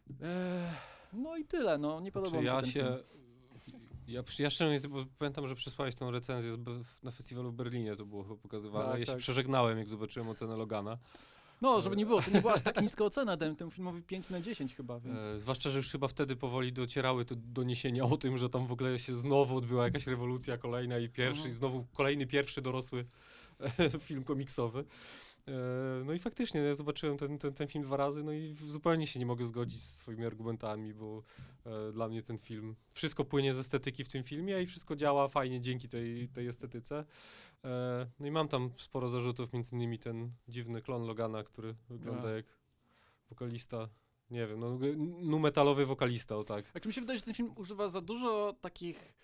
Eee, 0.10 0.28
no 1.14 1.38
i 1.38 1.46
tyle, 1.46 1.78
no 1.78 2.00
nie 2.00 2.12
podoba 2.12 2.32
Czy 2.32 2.38
mi 2.38 2.44
się 2.44 2.54
ja 2.56 2.62
ten 2.62 2.70
się... 2.70 2.98
film. 3.60 3.80
Ja, 4.08 4.24
ja 4.40 4.50
szczerze 4.50 4.90
bo 4.90 5.06
pamiętam, 5.20 5.48
że 5.48 5.56
przesłałeś 5.56 5.96
tą 5.96 6.12
recenzję 6.12 6.58
na 7.04 7.12
festiwalu 7.12 7.52
w 7.52 7.56
Berlinie, 7.56 7.96
to 7.96 8.06
było 8.06 8.24
chyba 8.24 8.36
pokazywane. 8.36 8.86
Tak, 8.86 9.00
ja 9.00 9.06
się 9.06 9.12
tak. 9.12 9.20
przeżegnałem, 9.20 9.78
jak 9.78 9.90
zobaczyłem 9.90 10.30
ocenę 10.30 10.56
Logana. 10.56 10.98
No, 11.64 11.82
żeby 11.82 11.96
nie 11.96 12.06
było, 12.06 12.22
to 12.22 12.32
nie 12.32 12.42
była 12.42 12.54
aż 12.54 12.62
tak 12.62 12.82
niska 12.82 13.04
ocena, 13.04 13.38
dałem 13.38 13.56
temu 13.56 13.72
filmowi 13.72 14.02
5 14.02 14.30
na 14.30 14.42
10 14.42 14.76
chyba, 14.76 15.00
więc... 15.00 15.20
E, 15.20 15.40
zwłaszcza, 15.40 15.70
że 15.70 15.78
już 15.78 15.90
chyba 15.92 16.08
wtedy 16.08 16.36
powoli 16.36 16.74
docierały 16.74 17.26
te 17.26 17.36
doniesienia 17.36 18.04
o 18.04 18.18
tym, 18.18 18.38
że 18.38 18.50
tam 18.50 18.68
w 18.68 18.72
ogóle 18.72 19.00
się 19.00 19.16
znowu 19.16 19.58
odbyła 19.58 19.84
jakaś 19.86 20.08
rewolucja 20.08 20.58
kolejna 20.58 20.98
i 21.00 21.10
pierwszy, 21.10 21.38
Mhm. 21.40 21.52
i 21.52 21.54
znowu 21.58 21.86
kolejny 21.94 22.28
pierwszy 22.28 22.62
dorosły 22.62 23.06
film 24.08 24.24
komiksowy. 24.24 24.86
E, 25.48 26.04
No 26.06 26.14
i 26.14 26.20
faktycznie, 26.20 26.62
no 26.62 26.68
ja 26.68 26.74
zobaczyłem 26.74 27.18
ten, 27.18 27.38
ten, 27.38 27.54
ten 27.54 27.68
film 27.68 27.84
dwa 27.84 27.98
razy, 27.98 28.24
no 28.24 28.32
i 28.32 28.54
zupełnie 28.54 29.08
się 29.08 29.20
nie 29.20 29.26
mogę 29.26 29.46
zgodzić 29.46 29.82
z 29.84 29.96
swoimi 29.98 30.26
argumentami, 30.26 30.94
bo 30.94 31.24
e, 31.66 31.92
dla 31.92 32.08
mnie 32.08 32.22
ten 32.24 32.38
film, 32.38 32.76
wszystko 32.92 33.26
płynie 33.26 33.54
z 33.54 33.60
estetyki 33.60 34.04
w 34.04 34.10
tym 34.12 34.24
filmie 34.24 34.62
i 34.62 34.66
wszystko 34.66 34.96
działa 34.96 35.28
fajnie 35.28 35.62
dzięki 35.62 35.90
tej, 35.90 36.28
tej 36.28 36.48
estetyce. 36.48 37.06
E, 37.66 38.08
No 38.20 38.28
i 38.28 38.32
mam 38.32 38.48
tam 38.48 38.70
sporo 38.78 39.10
zarzutów, 39.10 39.54
między 39.54 39.76
innymi 39.76 40.00
ten 40.00 40.32
dziwny 40.48 40.82
klon 40.82 41.04
Logana, 41.08 41.44
który 41.44 41.76
wygląda 41.90 42.28
A. 42.28 42.32
jak 42.32 42.46
wokalista, 43.30 43.90
nie 44.30 44.48
wiem, 44.48 44.60
no 44.60 44.80
nu 45.22 45.40
metalowy 45.40 45.86
wokalista, 45.86 46.38
o 46.38 46.44
tak. 46.44 46.72
Jak 46.76 46.86
mi 46.86 46.94
się 46.94 47.02
wydaje, 47.02 47.20
że 47.20 47.26
ten 47.26 47.34
film 47.34 47.52
używa 47.56 47.90
za 47.90 48.02
dużo 48.02 48.54
takich 48.62 49.16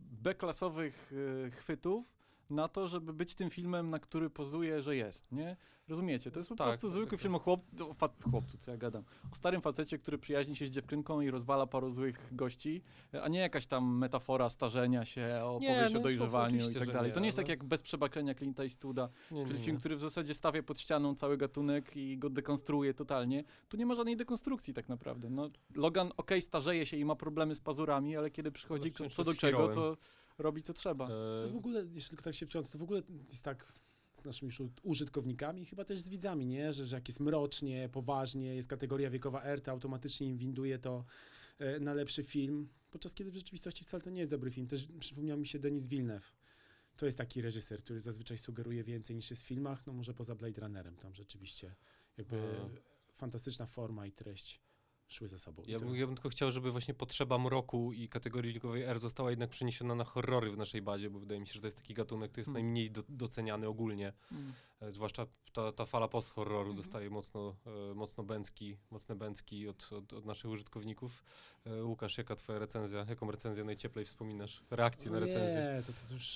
B-klasowych 0.00 1.12
y, 1.12 1.50
chwytów 1.50 2.17
na 2.50 2.68
to, 2.68 2.88
żeby 2.88 3.12
być 3.12 3.34
tym 3.34 3.50
filmem, 3.50 3.90
na 3.90 3.98
który 3.98 4.30
pozuje, 4.30 4.82
że 4.82 4.96
jest, 4.96 5.32
nie? 5.32 5.56
Rozumiecie? 5.88 6.30
To 6.30 6.38
jest 6.38 6.48
po 6.48 6.56
Tak, 6.56 6.66
prostu 6.66 6.86
tak, 6.86 6.92
zwykły 6.94 7.10
tak, 7.18 7.20
film 7.22 7.34
o 7.34 7.38
chłop, 7.38 7.60
o 7.90 7.92
fa, 7.94 8.08
chłopcu, 8.30 8.58
co 8.58 8.70
ja 8.70 8.76
gadam. 8.76 9.04
O 9.32 9.34
starym 9.34 9.60
facecie, 9.60 9.98
który 9.98 10.18
przyjaźni 10.18 10.56
się 10.56 10.66
z 10.66 10.70
dziewczynką 10.70 11.20
i 11.20 11.30
rozwala 11.30 11.66
paru 11.66 11.90
złych 11.90 12.28
gości, 12.32 12.82
a 13.22 13.28
nie 13.28 13.38
jakaś 13.38 13.66
tam 13.66 13.96
metafora 13.98 14.48
starzenia 14.48 15.04
się, 15.04 15.40
o 15.44 15.58
Nie, 15.60 15.68
powieść 15.74 15.92
no, 15.94 16.00
o 16.00 16.02
dojrzewaniu 16.02 16.70
i 16.70 16.74
tak 16.74 16.92
dalej. 16.92 17.10
nie, 17.10 17.14
To 17.14 17.20
nie 17.20 17.26
jest 17.26 17.38
ale- 17.38 17.44
tak 17.44 17.48
jak 17.48 17.64
Bez 17.64 17.82
przebaczenia 17.82 18.34
Clint'a 18.34 18.62
Eastwooda, 18.62 19.08
Nie, 19.30 19.46
czyli 19.46 19.58
nie, 19.58 19.64
film, 19.64 19.76
który 19.76 19.96
w 19.96 20.00
zasadzie 20.00 20.34
stawia 20.34 20.62
pod 20.62 20.80
ścianą 20.80 21.14
cały 21.14 21.36
gatunek 21.36 21.96
i 21.96 22.18
go 22.18 22.30
dekonstruuje 22.30 22.94
totalnie. 22.94 23.44
Tu 23.68 23.76
nie 23.76 23.86
ma 23.86 23.94
żadnej 23.94 24.16
dekonstrukcji 24.16 24.74
tak 24.74 24.88
naprawdę. 24.88 25.30
No, 25.30 25.50
Logan 25.74 26.10
okej, 26.16 26.42
starzeje 26.42 26.86
się 26.86 26.96
i 26.96 27.04
ma 27.04 27.16
problemy 27.16 27.54
z 27.54 27.60
pazurami, 27.60 28.16
ale 28.16 28.30
kiedy 28.30 28.52
przychodzi 28.52 28.92
co 29.12 29.24
do 29.24 29.34
czego, 29.34 29.68
to 29.68 29.96
robi 30.38 30.62
co 30.62 30.74
trzeba. 30.74 31.04
E, 31.04 31.42
To 31.42 31.48
w 31.50 31.56
ogóle, 31.56 31.86
jeśli 31.92 32.08
tylko 32.08 32.24
tak 32.24 32.34
się 32.34 32.46
wtrącę, 32.46 32.72
to 32.72 32.78
w 32.78 32.82
ogóle 32.82 33.02
jest 33.28 33.44
tak 33.44 33.72
z 34.14 34.24
naszymi 34.24 34.52
użytkownikami, 34.82 35.64
chyba 35.64 35.84
też 35.84 36.00
z 36.00 36.08
widzami, 36.08 36.46
nie? 36.46 36.72
Że, 36.72 36.86
że 36.86 36.96
jak 36.96 37.08
jest 37.08 37.20
mrocznie, 37.20 37.88
poważnie, 37.92 38.54
jest 38.54 38.68
kategoria 38.68 39.10
wiekowa 39.10 39.42
R, 39.42 39.60
to 39.60 39.70
automatycznie 39.70 40.26
im 40.26 40.36
winduje 40.36 40.78
to 40.78 41.04
e, 41.58 41.80
na 41.80 41.94
lepszy 41.94 42.22
film, 42.24 42.68
podczas 42.90 43.14
kiedy 43.14 43.30
w 43.30 43.34
rzeczywistości 43.34 43.84
wcale 43.84 44.02
to 44.02 44.10
nie 44.10 44.20
jest 44.20 44.32
dobry 44.32 44.50
film. 44.50 44.66
Też 44.66 44.88
przypomniał 45.00 45.38
mi 45.38 45.46
się 45.46 45.58
Denis 45.58 45.86
Villeneuve. 45.88 46.36
To 46.96 47.06
jest 47.06 47.18
taki 47.18 47.42
reżyser, 47.42 47.80
który 47.82 48.00
zazwyczaj 48.00 48.38
sugeruje 48.38 48.84
więcej 48.84 49.16
niż 49.16 49.30
jest 49.30 49.42
w 49.42 49.46
filmach, 49.46 49.86
no 49.86 49.92
może 49.92 50.14
poza 50.14 50.34
Blade 50.34 50.60
Runnerem, 50.60 50.96
tam 50.96 51.14
rzeczywiście 51.14 51.74
jakby 52.16 52.36
A. 52.36 52.68
fantastyczna 53.12 53.66
forma 53.66 54.06
i 54.06 54.12
treść 54.12 54.60
szły 55.08 55.28
ze 55.28 55.38
sobą. 55.38 55.62
Ja 55.66 55.78
ja 55.94 56.06
bym 56.06 56.16
tylko 56.16 56.28
chciał, 56.28 56.50
żeby 56.50 56.70
właśnie 56.70 56.94
potrzeba 56.94 57.38
mroku 57.38 57.92
i 57.92 58.08
kategorii 58.08 58.52
likowej 58.52 58.82
R 58.82 58.98
została 58.98 59.30
jednak 59.30 59.50
przeniesiona 59.50 59.94
na 59.94 60.04
horrory 60.04 60.50
w 60.50 60.56
naszej 60.56 60.82
bazie, 60.82 61.10
bo 61.10 61.18
wydaje 61.18 61.40
mi 61.40 61.46
się, 61.46 61.54
że 61.54 61.60
to 61.60 61.66
jest 61.66 61.76
taki 61.76 61.94
gatunek, 61.94 62.30
który 62.30 62.40
jest 62.40 62.48
Hmm. 62.48 62.64
najmniej 62.64 62.90
do, 62.90 63.02
doceniany 63.08 63.68
ogólnie. 63.68 64.12
Mm. 64.32 64.52
E, 64.80 64.92
Zwłaszcza 64.92 65.26
ta, 65.52 65.72
ta 65.72 65.86
fala 65.86 66.08
post-horroru 66.08 66.70
Mhm. 66.70 66.76
dostaje 66.76 67.10
mocno, 67.10 67.56
e, 67.90 67.94
mocno 67.94 68.24
bęcki, 68.24 68.76
mocne 68.90 69.14
bęcki 69.14 69.68
od, 69.68 69.90
od, 69.92 70.12
od 70.12 70.24
naszych 70.24 70.50
użytkowników. 70.50 71.24
E, 71.66 71.84
Łukasz, 71.84 72.18
jaka 72.18 72.36
twoja 72.36 72.58
recenzja? 72.58 73.06
Jaką 73.08 73.30
recenzję 73.30 73.64
najcieplej 73.64 74.04
wspominasz? 74.04 74.62
Reakcję 74.70 75.10
na 75.10 75.18
recenzję? 75.18 75.72
Nie, 75.76 75.82
to, 75.82 75.92
to, 75.92 75.98
to 76.08 76.14
już 76.14 76.26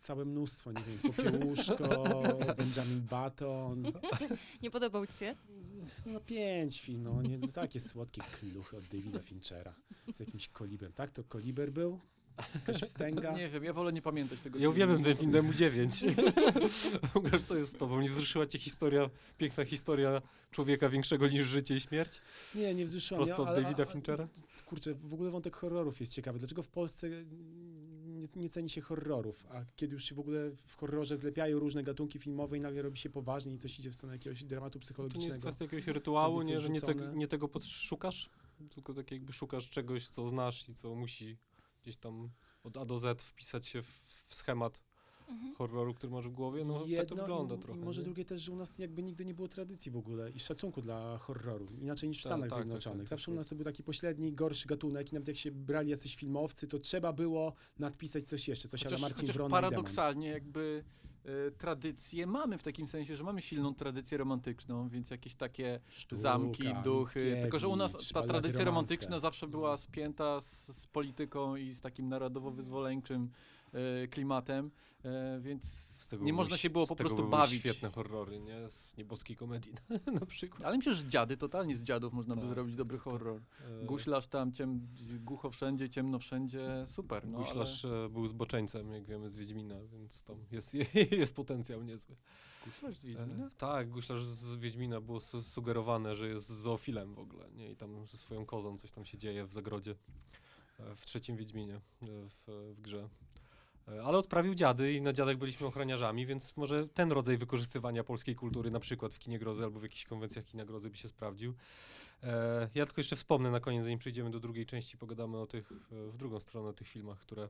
całe 0.00 0.24
mnóstwo, 0.24 0.72
nie 0.72 0.82
wiem, 0.82 0.98
Popiełuszko, 0.98 2.04
Benjamin 2.58 3.00
Button, 3.00 3.82
Nie 4.62 4.70
podobał 4.70 5.06
ci 5.06 5.12
się? 5.12 5.34
no 6.06 6.20
pięć 6.20 6.80
film, 6.80 7.02
no 7.02 7.22
nie, 7.22 7.38
no 7.38 7.48
takie 7.48 7.80
słodkie 7.80 8.22
kluchy 8.40 8.76
od 8.76 8.84
Davida 8.84 9.18
Finchera 9.22 9.74
z 10.14 10.20
jakimś 10.20 10.48
kolibrem, 10.48 10.92
tak? 10.92 11.10
To 11.10 11.24
koliber 11.24 11.72
był? 11.72 12.00
Jakaś 12.54 12.76
wstęga? 12.76 13.32
Nie 13.32 13.48
wiem, 13.48 13.64
ja 13.64 13.72
wolę 13.72 13.92
nie 13.92 14.02
pamiętać 14.02 14.40
tego 14.40 14.58
Ja 14.58 14.68
uwielbiam 14.68 15.04
ten 15.04 15.16
film, 15.16 15.30
dałem 15.32 15.46
mu 15.46 15.52
9. 15.54 16.04
Łukasz, 17.14 17.42
to 17.42 17.56
jest 17.56 17.72
z 17.72 17.76
tobą. 17.78 18.00
Nie 18.00 18.08
wzruszyła 18.08 18.46
cię 18.46 18.58
historia, 18.58 19.10
piękna 19.38 19.64
historia 19.64 20.22
człowieka 20.50 20.88
większego 20.88 21.28
niż 21.28 21.46
życie 21.46 21.76
i 21.76 21.80
śmierć? 21.80 22.20
Nie, 22.54 22.74
nie 22.74 22.84
wzruszyłam. 22.84 23.24
Prosto 23.24 23.44
ja, 23.44 23.50
od 23.50 23.62
Davida 23.62 23.84
Finchera? 23.84 24.28
Kurczę, 24.66 24.94
w 24.94 25.14
ogóle 25.14 25.30
wątek 25.30 25.56
horrorów 25.56 26.00
jest 26.00 26.12
ciekawy. 26.12 26.38
Dlaczego 26.38 26.62
w 26.62 26.68
Polsce 26.68 27.08
nie, 28.18 28.28
nie 28.36 28.48
ceni 28.48 28.68
się 28.70 28.80
horrorów, 28.80 29.46
a 29.50 29.64
kiedy 29.76 29.94
już 29.94 30.04
się 30.04 30.14
w 30.14 30.18
ogóle 30.20 30.50
w 30.66 30.76
horrorze 30.76 31.16
zlepiają 31.16 31.58
różne 31.58 31.82
gatunki 31.82 32.18
filmowe 32.18 32.56
i 32.58 32.60
nagle 32.60 32.82
robi 32.82 32.98
się 32.98 33.10
poważnie 33.10 33.54
i 33.54 33.58
coś 33.58 33.78
idzie 33.78 33.90
w 33.90 33.94
stronę 33.94 34.14
jakiegoś 34.14 34.44
dramatu 34.44 34.72
To 34.72 34.78
nie 34.78 34.80
jest 34.80 34.86
psychologicznego. 34.88 35.40
kwestia 35.40 35.64
jakiegoś 35.64 35.86
rytuału, 35.86 36.42
nie, 36.42 36.60
że 36.60 36.70
nie, 36.70 36.80
te, 36.80 36.94
nie 37.14 37.28
tego 37.28 37.48
podszukasz, 37.48 38.30
tylko 38.74 38.94
tak 38.94 39.10
jakby 39.10 39.32
szukasz 39.32 39.68
czegoś, 39.68 40.08
co 40.08 40.28
znasz 40.28 40.68
i 40.68 40.74
co 40.74 40.94
musi 40.94 41.36
gdzieś 41.88 41.96
tam 41.98 42.30
od 42.64 42.76
A 42.76 42.84
do 42.84 42.98
Z 42.98 43.22
wpisać 43.22 43.66
się 43.66 43.82
w, 43.82 44.02
w 44.26 44.34
schemat 44.34 44.82
Mhm. 45.28 45.54
horroru, 45.54 45.94
który 45.94 46.12
masz 46.12 46.28
w 46.28 46.32
głowie. 46.32 46.64
No 46.64 46.74
tak 46.74 46.82
to 46.82 46.88
Jedno 46.88 47.16
wygląda 47.16 47.54
i, 47.54 47.58
trochę. 47.58 47.80
I 47.80 47.82
może 47.84 48.00
nie? 48.00 48.04
drugie 48.04 48.24
też, 48.24 48.42
że 48.42 48.52
u 48.52 48.56
nas 48.56 48.78
jakby 48.78 49.02
nigdy 49.02 49.24
nie 49.24 49.34
było 49.34 49.48
tradycji 49.48 49.92
w 49.92 49.96
ogóle 49.96 50.30
i 50.30 50.40
szacunku 50.40 50.82
dla 50.82 51.18
horroru. 51.18 51.66
Inaczej 51.80 52.08
niż 52.08 52.18
w 52.18 52.22
Tak, 52.22 52.28
Stanach 52.30 52.48
tak, 52.48 52.58
tak, 52.58 52.64
Zjednoczonych. 52.64 53.00
tak, 53.02 53.08
Zawsze 53.08 53.26
tak, 53.26 53.32
u 53.32 53.36
nas 53.36 53.48
to 53.48 53.54
był 53.54 53.64
taki 53.64 53.82
pośredni, 53.82 54.32
gorszy 54.32 54.68
gatunek 54.68 55.12
i 55.12 55.14
nawet 55.14 55.28
jak 55.28 55.36
się 55.36 55.50
brali 55.52 55.90
jacyś 55.90 56.16
filmowcy, 56.16 56.68
to 56.68 56.78
trzeba 56.78 57.12
było 57.12 57.52
nadpisać 57.78 58.24
coś 58.24 58.48
jeszcze, 58.48 58.68
coś 58.68 58.82
ale 58.82 58.90
Chociaż, 58.90 59.02
Marcin 59.02 59.20
chociaż 59.20 59.36
Wrona 59.36 59.50
paradoksalnie 59.50 60.28
jakby 60.28 60.84
e, 61.28 61.50
tradycje 61.50 62.26
mamy 62.26 62.58
w 62.58 62.62
takim 62.62 62.88
sensie, 62.88 63.16
że 63.16 63.24
mamy 63.24 63.42
silną 63.42 63.74
tradycję 63.74 64.18
romantyczną, 64.18 64.88
więc 64.88 65.10
jakieś 65.10 65.34
takie 65.34 65.80
Sztuka, 65.88 66.22
zamki, 66.22 66.64
duchy. 66.84 67.38
Tylko, 67.40 67.58
że 67.58 67.68
u 67.68 67.76
nas 67.76 68.08
ta 68.08 68.22
tradycja 68.22 68.64
romantyczna 68.64 69.20
zawsze 69.20 69.46
była 69.46 69.76
spięta 69.76 70.40
z, 70.40 70.66
z 70.66 70.86
polityką 70.86 71.56
i 71.56 71.70
z 71.70 71.80
takim 71.80 72.08
narodowo-wyzwoleńczym 72.08 73.30
e, 73.72 74.08
klimatem, 74.08 74.70
e, 75.08 75.40
więc 75.40 75.64
Z 75.98 76.06
tego 76.06 76.24
nie 76.24 76.32
były 76.32 76.36
można 76.44 76.56
się 76.56 76.70
było 76.70 76.86
z 76.86 76.88
po 76.88 76.94
tego 76.94 77.08
prostu 77.08 77.22
były 77.22 77.30
bawić. 77.40 77.60
świetne 77.60 77.90
horrory, 77.90 78.40
nie? 78.40 78.70
Z 78.70 78.96
nieboskiej 78.96 79.36
komedii 79.36 79.72
na 80.20 80.26
przykład. 80.26 80.62
Ale 80.64 80.76
myślę, 80.76 80.94
że 80.94 81.04
dziady, 81.06 81.36
totalnie 81.36 81.76
z 81.76 81.82
dziadów 81.82 82.12
można 82.12 82.34
by 82.34 82.40
Tak, 82.40 82.50
zrobić 82.50 82.76
dobry 82.76 82.98
horror. 82.98 83.40
E, 83.82 83.84
Guślarz 83.86 84.26
tam, 84.26 84.52
ciem, 84.52 84.88
głucho 85.20 85.50
wszędzie, 85.50 85.88
ciemno 85.88 86.18
wszędzie, 86.18 86.84
super. 86.86 87.28
No, 87.28 87.38
Guślarz 87.38 87.84
e, 87.84 88.08
był 88.10 88.26
zboczeńcem, 88.26 88.90
jak 88.92 89.04
wiemy, 89.04 89.30
z 89.30 89.36
Wiedźmina, 89.36 89.74
więc 89.92 90.22
tam 90.22 90.36
jest, 90.50 90.74
jest 91.20 91.34
potencjał 91.34 91.82
niezły. 91.82 92.16
ale... 92.16 92.70
Guślarz 92.72 92.96
z 92.96 93.04
Wiedźmina? 93.04 93.46
E, 93.46 93.50
tak, 93.58 93.90
Guślarz 93.90 94.24
z 94.24 94.56
Wiedźmina 94.56 95.00
było 95.00 95.20
su- 95.20 95.42
sugerowane, 95.42 96.16
że 96.16 96.28
jest 96.28 96.46
zoofilem 96.48 97.14
w 97.14 97.18
ogóle, 97.18 97.50
nie? 97.50 97.70
I 97.70 97.76
tam 97.76 98.06
ze 98.06 98.16
swoją 98.16 98.46
kozą 98.46 98.78
coś 98.78 98.90
tam 98.90 99.04
się 99.04 99.18
dzieje 99.18 99.46
w 99.46 99.52
zagrodzie 99.52 99.94
e, 100.80 100.94
w 100.94 101.06
trzecim 101.06 101.36
Wiedźminie 101.36 101.74
e, 101.74 101.80
w, 102.28 102.44
w 102.76 102.80
grze. 102.80 103.08
E, 103.96 104.02
Ale 104.04 104.18
odprawił 104.18 104.54
dziady 104.54 104.92
i 104.92 105.02
na 105.02 105.12
dziadach 105.12 105.36
byliśmy 105.36 105.66
ochroniarzami, 105.66 106.26
więc 106.26 106.56
może 106.56 106.88
ten 106.88 107.12
rodzaj 107.12 107.38
wykorzystywania 107.38 108.04
polskiej 108.04 108.34
kultury, 108.34 108.70
na 108.70 108.80
przykład 108.80 109.14
w 109.14 109.18
kinie 109.18 109.38
grozy 109.38 109.64
albo 109.64 109.80
w 109.80 109.82
jakichś 109.82 110.04
konwencjach 110.04 110.44
kina 110.44 110.64
grozy 110.64 110.90
by 110.90 110.96
się 110.96 111.08
sprawdził. 111.08 111.54
E, 112.22 112.68
Ja 112.74 112.86
tylko 112.86 113.00
jeszcze 113.00 113.16
wspomnę 113.16 113.50
na 113.50 113.60
koniec, 113.60 113.84
zanim 113.84 113.98
przejdziemy 113.98 114.30
do 114.30 114.40
drugiej 114.40 114.66
części, 114.66 114.98
pogadamy 114.98 115.38
o 115.38 115.46
tych, 115.46 115.72
e, 115.72 116.10
w 116.12 116.16
drugą 116.16 116.40
stronę 116.40 116.68
o 116.68 116.72
tych 116.72 116.88
filmach, 116.88 117.18
które, 117.18 117.48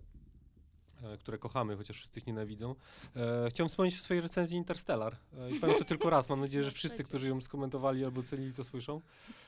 e, 1.03 1.19
które 1.19 1.39
kochamy, 1.39 1.77
chociaż 1.77 1.97
wszyscy 1.97 2.21
ich 2.21 2.27
nienawidzą. 2.27 2.75
E, 3.17 3.49
chciałem 3.51 3.69
wspomnieć 3.69 3.99
o 3.99 4.03
swojej 4.03 4.21
recenzji 4.21 4.57
Interstellar. 4.57 5.17
E, 5.39 5.51
I 5.51 5.61
powiem 5.61 5.79
to 5.79 5.85
tylko 5.85 6.11
raz. 6.11 6.29
Mam 6.29 6.41
nadzieję, 6.41 6.65
że 6.65 6.71
wszyscy, 6.71 7.05
którzy 7.05 7.29
ją 7.29 7.41
skomentowali 7.41 8.05
albo 8.05 8.23
cenili, 8.23 8.53
to 8.53 8.65
słyszą. 8.65 9.01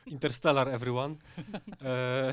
Interstellar, 0.07 0.69
everyone. 0.69 1.15
E, 1.83 2.33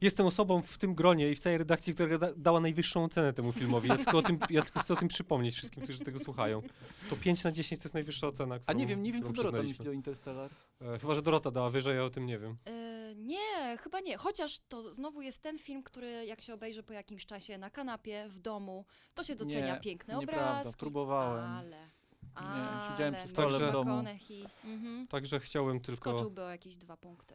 jestem 0.00 0.26
osobą 0.26 0.62
w 0.62 0.78
tym 0.78 0.94
gronie 0.94 1.30
i 1.30 1.34
w 1.34 1.38
całej 1.38 1.58
redakcji, 1.58 1.94
która 1.94 2.18
da, 2.18 2.28
dała 2.36 2.60
najwyższą 2.60 3.04
ocenę 3.04 3.32
temu 3.32 3.52
filmowi. 3.52 3.88
Ja 3.88 3.96
tylko, 3.96 4.18
o 4.18 4.22
tym, 4.22 4.38
ja 4.50 4.62
tylko 4.62 4.80
chcę 4.80 4.94
o 4.94 4.96
tym 4.96 5.08
przypomnieć 5.08 5.54
wszystkim, 5.54 5.82
którzy 5.82 5.98
tego 5.98 6.18
słuchają. 6.18 6.62
To 7.10 7.16
5 7.16 7.44
na 7.44 7.52
10 7.52 7.80
to 7.80 7.86
jest 7.86 7.94
najwyższa 7.94 8.26
ocena, 8.26 8.54
A 8.54 8.58
którą 8.58 8.78
nie 8.78 8.86
wiem, 8.86 9.02
nie 9.02 9.12
wiem 9.12 9.22
co 9.22 9.32
Dorota 9.32 9.62
myśli 9.62 9.88
o 9.88 9.92
Interstellar. 9.92 10.50
E, 10.80 10.98
chyba, 10.98 11.14
że 11.14 11.22
Dorota 11.22 11.50
dała 11.50 11.70
wyżej, 11.70 11.96
ja 11.96 12.04
o 12.04 12.10
tym 12.10 12.26
nie 12.26 12.38
wiem. 12.38 12.56
E, 12.64 13.14
nie, 13.14 13.76
chyba 13.78 14.00
nie. 14.00 14.16
Chociaż 14.16 14.60
to 14.68 14.92
znowu 14.92 15.22
jest 15.22 15.42
ten 15.42 15.58
film, 15.58 15.82
który 15.82 16.24
jak 16.26 16.40
się 16.40 16.54
obejrzy 16.54 16.82
po 16.82 16.92
jakimś 16.92 17.26
czasie 17.26 17.58
na 17.58 17.70
kanapie, 17.70 18.28
w 18.28 18.38
domu, 18.38 18.84
to 19.14 19.24
się 19.24 19.34
docenia 19.34 19.74
Nie, 19.74 19.80
piękne 19.80 20.16
nieprawda, 20.18 20.60
obrazki. 20.60 20.80
próbowałem. 20.80 21.44
Ale, 21.44 21.90
ale 22.34 22.90
siedziałem 22.90 23.14
przy 23.14 23.28
stole 23.28 23.68
w 23.68 23.72
domu. 23.72 24.04
Mhm. 24.64 25.06
Także 25.08 25.40
chciałem 25.40 25.80
tylko... 25.80 26.10
Skoczyłby 26.10 26.42
o 26.42 26.50
jakieś 26.50 26.76
dwa 26.76 26.96
punkty. 26.96 27.34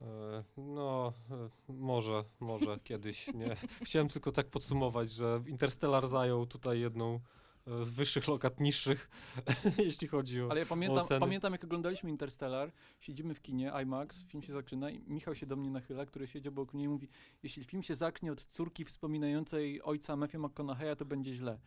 E, 0.00 0.44
No, 0.56 1.12
e, 1.30 1.72
może, 1.72 2.24
może 2.40 2.78
kiedyś, 2.84 3.34
nie. 3.34 3.56
Chciałem 3.82 4.08
tylko 4.08 4.32
tak 4.32 4.46
podsumować, 4.46 5.12
że 5.12 5.42
Interstellar 5.46 6.08
zajął 6.08 6.46
tutaj 6.46 6.80
jedną 6.80 7.20
e, 7.66 7.84
z 7.84 7.90
wyższych 7.90 8.28
lokat 8.28 8.60
niższych, 8.60 9.08
jeśli 9.78 10.08
chodzi 10.08 10.42
o... 10.42 10.50
Ale 10.50 10.60
ja 10.60 10.66
pamiętam, 10.66 11.06
pamiętam, 11.20 11.52
jak 11.52 11.64
oglądaliśmy 11.64 12.10
Interstellar, 12.10 12.72
siedzimy 13.00 13.34
w 13.34 13.42
kinie, 13.42 13.72
IMAX, 13.82 14.24
film 14.24 14.42
się 14.42 14.52
zaczyna 14.52 14.90
i 14.90 15.00
Michał 15.06 15.34
się 15.34 15.46
do 15.46 15.56
mnie 15.56 15.70
nachyla, 15.70 16.06
który 16.06 16.26
siedział 16.26 16.52
obok 16.52 16.74
mnie 16.74 16.84
i 16.84 16.88
mówi, 16.88 17.08
jeśli 17.42 17.64
film 17.64 17.82
się 17.82 17.94
zacznie 17.94 18.32
od 18.32 18.44
córki 18.44 18.84
wspominającej 18.84 19.82
ojca 19.82 20.16
Matthew 20.16 20.40
McConaughey'a, 20.40 20.96
to 20.96 21.04
będzie 21.04 21.34
źle. 21.34 21.58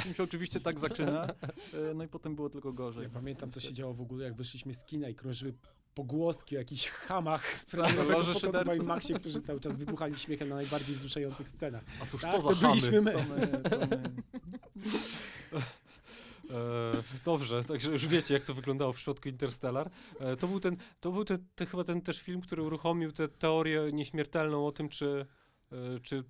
Film 0.00 0.14
się 0.14 0.22
oczywiście 0.22 0.60
tak 0.60 0.78
zaczyna, 0.78 1.28
no 1.94 2.04
i 2.04 2.08
potem 2.08 2.34
było 2.34 2.50
tylko 2.50 2.72
gorzej. 2.72 3.02
Ja 3.02 3.10
pamiętam, 3.10 3.50
co 3.50 3.60
się 3.60 3.72
działo 3.72 3.94
w 3.94 4.00
ogóle, 4.00 4.24
jak 4.24 4.34
wyszliśmy 4.34 4.74
z 4.74 4.84
kina 4.84 5.08
i 5.08 5.14
krążyły 5.14 5.54
pogłoski 5.94 6.56
o 6.56 6.58
jakichś 6.58 6.88
hamach 6.88 7.54
z 7.58 7.64
pokazu 7.64 8.34
w 8.34 8.38
szyderców. 8.38 8.76
IMAXie, 8.76 9.14
którzy 9.14 9.40
cały 9.40 9.60
czas 9.60 9.76
wybuchali 9.76 10.18
śmiechem 10.18 10.48
na 10.48 10.54
najbardziej 10.54 10.96
wzruszających 10.96 11.48
scenach. 11.48 11.84
A 12.02 12.06
cóż 12.06 12.22
Tak, 12.22 12.32
to 12.32 12.40
za 12.40 12.48
to 12.48 12.54
chamy? 12.54 12.68
byliśmy 12.68 13.02
my. 13.02 13.12
To 13.12 13.18
my, 13.18 13.46
to 13.70 13.78
my. 13.78 14.12
E, 16.50 17.02
dobrze, 17.24 17.64
także 17.64 17.90
już 17.90 18.06
wiecie, 18.06 18.34
jak 18.34 18.42
to 18.42 18.54
wyglądało 18.54 18.92
w 18.92 18.96
przypadku 18.96 19.28
Interstellar. 19.28 19.90
E, 20.20 20.36
to 20.36 20.48
był 20.48 20.60
ten, 20.60 20.76
to 21.00 21.12
był 21.12 21.24
te, 21.24 21.38
te, 21.54 21.66
chyba 21.66 21.84
ten 21.84 22.00
też 22.00 22.22
film, 22.22 22.40
który 22.40 22.62
uruchomił 22.62 23.12
tę 23.12 23.28
teorię 23.28 23.90
nieśmiertelną 23.92 24.66
o 24.66 24.72
tym, 24.72 24.88
czy, 24.88 25.26
e, 25.72 26.00
czy 26.02 26.24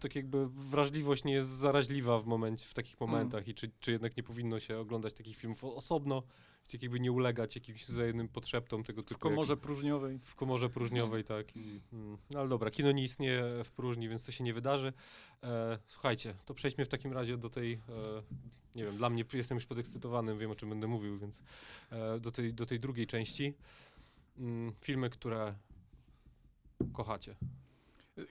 tak 0.00 0.16
jakby 0.16 0.46
wrażliwość 0.48 1.24
nie 1.24 1.32
jest 1.32 1.48
zaraźliwa 1.48 2.18
w 2.18 2.26
momencie, 2.26 2.66
w 2.68 2.74
takich 2.74 3.00
momentach 3.00 3.48
i 3.48 3.54
czy, 3.54 3.70
czy 3.80 3.92
jednak 3.92 4.16
nie 4.16 4.22
powinno 4.22 4.60
się 4.60 4.78
oglądać 4.78 5.14
takich 5.14 5.36
filmów 5.36 5.64
osobno, 5.64 6.22
tak 6.68 6.82
jakby 6.82 7.00
nie 7.00 7.12
ulegać 7.12 7.54
jakimś 7.54 7.84
wzajemnym 7.86 8.28
potrzeptom 8.28 8.84
tego 8.84 9.02
typu. 9.02 9.14
W 9.14 9.18
komorze 9.18 9.52
jak- 9.52 9.60
próżniowej. 9.60 10.20
w 10.24 10.34
komorze 10.34 10.68
próżniowej, 10.68 11.24
tak. 11.24 11.56
I, 11.56 11.80
mm, 11.92 12.18
no 12.30 12.40
ale 12.40 12.48
dobra, 12.48 12.70
kino 12.70 12.92
nie 12.92 13.04
istnieje 13.04 13.64
w 13.64 13.70
próżni, 13.70 14.08
więc 14.08 14.24
to 14.24 14.32
się 14.32 14.44
nie 14.44 14.54
wydarzy. 14.54 14.92
E, 15.42 15.78
słuchajcie, 15.86 16.34
to 16.44 16.54
przejdźmy 16.54 16.84
w 16.84 16.88
takim 16.88 17.12
razie 17.12 17.36
do 17.36 17.50
tej, 17.50 17.72
e, 17.72 17.78
nie 18.74 18.84
wiem, 18.84 18.96
dla 18.96 19.10
mnie 19.10 19.24
jestem 19.32 19.56
już 19.56 19.66
podekscytowany, 19.66 20.36
wiem 20.36 20.50
o 20.50 20.54
czym 20.54 20.68
będę 20.68 20.86
mówił, 20.86 21.18
więc 21.18 21.42
e, 21.90 22.20
do, 22.20 22.32
tej, 22.32 22.54
do 22.54 22.66
tej 22.66 22.80
drugiej 22.80 23.06
części. 23.06 23.54
Mm, 24.38 24.72
filmy, 24.80 25.10
które 25.10 25.54
kochacie. 26.92 27.36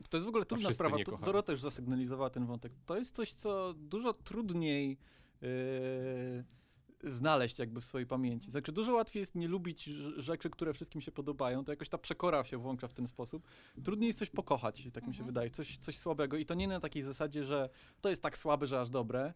To 0.09 0.17
jest 0.17 0.25
w 0.25 0.29
ogóle 0.29 0.45
trudna 0.45 0.71
sprawa. 0.71 0.97
Dorota 1.25 1.51
już 1.51 1.61
zasygnalizowała 1.61 2.29
ten 2.29 2.45
wątek. 2.45 2.73
To 2.85 2.97
jest 2.97 3.15
coś, 3.15 3.33
co 3.33 3.73
dużo 3.73 4.13
trudniej 4.13 4.97
yy, 5.41 5.47
znaleźć 7.05 7.59
jakby 7.59 7.81
w 7.81 7.85
swojej 7.85 8.07
pamięci. 8.07 8.51
Znaczy 8.51 8.71
dużo 8.71 8.93
łatwiej 8.93 9.19
jest 9.19 9.35
nie 9.35 9.47
lubić 9.47 9.87
rz- 9.89 10.19
rzeczy, 10.19 10.49
które 10.49 10.73
wszystkim 10.73 11.01
się 11.01 11.11
podobają, 11.11 11.65
to 11.65 11.71
jakoś 11.71 11.89
ta 11.89 11.97
przekora 11.97 12.43
się 12.43 12.57
włącza 12.57 12.87
w 12.87 12.93
ten 12.93 13.07
sposób. 13.07 13.47
Trudniej 13.83 14.07
jest 14.07 14.19
coś 14.19 14.29
pokochać, 14.29 14.87
tak 14.93 15.07
mi 15.07 15.13
się 15.13 15.19
Mhm. 15.19 15.25
wydaje, 15.27 15.49
coś, 15.49 15.77
coś 15.77 15.97
słabego 15.97 16.37
i 16.37 16.45
to 16.45 16.53
nie 16.53 16.67
na 16.67 16.79
takiej 16.79 17.01
zasadzie, 17.03 17.45
że 17.45 17.69
to 18.01 18.09
jest 18.09 18.21
tak 18.21 18.37
słabe, 18.37 18.67
że 18.67 18.81
aż 18.81 18.89
dobre. 18.89 19.33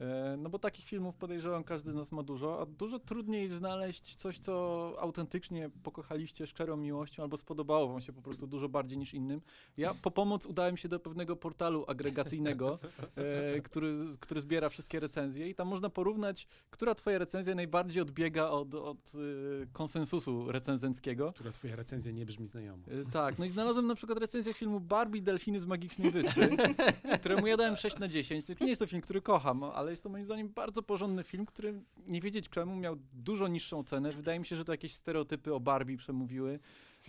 E, 0.00 0.36
No 0.38 0.50
bo 0.50 0.58
takich 0.58 0.84
filmów 0.84 1.16
podejrzewam 1.16 1.64
każdy 1.64 1.90
z 1.90 1.94
nas 1.94 2.12
ma 2.12 2.22
dużo, 2.22 2.60
a 2.60 2.66
dużo 2.66 2.98
trudniej 2.98 3.48
znaleźć 3.48 4.14
coś, 4.16 4.38
co 4.38 4.52
autentycznie 4.98 5.70
pokochaliście 5.82 6.46
szczerą 6.46 6.76
miłością 6.76 7.22
albo 7.22 7.36
spodobało 7.36 7.88
wam 7.88 8.00
się 8.00 8.12
po 8.12 8.22
prostu 8.22 8.46
dużo 8.46 8.68
bardziej 8.68 8.98
niż 8.98 9.14
innym. 9.14 9.40
Ja 9.76 9.94
po 10.02 10.10
pomoc 10.10 10.46
udałem 10.46 10.76
się 10.76 10.88
do 10.88 11.00
pewnego 11.00 11.36
portalu 11.36 11.84
agregacyjnego, 11.88 12.78
e, 13.56 13.60
który, 13.60 13.96
który 14.20 14.40
zbiera 14.40 14.68
wszystkie 14.68 15.00
recenzje 15.00 15.48
i 15.48 15.54
tam 15.54 15.68
można 15.68 15.90
porównać, 15.90 16.46
która 16.70 16.94
twoja 16.94 17.18
recenzja 17.18 17.54
najbardziej 17.54 18.02
odbiega 18.02 18.48
od, 18.48 18.74
od 18.74 19.12
e, 19.14 19.66
konsensusu 19.72 20.52
recenzenckiego. 20.52 21.32
Która 21.32 21.52
twoja 21.52 21.76
recenzja 21.76 22.12
nie 22.12 22.26
brzmi 22.26 22.46
znajomo. 22.48 22.82
E, 23.08 23.10
Tak, 23.10 23.38
no 23.38 23.44
i 23.44 23.48
znalazłem 23.48 23.86
na 23.86 23.94
przykład 23.94 24.18
recenzję 24.18 24.54
filmu 24.54 24.80
Barbie 24.80 25.22
Delfiny 25.22 25.60
z 25.60 25.64
Magicznej 25.66 26.10
Wyspy, 26.10 26.56
któremu 27.20 27.46
ja 27.46 27.56
dałem 27.56 27.76
6 27.76 27.98
na 27.98 28.08
10. 28.08 28.46
To 28.46 28.52
nie 28.60 28.68
jest 28.70 28.78
to 28.78 28.86
film, 28.86 29.02
który 29.02 29.20
kocham, 29.22 29.64
ale 29.64 29.81
jest 29.90 30.02
to 30.02 30.08
moim 30.08 30.24
zdaniem 30.24 30.48
bardzo 30.48 30.82
porządny 30.82 31.24
film, 31.24 31.46
który 31.46 31.82
nie 32.06 32.20
wiedzieć 32.20 32.48
czemu 32.48 32.76
miał 32.76 32.96
dużo 33.12 33.48
niższą 33.48 33.84
cenę. 33.84 34.12
Wydaje 34.12 34.38
mi 34.38 34.46
się, 34.46 34.56
że 34.56 34.64
to 34.64 34.72
jakieś 34.72 34.92
stereotypy 34.94 35.54
o 35.54 35.60
Barbie 35.60 35.96
przemówiły. 35.96 36.58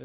E, 0.00 0.04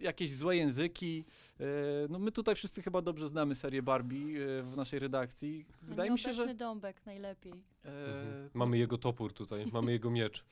jakieś 0.00 0.34
złe 0.34 0.56
języki. 0.56 1.24
E, 1.60 1.64
no 2.08 2.18
my 2.18 2.32
tutaj 2.32 2.54
wszyscy 2.54 2.82
chyba 2.82 3.02
dobrze 3.02 3.28
znamy 3.28 3.54
serię 3.54 3.82
Barbie 3.82 4.18
e, 4.58 4.62
w 4.62 4.76
naszej 4.76 4.98
redakcji. 4.98 5.64
Wydaje 5.82 6.10
mi 6.10 6.18
się, 6.18 6.32
że... 6.34 6.54
Dąbek 6.54 7.06
najlepiej. 7.06 7.52
E, 7.52 7.56
Mhm. 7.88 8.50
Mamy 8.54 8.78
jego 8.78 8.98
topór 8.98 9.32
tutaj, 9.32 9.64
mamy 9.72 9.92
jego 9.92 10.10
miecz. 10.10 10.44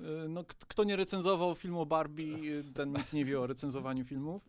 E, 0.00 0.28
No, 0.28 0.44
kto 0.44 0.84
nie 0.84 0.96
recenzował 0.96 1.54
filmu 1.54 1.80
o 1.80 1.86
Barbie, 1.86 2.36
ten 2.74 2.92
nic 2.92 3.12
nie 3.12 3.24
wie 3.24 3.40
o 3.40 3.46
recenzowaniu 3.46 4.04
filmów. 4.04 4.42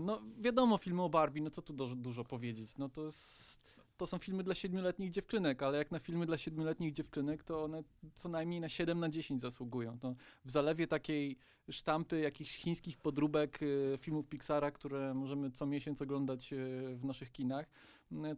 No, 0.00 0.20
wiadomo, 0.40 0.78
filmy 0.78 1.02
o 1.02 1.08
Barbie, 1.08 1.42
no 1.42 1.50
co 1.50 1.62
tu 1.62 1.72
dużo, 1.72 1.94
dużo 1.96 2.24
powiedzieć. 2.24 2.78
No 2.78 2.88
to, 2.88 3.04
jest, 3.04 3.55
to 3.96 4.06
są 4.06 4.18
filmy 4.18 4.42
dla 4.42 4.54
siedmioletnich 4.54 5.10
dziewczynek, 5.10 5.62
ale 5.62 5.78
jak 5.78 5.90
na 5.90 5.98
filmy 5.98 6.26
dla 6.26 6.38
siedmioletnich 6.38 6.92
dziewczynek, 6.92 7.42
to 7.42 7.64
one 7.64 7.82
co 8.14 8.28
najmniej 8.28 8.60
na 8.60 8.68
7 8.68 9.00
na 9.00 9.08
10 9.08 9.42
zasługują. 9.42 9.98
To 9.98 10.14
w 10.44 10.50
zalewie 10.50 10.86
takiej 10.86 11.38
sztampy 11.70 12.20
jakichś 12.20 12.56
chińskich 12.56 12.98
podróbek 12.98 13.60
e, 13.62 13.98
filmów 13.98 14.28
Pixara, 14.28 14.70
które 14.70 15.14
możemy 15.14 15.50
co 15.50 15.66
miesiąc 15.66 16.02
oglądać 16.02 16.52
e, 16.52 16.56
w 16.96 17.04
naszych 17.04 17.32
kinach, 17.32 17.66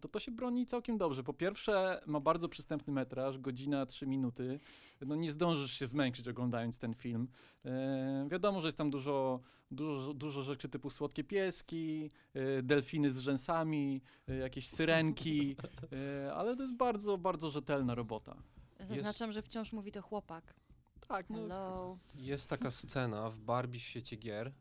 to 0.01 0.09
to 0.09 0.21
się 0.21 0.33
broni 0.33 0.67
całkiem 0.67 0.99
dobrze. 0.99 1.23
Po 1.23 1.35
pierwsze, 1.35 2.01
ma 2.07 2.21
bardzo 2.21 2.49
przystępny 2.49 2.93
metraż, 2.93 3.39
godzina 3.39 3.87
3 3.87 4.07
minuty 4.07 4.61
no 5.07 5.15
nie 5.15 5.33
zdążysz 5.33 5.73
się 5.73 5.87
zmęczyć 5.87 6.29
oglądając 6.29 6.79
ten 6.79 6.95
film. 6.95 7.29
E, 7.65 8.29
wiadomo, 8.31 8.61
że 8.61 8.69
jest 8.69 8.79
tam 8.79 8.91
dużo, 8.91 9.41
dużo, 9.71 10.15
dużo 10.15 10.43
rzeczy 10.43 10.69
typu 10.69 10.91
słodkie 10.91 11.25
pieski, 11.25 12.11
e, 12.35 12.63
delfiny 12.63 13.11
z 13.11 13.19
rzęsami, 13.19 14.03
e, 14.29 14.35
jakieś 14.35 14.69
syrenki, 14.69 15.57
e, 16.27 16.35
ale 16.35 16.57
to 16.57 16.63
jest 16.63 16.77
bardzo, 16.77 17.19
bardzo 17.19 17.51
rzetelna 17.51 17.95
robota. 17.95 18.37
Zaznaczam, 18.81 19.33
że 19.33 19.43
wciąż 19.43 19.73
mówi 19.73 19.93
to 19.93 20.03
chłopak. 20.03 20.55
Tak, 21.09 21.31
no, 21.31 21.37
Hello. 21.37 21.99
Jest 22.15 22.49
taka 22.49 22.71
scena 22.71 23.31
w 23.31 23.39
Barbie 23.39 23.79
w 23.79 23.83
świecie 23.83 24.17
gier, 24.17 24.53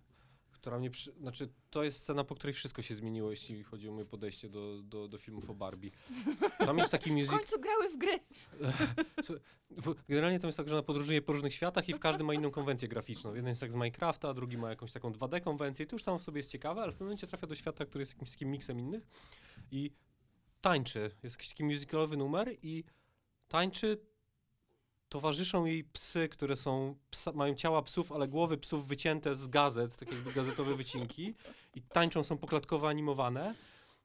która 0.62 0.80
mnie 0.80 0.89
przy... 0.89 1.12
Znaczy, 1.12 1.49
to 1.70 1.84
jest 1.84 1.99
scena, 1.99 2.24
po 2.24 2.36
której 2.36 2.53
wszystko 2.53 2.82
się 2.82 2.95
zmieniło, 2.95 3.32
jeśli 3.32 3.64
chodzi 3.64 3.89
o 3.89 3.91
moje 3.91 4.05
podejście 4.05 4.49
do, 4.49 4.82
do, 4.82 5.08
do 5.08 5.18
filmów 5.18 5.49
o 5.49 5.53
Barbie. 5.53 5.91
Tam 6.58 6.78
jest 6.78 6.91
taki 6.91 7.10
W 7.12 7.14
music... 7.14 7.30
końcu 7.30 7.60
grały 7.60 7.89
w 7.89 7.97
gry. 7.97 8.20
Generalnie 10.10 10.39
to 10.39 10.47
jest 10.47 10.58
tak, 10.58 10.70
że 10.70 10.76
ona 10.76 10.84
podróżuje 10.84 11.22
po 11.22 11.34
różnych 11.34 11.53
światach 11.53 11.89
i 11.89 11.93
w 11.93 11.99
każdym 11.99 12.28
ma 12.28 12.34
inną 12.34 12.51
konwencję 12.51 12.88
graficzną. 12.88 13.36
Jeden 13.36 13.49
jest 13.49 13.62
jak 13.62 13.72
z 13.72 13.76
Minecrafta, 13.76 14.34
drugi 14.34 14.58
ma 14.58 14.70
jakąś 14.70 14.91
taką 14.91 15.12
2D 15.12 15.41
konwencję. 15.41 15.86
I 15.86 15.88
to 15.88 15.95
już 15.95 16.03
samo 16.03 16.18
w 16.18 16.24
sobie 16.24 16.39
jest 16.39 16.51
ciekawe, 16.51 16.82
ale 16.82 16.91
w 16.91 16.95
pewnym 16.95 17.08
momencie 17.08 17.28
trafia 17.28 17.47
do 17.47 17.55
świata, 17.55 17.86
który 17.86 18.01
jest 18.01 18.12
jakimś 18.12 18.32
takim 18.32 18.51
miksem 18.51 18.80
innych 18.80 19.08
i 19.72 19.91
tańczy. 20.62 21.12
Jest 21.24 21.36
jakiś 21.36 21.49
taki 21.49 21.64
musicalowy 21.64 22.18
numer 22.18 22.55
i 22.62 22.84
tańczy. 23.47 23.97
Towarzyszą 25.10 25.66
jej 25.66 25.84
psy, 25.84 26.30
które 26.30 26.55
są, 26.55 26.95
psa, 27.12 27.32
mają 27.32 27.55
ciała 27.55 27.82
psów, 27.82 28.12
ale 28.12 28.28
głowy 28.28 28.58
psów 28.58 28.88
wycięte 28.88 29.36
z 29.36 29.47
gazet, 29.47 29.97
tak 29.97 30.12
jakby 30.12 30.32
gazetowe 30.32 30.76
wycinki 30.76 31.36
i 31.76 31.82
tańczą, 31.82 32.24
są 32.24 32.38
poklatkowo 32.38 32.89
animowane 32.89 33.55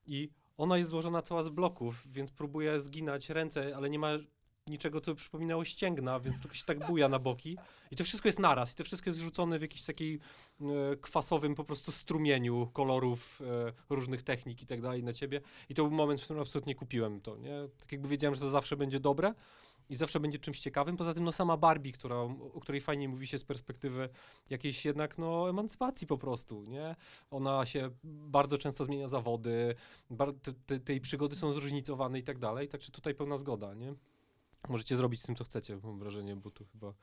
i 0.07 0.31
ona 0.57 0.79
jest 0.79 0.91
złożona 0.91 1.23
cała 1.23 1.43
z 1.43 1.49
bloków, 1.49 2.13
więc 2.13 2.31
próbuje 2.31 2.81
zginać 2.81 3.31
ręce, 3.31 3.77
ale 3.77 3.91
nie 3.91 3.99
ma 3.99 4.19
niczego, 4.67 5.01
co 5.01 5.11
by 5.11 5.17
przypominało 5.17 5.65
ścięgna, 5.65 6.21
więc 6.21 6.41
tylko 6.41 6.55
się 6.57 6.65
tak 6.65 6.87
buja 6.87 7.09
na 7.09 7.19
boki. 7.19 7.59
I 7.91 7.97
to 7.97 8.05
wszystko 8.05 8.29
jest 8.29 8.39
naraz. 8.39 8.73
I 8.73 8.77
to 8.77 8.85
wszystko 8.85 9.11
jest 9.11 9.19
zrzucone 9.19 9.59
w 9.59 9.63
jakiś 9.63 9.85
takiej 9.85 10.21
e, 10.61 10.97
kwasowym 10.97 11.55
po 11.55 11.65
prostu 11.65 11.93
strumieniu 11.93 12.71
kolorów, 12.73 13.43
e, 13.91 13.95
różnych 13.95 14.23
technik 14.23 14.63
i 14.63 14.67
tak 14.67 14.81
dalej 14.81 15.03
na 15.03 15.13
ciebie. 15.13 15.41
I 15.69 15.75
to 15.75 15.83
był 15.83 15.93
moment, 15.93 16.21
w 16.21 16.25
którym 16.25 16.43
absolutnie 16.43 16.75
kupiłem 16.75 17.21
to, 17.21 17.37
nie? 17.37 17.69
Tak 17.79 17.93
jakby 17.93 18.09
wiedziałem, 18.09 18.35
że 18.35 18.41
to 18.41 18.51
zawsze 18.51 18.77
będzie 18.77 19.01
dobre 19.01 19.35
i 19.91 19.97
zawsze 19.97 20.21
będzie 20.21 20.39
czymś 20.39 20.61
ciekawym. 20.61 20.97
Poza 20.97 21.15
tym, 21.15 21.25
no 21.25 21.33
sama 21.33 21.57
Barbie, 21.57 21.93
która, 21.93 22.17
o 22.55 22.61
której 22.61 22.81
fajnie 22.81 23.09
mówi 23.09 23.27
się 23.27 23.39
z 23.39 23.45
perspektywy 23.45 24.09
jakiejś 24.51 24.85
jednak, 24.85 25.19
no, 25.19 25.51
emancypacji 25.51 26.07
po 26.07 26.19
prostu, 26.19 26.65
nie? 26.65 26.97
Ona 27.31 27.67
się 27.67 27.91
bardzo 28.05 28.59
często 28.59 28.85
zmienia 28.85 29.09
zawody, 29.09 29.75
bar- 30.11 30.33
te, 30.43 30.53
te, 30.53 30.79
tej 30.79 31.01
przygody 31.01 31.37
są 31.37 31.53
zróżnicowane 31.53 32.19
i 32.19 32.23
tak 32.23 32.39
dalej, 32.39 32.69
także 32.69 32.91
tutaj 32.93 33.15
pełna 33.15 33.37
zgoda, 33.37 33.75
nie? 33.75 33.95
Możecie 34.69 34.97
zrobić 34.97 35.21
z 35.21 35.23
tym, 35.23 35.37
co 35.37 35.45
chcecie, 35.45 35.79
mam 35.83 35.99
wrażenie, 35.99 36.37
bo 36.37 36.51
tu 36.51 36.65
chyba, 36.73 36.95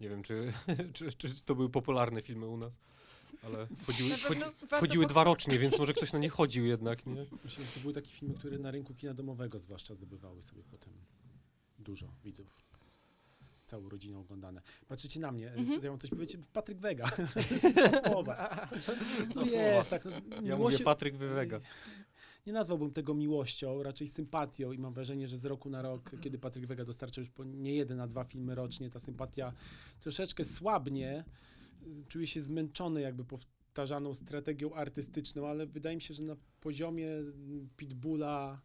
nie 0.00 0.08
wiem, 0.08 0.22
czy, 0.22 0.52
czy, 0.94 1.12
czy, 1.12 1.34
czy 1.34 1.44
to 1.44 1.54
były 1.54 1.70
popularne 1.70 2.22
filmy 2.22 2.46
u 2.46 2.56
nas, 2.56 2.78
ale 3.44 3.66
warto 4.56 4.76
wchodziły 4.76 5.04
po- 5.04 5.10
dwa 5.10 5.24
rocznie, 5.24 5.58
więc 5.58 5.78
może 5.78 5.94
ktoś 5.94 6.12
na 6.12 6.18
nie 6.18 6.28
chodził 6.28 6.66
jednak, 6.66 7.06
nie? 7.06 7.26
Myślę, 7.44 7.64
że 7.64 7.72
to 7.72 7.80
były 7.80 7.92
takie 7.92 8.10
filmy, 8.10 8.34
które 8.34 8.58
na 8.58 8.70
rynku 8.70 8.94
kina 8.94 9.14
domowego 9.14 9.58
zwłaszcza 9.58 9.94
zdobywały 9.94 10.42
sobie 10.42 10.62
potem 10.70 10.92
dużo 11.88 12.06
widzów. 12.24 12.46
Całą 13.66 13.88
rodziną 13.88 14.20
oglądane. 14.20 14.62
Patrzycie 14.88 15.20
na 15.20 15.32
mnie, 15.32 15.52
Mhm. 15.52 15.82
ja 15.82 15.90
mam 15.90 15.98
coś 15.98 16.10
powiedzieć. 16.10 16.40
Patryk 16.52 16.78
Wega. 16.78 17.06
słowa. 18.08 18.68
No 19.34 19.42
Dwa 19.44 19.56
jest, 19.56 19.90
tak. 19.90 20.04
No, 20.04 20.10
Ja 20.10 20.40
miłości- 20.40 20.58
mówię 20.58 20.84
Patryk 20.84 21.16
Wywega. 21.16 21.58
Nie 22.46 22.52
nazwałbym 22.52 22.90
tego 22.90 23.14
miłością, 23.14 23.82
raczej 23.82 24.08
sympatią 24.08 24.72
i 24.72 24.78
mam 24.78 24.92
wrażenie, 24.92 25.28
że 25.28 25.36
z 25.38 25.44
roku 25.44 25.70
na 25.70 25.82
rok, 25.82 26.10
kiedy 26.20 26.38
Patryk 26.38 26.66
Wega 26.66 26.84
dostarcza 26.84 27.20
już 27.20 27.30
po 27.30 27.44
nie 27.44 27.74
jeden, 27.74 28.00
a 28.00 28.06
dwa 28.06 28.24
filmy 28.24 28.54
rocznie, 28.54 28.90
ta 28.90 28.98
sympatia 28.98 29.52
troszeczkę 30.00 30.44
słabnie. 30.44 31.24
Czuję 32.08 32.26
się 32.26 32.40
zmęczony 32.40 33.00
jakby 33.00 33.24
powtarzaną 33.24 34.14
strategią 34.14 34.72
artystyczną, 34.74 35.46
ale 35.48 35.66
wydaje 35.66 35.96
mi 35.96 36.02
się, 36.02 36.14
że 36.14 36.22
na 36.22 36.36
poziomie 36.60 37.08
Pitbulla 37.76 38.60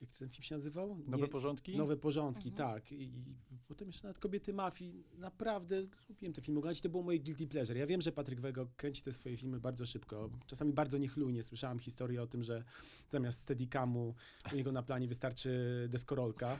jak 0.00 0.10
ten 0.10 0.28
film 0.28 0.42
się 0.42 0.54
nazywał? 0.54 0.96
Nowe 1.06 1.22
Nie- 1.22 1.28
porządki? 1.28 1.76
Nowe 1.76 1.96
porządki, 1.96 2.48
Mhm. 2.48 2.68
tak. 2.72 2.92
I, 2.92 3.02
I 3.04 3.58
potem 3.68 3.88
jeszcze 3.88 4.02
nawet 4.06 4.18
Kobiety 4.18 4.52
Mafii. 4.52 5.04
Naprawdę 5.18 5.82
lubiłem 6.08 6.32
te 6.34 6.42
filmy 6.42 6.58
oglądać. 6.58 6.80
To 6.80 6.88
było 6.88 7.02
moje 7.02 7.18
guilty 7.20 7.46
pleasure. 7.46 7.78
Ja 7.78 7.86
wiem, 7.86 8.00
że 8.02 8.12
Patryk 8.12 8.40
Wego 8.40 8.66
kręci 8.76 9.02
te 9.02 9.12
swoje 9.12 9.36
filmy 9.36 9.60
bardzo 9.60 9.86
szybko. 9.86 10.30
Czasami 10.46 10.72
bardzo 10.72 10.98
niechlujnie. 10.98 11.42
Słyszałam 11.42 11.78
historię 11.78 12.22
o 12.22 12.26
tym, 12.26 12.42
że 12.42 12.64
zamiast 13.10 13.40
steadicamu 13.40 14.14
u 14.52 14.56
niego 14.56 14.72
na 14.72 14.82
planie 14.82 15.08
wystarczy 15.08 15.50
deskorolka. 15.90 16.58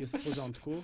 Jest 0.00 0.16
w 0.16 0.24
porządku. 0.24 0.82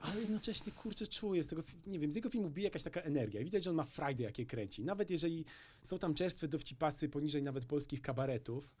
Ale 0.00 0.20
jednocześnie, 0.20 0.72
kurczę, 0.72 1.06
czuję 1.06 1.42
z 1.42 1.46
tego, 1.46 1.62
nie 1.86 1.98
wiem, 1.98 2.12
z 2.12 2.14
jego 2.14 2.30
filmów 2.30 2.52
bije 2.52 2.64
jakaś 2.64 2.82
taka 2.82 3.00
energia. 3.00 3.44
Widać, 3.44 3.64
że 3.64 3.70
on 3.70 3.76
ma 3.76 3.84
frajdę, 3.84 4.22
jakie 4.24 4.46
kręci. 4.46 4.84
Nawet 4.84 5.10
jeżeli 5.10 5.44
są 5.82 5.98
tam 5.98 6.14
czerstwe 6.14 6.48
dowcipasy 6.48 7.08
poniżej 7.08 7.42
nawet 7.42 7.66
polskich 7.66 8.00
kabaretów, 8.02 8.76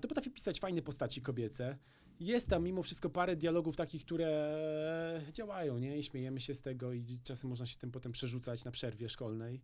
to 0.00 0.08
potrafi 0.08 0.30
pisać 0.30 0.60
fajne 0.60 0.82
postaci 0.82 1.22
kobiece. 1.22 1.78
Jest 2.20 2.48
tam 2.48 2.64
mimo 2.64 2.82
wszystko 2.82 3.10
parę 3.10 3.36
dialogów 3.36 3.76
takich, 3.76 4.04
które 4.04 5.20
działają, 5.32 5.78
nie? 5.78 5.98
I 5.98 6.02
śmiejemy 6.02 6.40
się 6.40 6.54
z 6.54 6.62
tego 6.62 6.92
i 6.92 7.18
czasem 7.24 7.50
można 7.50 7.66
się 7.66 7.78
tym 7.78 7.90
potem 7.90 8.12
przerzucać 8.12 8.64
na 8.64 8.70
przerwie 8.70 9.08
szkolnej. 9.08 9.60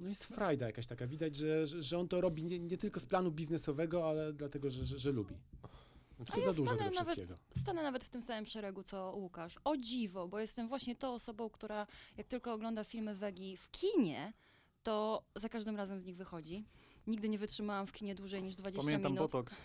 No 0.00 0.08
jest 0.08 0.24
frajda 0.24 0.66
jakaś 0.66 0.86
taka. 0.86 1.06
Widać, 1.06 1.36
że, 1.36 1.66
że, 1.66 1.98
on 1.98 2.08
to 2.08 2.20
robi 2.20 2.44
nie, 2.44 2.58
nie 2.58 2.78
tylko 2.78 3.00
z 3.00 3.06
planu 3.06 3.30
biznesowego, 3.30 4.08
ale 4.08 4.32
dlatego, 4.32 4.70
że, 4.70 4.84
że, 4.84 4.98
że 4.98 5.12
lubi. 5.12 5.34
A 6.20 6.24
To 6.24 6.38
ja 6.38 6.44
za 6.44 6.52
dużo 6.52 6.74
stanę 6.74 6.90
nawet, 6.90 7.18
stanę 7.56 7.82
nawet 7.82 8.04
w 8.04 8.10
tym 8.10 8.22
samym 8.22 8.46
szeregu, 8.46 8.82
co 8.82 9.12
Łukasz. 9.16 9.58
O 9.64 9.76
dziwo, 9.76 10.28
bo 10.28 10.40
jestem 10.40 10.68
właśnie 10.68 10.96
tą 10.96 11.14
osobą, 11.14 11.50
która 11.50 11.86
jak 12.16 12.26
tylko 12.26 12.52
ogląda 12.52 12.84
filmy 12.84 13.14
Wegi 13.14 13.56
w 13.56 13.70
kinie, 13.70 14.32
to 14.82 15.22
za 15.36 15.48
każdym 15.48 15.76
razem 15.76 16.00
z 16.00 16.04
nich 16.04 16.16
wychodzi. 16.16 16.64
Nigdy 17.06 17.28
nie 17.28 17.38
wytrzymałam 17.38 17.86
w 17.86 17.92
kinie 17.92 18.14
dłużej 18.14 18.42
niż 18.42 18.56
20 18.56 18.86
Pamiętam 18.86 19.12
minut. 19.12 19.30
Botox. 19.32 19.56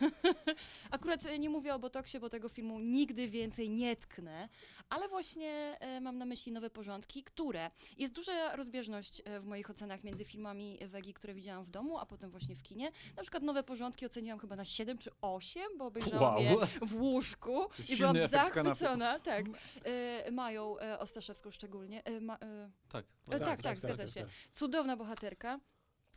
Akurat 0.91 1.25
e, 1.25 1.39
nie 1.39 1.49
mówię 1.49 1.75
o 1.75 1.79
Botoksie, 1.79 2.19
bo 2.19 2.29
tego 2.29 2.49
filmu 2.49 2.79
nigdy 2.79 3.27
więcej 3.27 3.69
nie 3.69 3.95
tknę, 3.95 4.49
ale 4.89 5.09
właśnie 5.09 5.77
e, 5.79 6.01
mam 6.01 6.17
na 6.17 6.25
myśli 6.25 6.51
nowe 6.51 6.69
porządki, 6.69 7.23
które 7.23 7.71
jest 7.97 8.13
duża 8.13 8.55
rozbieżność 8.55 9.21
e, 9.25 9.39
w 9.39 9.45
moich 9.45 9.69
ocenach 9.69 10.03
między 10.03 10.25
filmami 10.25 10.79
Wegi, 10.87 11.13
które 11.13 11.33
widziałam 11.33 11.63
w 11.63 11.69
domu, 11.69 11.97
a 11.97 12.05
potem 12.05 12.31
właśnie 12.31 12.55
w 12.55 12.63
kinie. 12.63 12.91
Na 13.15 13.21
przykład 13.21 13.43
nowe 13.43 13.63
porządki 13.63 14.05
oceniłam 14.05 14.39
chyba 14.39 14.55
na 14.55 14.65
7 14.65 14.97
czy 14.97 15.09
8, 15.21 15.63
bo 15.77 15.85
obejrzałam 15.85 16.21
Wow. 16.35 16.43
je 16.43 16.55
w 16.81 16.95
łóżku 16.95 17.65
i 17.89 17.95
byłam 17.97 18.15
zachwycona. 18.29 19.19
Tak. 19.19 19.45
E, 19.85 20.31
Mają 20.31 20.79
e, 20.79 20.99
Ostaszewską 20.99 21.51
szczególnie. 21.51 22.03
E, 22.03 22.21
ma, 22.21 22.35
e, 22.35 22.71
Tak. 22.89 23.05
E, 23.31 23.39
tak, 23.39 23.61
tak, 23.61 23.79
zgadza 23.79 24.07
się. 24.07 24.21
tak. 24.21 24.29
Cudowna 24.51 24.97
bohaterka. 24.97 25.59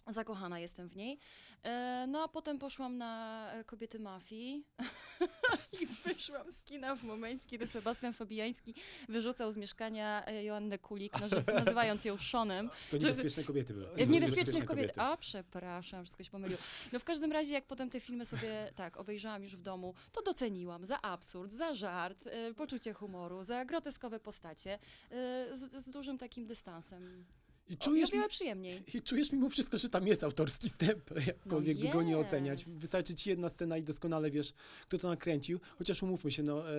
Zakochana 0.09 0.59
jestem 0.59 0.89
w 0.89 0.97
niej. 0.97 1.19
E, 1.65 2.05
no 2.09 2.23
a 2.23 2.29
potem 2.29 2.59
poszłam 2.59 2.99
na 2.99 3.47
e, 3.53 3.65
Kobiety 3.65 3.99
Mafii 3.99 4.65
i 5.81 5.87
wyszłam 5.87 6.53
z 6.53 6.65
kina 6.65 6.97
w 6.97 7.03
momencie, 7.05 7.49
kiedy 7.49 7.67
Sebastian 7.67 8.13
Fabiański 8.13 8.75
wyrzucał 9.09 9.53
z 9.53 9.57
mieszkania 9.57 10.27
e, 10.27 10.45
Joannę 10.45 10.79
Kulik, 10.79 11.13
nazy- 11.13 11.55
nazywając 11.55 12.05
ją 12.05 12.17
Szonem. 12.17 12.71
To 12.91 12.97
niebezpieczne 12.97 13.45
kobiety 13.45 13.75
były. 13.75 13.87
E, 13.97 14.07
W 14.07 14.11
Niebezpiecznych 14.11 14.65
kobiet. 14.65 14.99
A, 14.99 15.17
przepraszam, 15.17 16.05
wszystko 16.05 16.25
się 16.25 16.31
pomyliło. 16.31 16.61
No 16.93 16.99
w 16.99 17.05
każdym 17.05 17.33
razie, 17.33 17.53
jak 17.53 17.67
potem 17.67 17.91
te 17.91 18.01
filmy 18.01 18.25
sobie 18.25 18.73
tak 18.77 18.97
obejrzałam 18.97 19.43
już 19.43 19.57
w 19.57 19.63
domu, 19.63 19.95
to 20.13 20.23
doceniłam 20.23 20.85
za 20.85 21.03
absurd, 21.03 21.53
za 21.53 21.75
żart, 21.75 22.27
e, 22.27 22.55
poczucie 22.55 22.93
humoru, 22.93 23.43
za 23.43 23.65
groteskowe 23.65 24.21
postacie, 24.21 24.79
e, 25.11 25.57
z, 25.57 25.85
z 25.85 25.91
dużym 25.91 26.19
takim 26.19 26.47
dystansem. 26.47 27.25
I 27.69 27.75
O, 27.75 27.77
czujesz, 27.77 28.11
o 28.11 28.13
wiele 28.13 28.29
przyjemniej. 28.29 28.83
I 28.95 29.03
czujesz 29.03 29.33
mimo 29.33 29.49
wszystko, 29.51 29.79
że 29.79 29.89
tam 29.89 30.07
jest 30.07 30.25
autorski 30.25 30.69
step, 30.75 31.11
jakkolwiek 31.27 31.79
No 31.79 31.85
by 31.85 31.93
go 31.93 32.03
nie 32.03 32.19
oceniać. 32.19 32.65
Wystarczy 32.65 33.15
ci 33.15 33.31
jedna 33.31 33.49
scena 33.49 33.79
i 33.79 33.83
doskonale 33.83 34.31
wiesz, 34.31 34.53
kto 34.89 34.99
to 34.99 35.09
nakręcił. 35.09 35.61
Chociaż 35.79 36.03
umówmy 36.03 36.31
się, 36.31 36.43
no, 36.43 36.71
e, 36.71 36.75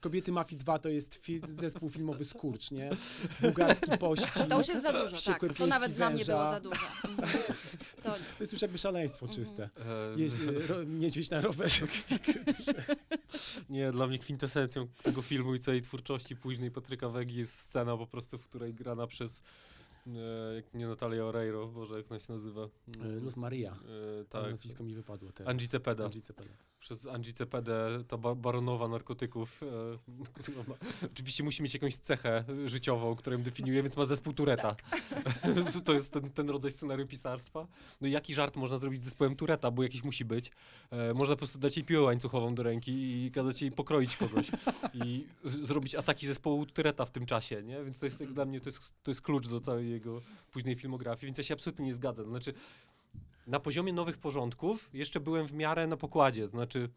Kobiety 0.00 0.32
Mafii 0.32 0.58
2 0.58 0.78
to 0.78 0.88
jest 0.88 1.14
fi 1.14 1.40
zespół 1.50 1.90
filmowy 1.90 2.24
Skurcz, 2.24 2.70
nie? 2.70 2.90
Bułgarski 3.40 3.98
pościg. 3.98 4.32
To 4.48 4.58
już 4.58 4.68
jest 4.68 4.82
za 4.82 4.92
dużo, 4.92 5.16
tak. 5.26 5.40
To 5.56 5.66
nawet 5.66 5.86
pięści 5.86 5.96
dla 5.96 6.10
mnie 6.10 6.18
węża. 6.18 6.32
było 6.32 6.50
za 6.50 6.60
dużo. 6.60 6.80
Mhm. 7.08 7.38
To, 8.02 8.10
To 8.38 8.42
jest 8.42 8.52
już 8.52 8.62
jakby 8.62 8.78
szaleństwo 8.78 9.26
Mhm. 9.26 9.44
czyste. 9.44 9.68
E, 9.78 10.68
ro, 10.68 10.82
niedźwiedź 10.82 11.30
na 11.30 11.40
rowerze. 11.40 11.86
Nie, 13.70 13.92
dla 13.92 14.06
mnie 14.06 14.18
kwintesencją 14.18 14.88
tego 15.02 15.22
filmu 15.22 15.54
i 15.54 15.58
całej 15.58 15.82
twórczości 15.82 16.36
późnej 16.36 16.70
Patryka 16.70 17.08
Wegi 17.08 17.36
jest 17.36 17.54
scena 17.60 17.96
po 17.96 18.06
prostu, 18.06 18.38
w 18.38 18.44
której 18.44 18.74
grana 18.74 19.06
przez 19.06 19.42
jak 20.56 20.74
nie 20.74 20.86
Natalia 20.86 21.24
Oreiro, 21.24 21.66
Boże, 21.68 21.96
jak 21.96 22.10
ona 22.10 22.20
się 22.20 22.32
nazywa? 22.32 22.68
E, 23.04 23.08
Luz 23.08 23.36
Maria. 23.36 23.72
E, 23.72 24.24
Tak. 24.24 24.42
tak. 24.42 24.50
Nazwisko 24.50 24.84
mi 24.84 24.94
wypadło 24.94 25.32
teraz. 25.32 25.50
Angie 25.50 25.68
Cepeda. 25.68 26.04
Angie 26.04 26.20
Cepeda. 26.20 26.50
Przez 26.80 27.06
Angie 27.06 27.32
Cepedę, 27.32 28.04
ta 28.08 28.16
ba 28.16 28.34
baronowa 28.34 28.88
narkotyków. 28.88 29.60
E, 29.62 30.26
która 30.42 30.62
ma, 30.68 30.74
oczywiście 31.12 31.44
musi 31.44 31.62
mieć 31.62 31.74
jakąś 31.74 31.96
cechę 31.96 32.44
życiową, 32.66 33.16
którą 33.16 33.42
definiuje, 33.42 33.82
więc 33.82 33.96
ma 33.96 34.04
zespół 34.04 34.32
Tureta. 34.32 34.76
to 35.84 35.92
jest 35.92 36.12
ten, 36.12 36.30
ten 36.30 36.50
rodzaj 36.50 36.70
scenariopisarstwa. 36.70 37.66
No 38.00 38.08
i 38.08 38.10
jaki 38.10 38.34
żart 38.34 38.56
można 38.56 38.76
zrobić 38.76 39.02
z 39.02 39.04
zespołem 39.04 39.36
Tureta, 39.36 39.70
bo 39.70 39.82
jakiś 39.82 40.04
musi 40.04 40.24
być. 40.24 40.50
E, 40.90 41.14
można 41.14 41.34
po 41.34 41.38
prostu 41.38 41.58
dać 41.58 41.76
jej 41.76 41.84
piłę 41.86 42.02
łańcuchową 42.02 42.54
do 42.54 42.62
ręki 42.62 42.92
i 43.26 43.30
kazać 43.30 43.62
jej 43.62 43.72
pokroić 43.72 44.16
kogoś. 44.16 44.50
I 44.94 45.26
z- 45.44 45.66
zrobić 45.66 45.94
ataki 45.94 46.26
zespołu 46.26 46.66
Tureta 46.66 47.04
w 47.04 47.10
tym 47.10 47.26
czasie, 47.26 47.62
nie? 47.62 47.84
Więc 47.84 47.98
to 47.98 48.06
jest 48.06 48.20
jak 48.20 48.32
dla 48.32 48.44
mnie, 48.44 48.60
to 48.60 48.68
jest, 48.68 48.94
to 49.02 49.10
jest 49.10 49.22
klucz 49.22 49.48
do 49.48 49.60
całej 49.60 49.97
jego 49.98 50.20
późnej 50.52 50.76
filmografii, 50.76 51.26
więc 51.26 51.38
ja 51.38 51.44
się 51.44 51.54
absolutnie 51.54 51.84
nie 51.84 51.94
zgadzam. 51.94 52.26
Znaczy, 52.26 52.54
na 53.46 53.60
poziomie 53.60 53.92
nowych 53.92 54.18
porządków 54.18 54.90
jeszcze 54.92 55.20
byłem 55.20 55.46
w 55.46 55.52
miarę 55.52 55.86
na 55.86 55.96
pokładzie. 55.96 56.44
To 56.44 56.50
znaczy, 56.50 56.88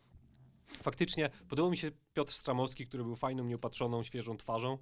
faktycznie 0.68 1.30
podobał 1.50 1.72
mi 1.72 1.78
się 1.78 1.92
Piotr 2.14 2.34
Stramowski, 2.34 2.88
który 2.88 3.04
był 3.04 3.16
fajną, 3.16 3.44
nieopatrzoną, 3.44 4.04
świeżą 4.04 4.38
twarzą. 4.38 4.78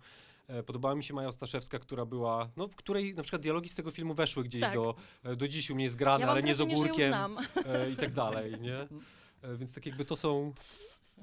E, 0.48 0.64
Podobała 0.64 0.96
mi 0.96 1.04
się 1.04 1.14
Maja 1.14 1.28
Ostaszewska, 1.28 1.80
która 1.80 2.06
była, 2.06 2.50
no 2.58 2.68
w 2.68 2.76
której 2.76 3.16
na 3.16 3.24
przykład 3.24 3.42
dialogi 3.42 3.70
z 3.70 3.76
tego 3.76 3.92
filmu 3.92 4.14
weszły 4.14 4.44
gdzieś 4.44 4.62
Tak. 4.62 4.74
do, 4.74 4.96
e, 5.24 5.36
do 5.36 5.48
dziś 5.48 5.70
u 5.70 5.76
mnie 5.76 5.90
zgrane, 5.90 6.26
ja 6.26 6.32
ale 6.32 6.44
nie 6.44 6.56
z 6.56 6.62
ogórkiem 6.62 7.14
e, 7.66 7.92
i 7.92 7.96
tak 7.96 8.14
dalej, 8.14 8.62
nie? 8.62 8.88
Więc 9.58 9.74
tak 9.74 9.86
jakby 9.86 10.06
to 10.06 10.16
są, 10.16 10.54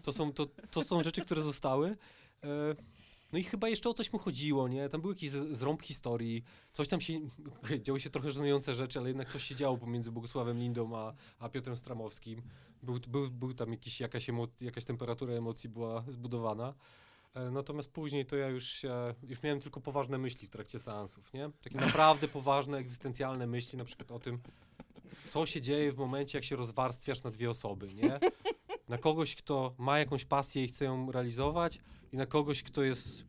to 0.04 0.12
są, 0.12 0.32
to, 0.32 0.46
to 0.70 0.84
są 0.84 1.02
rzeczy, 1.02 1.22
które 1.22 1.42
zostały. 1.42 1.96
No 3.32 3.38
i 3.38 3.44
chyba 3.44 3.68
jeszcze 3.68 3.88
o 3.90 3.94
coś 3.94 4.12
mu 4.12 4.18
chodziło, 4.18 4.68
nie? 4.68 4.88
Tam 4.88 5.00
był 5.00 5.10
jakiś 5.10 5.30
zrąb 5.30 5.82
historii, 5.82 6.44
coś 6.72 6.88
tam 6.88 7.00
się, 7.00 7.20
działy 7.84 8.00
się 8.00 8.10
trochę 8.10 8.30
żenujące 8.30 8.74
rzeczy, 8.74 8.98
ale 8.98 9.08
jednak 9.08 9.28
coś 9.28 9.42
się 9.44 9.54
działo 9.54 9.78
pomiędzy 9.78 10.12
Bogusławem 10.12 10.58
Lindą 10.58 10.96
a, 10.96 11.12
a 11.38 11.48
Piotrem 11.48 11.76
Stramowskim. 11.76 12.42
Był, 12.82 13.00
był, 13.08 13.30
był 13.30 13.54
tam 13.54 13.70
jakiś, 13.70 14.00
jakaś, 14.00 14.28
emo, 14.28 14.46
jakaś 14.60 14.84
temperatura 14.84 15.34
emocji 15.34 15.68
była 15.68 16.04
zbudowana. 16.08 16.74
E, 17.34 17.50
Natomiast 17.50 17.90
później 17.90 18.26
to 18.26 18.36
ja 18.36 18.48
już 18.48 18.86
już 19.28 19.42
miałem 19.42 19.60
tylko 19.60 19.80
poważne 19.80 20.18
myśli 20.18 20.46
w 20.46 20.50
trakcie 20.50 20.78
seansów, 20.78 21.32
nie? 21.32 21.50
Takie 21.64 21.76
naprawdę 21.76 22.28
poważne, 22.28 22.78
egzystencjalne 22.78 23.46
myśli, 23.46 23.78
na 23.78 23.84
przykład 23.84 24.12
o 24.12 24.18
tym, 24.18 24.38
co 25.28 25.46
się 25.46 25.60
dzieje 25.60 25.92
w 25.92 25.96
momencie, 25.96 26.38
jak 26.38 26.44
się 26.44 26.56
rozwarstwiasz 26.56 27.22
na 27.22 27.30
dwie 27.30 27.50
osoby, 27.50 27.94
nie? 27.94 28.20
Na 28.88 28.98
kogoś, 28.98 29.34
kto 29.36 29.74
ma 29.78 29.98
jakąś 29.98 30.24
pasję 30.24 30.64
i 30.64 30.68
chce 30.68 30.84
ją 30.84 31.12
realizować 31.12 31.78
i 32.16 32.18
na 32.18 32.26
kogoś, 32.26 32.62
kto 32.62 32.82
jest 32.82 33.24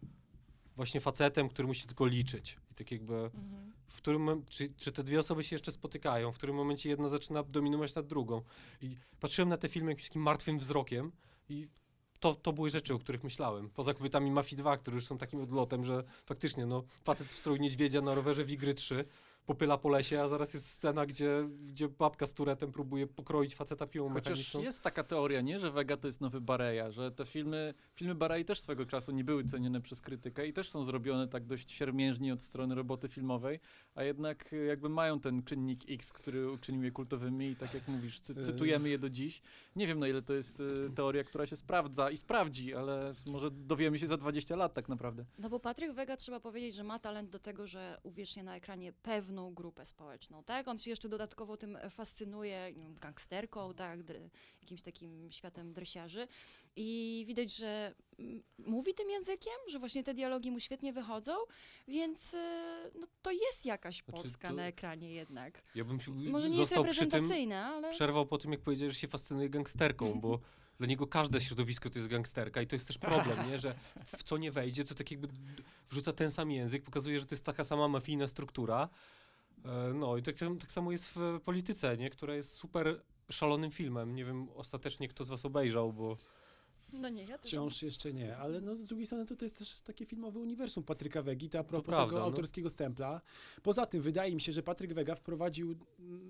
właśnie 0.75 0.99
facetem, 0.99 1.49
który 1.49 1.67
musi 1.67 1.87
tylko 1.87 2.05
liczyć. 2.05 2.57
I 2.71 2.75
tak 2.75 2.91
jakby, 2.91 3.13
Mhm. 3.13 3.73
w 3.87 3.97
którym, 3.97 4.45
czy, 4.49 4.73
czy 4.77 4.91
te 4.91 5.03
dwie 5.03 5.19
osoby 5.19 5.43
się 5.43 5.55
jeszcze 5.55 5.71
spotykają, 5.71 6.31
w 6.31 6.37
którym 6.37 6.55
momencie 6.55 6.89
jedna 6.89 7.09
zaczyna 7.09 7.43
dominować 7.43 7.95
nad 7.95 8.07
drugą. 8.07 8.41
I 8.81 8.97
patrzyłem 9.19 9.49
na 9.49 9.57
te 9.57 9.69
filmy 9.69 9.91
jakimś 9.91 10.07
takim 10.07 10.21
martwym 10.21 10.59
wzrokiem 10.59 11.11
i 11.49 11.67
to, 12.19 12.35
to 12.35 12.53
były 12.53 12.69
rzeczy, 12.69 12.93
o 12.93 12.99
których 12.99 13.23
myślałem. 13.23 13.69
Poza 13.69 13.93
kobietami 13.93 14.31
Mafii 14.31 14.57
2, 14.57 14.77
które 14.77 14.95
już 14.95 15.05
są 15.05 15.17
takim 15.17 15.41
odlotem, 15.41 15.85
że 15.85 16.03
faktycznie, 16.25 16.65
no, 16.65 16.83
facet 17.03 17.27
w 17.27 17.37
stroju 17.37 17.57
niedźwiedzia 17.61 18.01
na 18.01 18.15
rowerze 18.15 18.45
w 18.45 18.51
Igry 18.51 18.73
3 18.73 19.05
popyla 19.47 19.77
po 19.77 19.89
lesie, 19.89 20.21
a 20.21 20.27
zaraz 20.27 20.53
jest 20.53 20.69
scena, 20.69 21.05
gdzie, 21.05 21.49
gdzie 21.65 21.87
babka 21.87 22.25
z 22.25 22.33
turetem 22.33 22.71
próbuje 22.71 23.07
pokroić 23.07 23.55
faceta 23.55 23.87
piłą 23.87 24.09
Chociaż 24.09 24.25
mechaniczną. 24.29 24.61
jest 24.61 24.81
taka 24.81 25.03
teoria, 25.03 25.41
nie, 25.41 25.59
że 25.59 25.71
Vega 25.71 25.97
to 25.97 26.07
jest 26.07 26.21
nowy 26.21 26.41
Bareja, 26.41 26.91
że 26.91 27.11
te 27.11 27.25
filmy, 27.25 27.73
filmy 27.95 28.15
Barei 28.15 28.45
też 28.45 28.59
swego 28.61 28.85
czasu 28.85 29.11
nie 29.11 29.23
były 29.23 29.43
cenione 29.43 29.81
przez 29.81 30.01
krytykę 30.01 30.47
i 30.47 30.53
też 30.53 30.69
są 30.69 30.83
zrobione 30.83 31.27
tak 31.27 31.45
dość 31.45 31.71
siermiężnie 31.71 32.33
od 32.33 32.41
strony 32.41 32.75
roboty 32.75 33.07
filmowej, 33.07 33.59
a 33.95 34.03
jednak 34.03 34.55
jakby 34.67 34.89
mają 34.89 35.19
ten 35.19 35.43
czynnik 35.43 35.81
X, 35.89 36.13
który 36.13 36.51
uczynił 36.51 36.83
je 36.83 36.91
kultowymi 36.91 37.45
i 37.45 37.55
tak 37.55 37.73
jak 37.73 37.87
mówisz, 37.87 38.19
cy 38.19 38.33
Y. 38.33 38.43
cytujemy 38.45 38.89
je 38.89 38.97
do 38.99 39.09
dziś. 39.09 39.41
Nie 39.75 39.87
wiem 39.87 39.99
na 39.99 40.07
ile 40.07 40.21
to 40.21 40.33
jest 40.33 40.59
y, 40.59 40.89
teoria, 40.95 41.23
która 41.23 41.45
się 41.45 41.55
sprawdza 41.55 42.11
i 42.11 42.17
sprawdzi, 42.17 42.75
ale 42.75 43.11
może 43.27 43.51
dowiemy 43.51 43.99
się 43.99 44.07
za 44.07 44.17
20 44.17 44.55
lat 44.55 44.73
tak 44.73 44.89
naprawdę. 44.89 45.25
No 45.39 45.49
bo 45.49 45.59
Patryk 45.59 45.93
Wega 45.93 46.17
trzeba 46.17 46.39
powiedzieć, 46.39 46.75
że 46.75 46.83
ma 46.83 46.99
talent 46.99 47.29
do 47.29 47.39
tego, 47.39 47.67
że 47.67 47.97
uwiecznia 48.03 48.43
na 48.43 48.55
ekranie 48.55 48.93
grupę 49.51 49.85
społeczną, 49.85 50.43
tak? 50.43 50.67
On 50.67 50.77
się 50.77 50.89
jeszcze 50.89 51.09
dodatkowo 51.09 51.57
tym 51.57 51.77
fascynuje 51.89 52.73
nie 52.75 52.83
wiem, 52.83 52.95
gangsterką, 52.95 53.73
tak? 53.73 53.99
Jakimś 54.61 54.81
takim 54.81 55.31
światem 55.31 55.73
dresiarzy 55.73 56.27
i 56.75 57.23
widać, 57.27 57.55
że 57.55 57.95
mówi 58.57 58.93
tym 58.93 59.09
językiem, 59.09 59.53
że 59.69 59.79
właśnie 59.79 60.03
te 60.03 60.13
dialogi 60.13 60.51
mu 60.51 60.59
świetnie 60.59 60.93
wychodzą, 60.93 61.33
więc 61.87 62.33
e, 62.33 62.91
no, 62.99 63.07
to 63.21 63.31
jest 63.31 63.65
jakaś 63.65 63.95
Znaczy, 63.95 64.11
Polska 64.11 64.47
to- 64.47 64.53
na 64.53 64.67
ekranie 64.67 65.11
jednak. 65.11 65.63
Ja 65.75 65.85
bym 65.85 65.99
się- 65.99 66.11
Może 66.11 66.49
nie 66.49 66.59
jest 66.59 66.71
reprezentacyjna, 66.71 67.65
ale... 67.65 67.91
przerwał 67.91 68.25
po 68.25 68.37
tym, 68.37 68.51
jak 68.51 68.61
powiedziałeś, 68.61 68.93
że 68.93 68.99
się 68.99 69.07
fascynuje 69.07 69.49
gangsterką, 69.49 70.19
bo 70.19 70.39
Dla 70.77 70.87
niego 70.87 71.07
każde 71.07 71.41
środowisko 71.41 71.89
to 71.89 71.99
jest 71.99 72.07
gangsterka 72.07 72.61
i 72.61 72.67
to 72.67 72.75
jest 72.75 72.87
też 72.87 72.97
problem, 72.97 73.49
nie? 73.49 73.59
że 73.59 73.75
w 74.05 74.23
co 74.23 74.37
nie 74.37 74.51
wejdzie, 74.51 74.83
to 74.83 74.95
tak 74.95 75.11
jakby 75.11 75.27
wrzuca 75.89 76.13
ten 76.13 76.31
sam 76.31 76.51
język, 76.51 76.83
pokazuje, 76.83 77.19
że 77.19 77.25
to 77.25 77.35
jest 77.35 77.45
taka 77.45 77.63
sama 77.63 77.87
mafijna 77.87 78.27
struktura. 78.27 78.89
E, 79.65 79.93
No 79.93 80.17
i 80.17 80.23
tak, 80.23 80.35
tak 80.59 80.71
samo 80.71 80.91
jest 80.91 81.07
w 81.15 81.39
polityce, 81.45 81.97
nie? 81.97 82.09
która 82.09 82.35
jest 82.35 82.53
super 82.53 83.01
szalonym 83.29 83.71
filmem. 83.71 84.15
Nie 84.15 84.25
wiem 84.25 84.47
ostatecznie, 84.55 85.07
kto 85.07 85.23
z 85.23 85.29
was 85.29 85.45
obejrzał, 85.45 85.93
bo 85.93 86.17
No 86.93 87.09
nie, 87.09 87.23
ja 87.23 87.37
też. 87.37 87.51
Wciąż 87.51 87.81
jeszcze 87.81 88.13
nie, 88.13 88.37
ale 88.37 88.61
no, 88.61 88.75
z 88.75 88.87
drugiej 88.87 89.05
strony 89.05 89.25
to, 89.25 89.35
to 89.35 89.45
jest 89.45 89.57
też 89.57 89.81
takie 89.81 90.05
filmowe 90.05 90.39
uniwersum 90.39 90.83
Patryka 90.83 91.21
Wegi, 91.21 91.57
a 91.57 91.63
propos 91.63 91.85
prawda, 91.85 92.05
tego 92.05 92.19
no. 92.19 92.25
autorskiego 92.25 92.69
stempla. 92.69 93.21
Poza 93.63 93.85
tym 93.85 94.01
wydaje 94.01 94.35
mi 94.35 94.41
się, 94.41 94.51
że 94.51 94.63
Patryk 94.63 94.93
Wega 94.93 95.15
wprowadził 95.15 95.75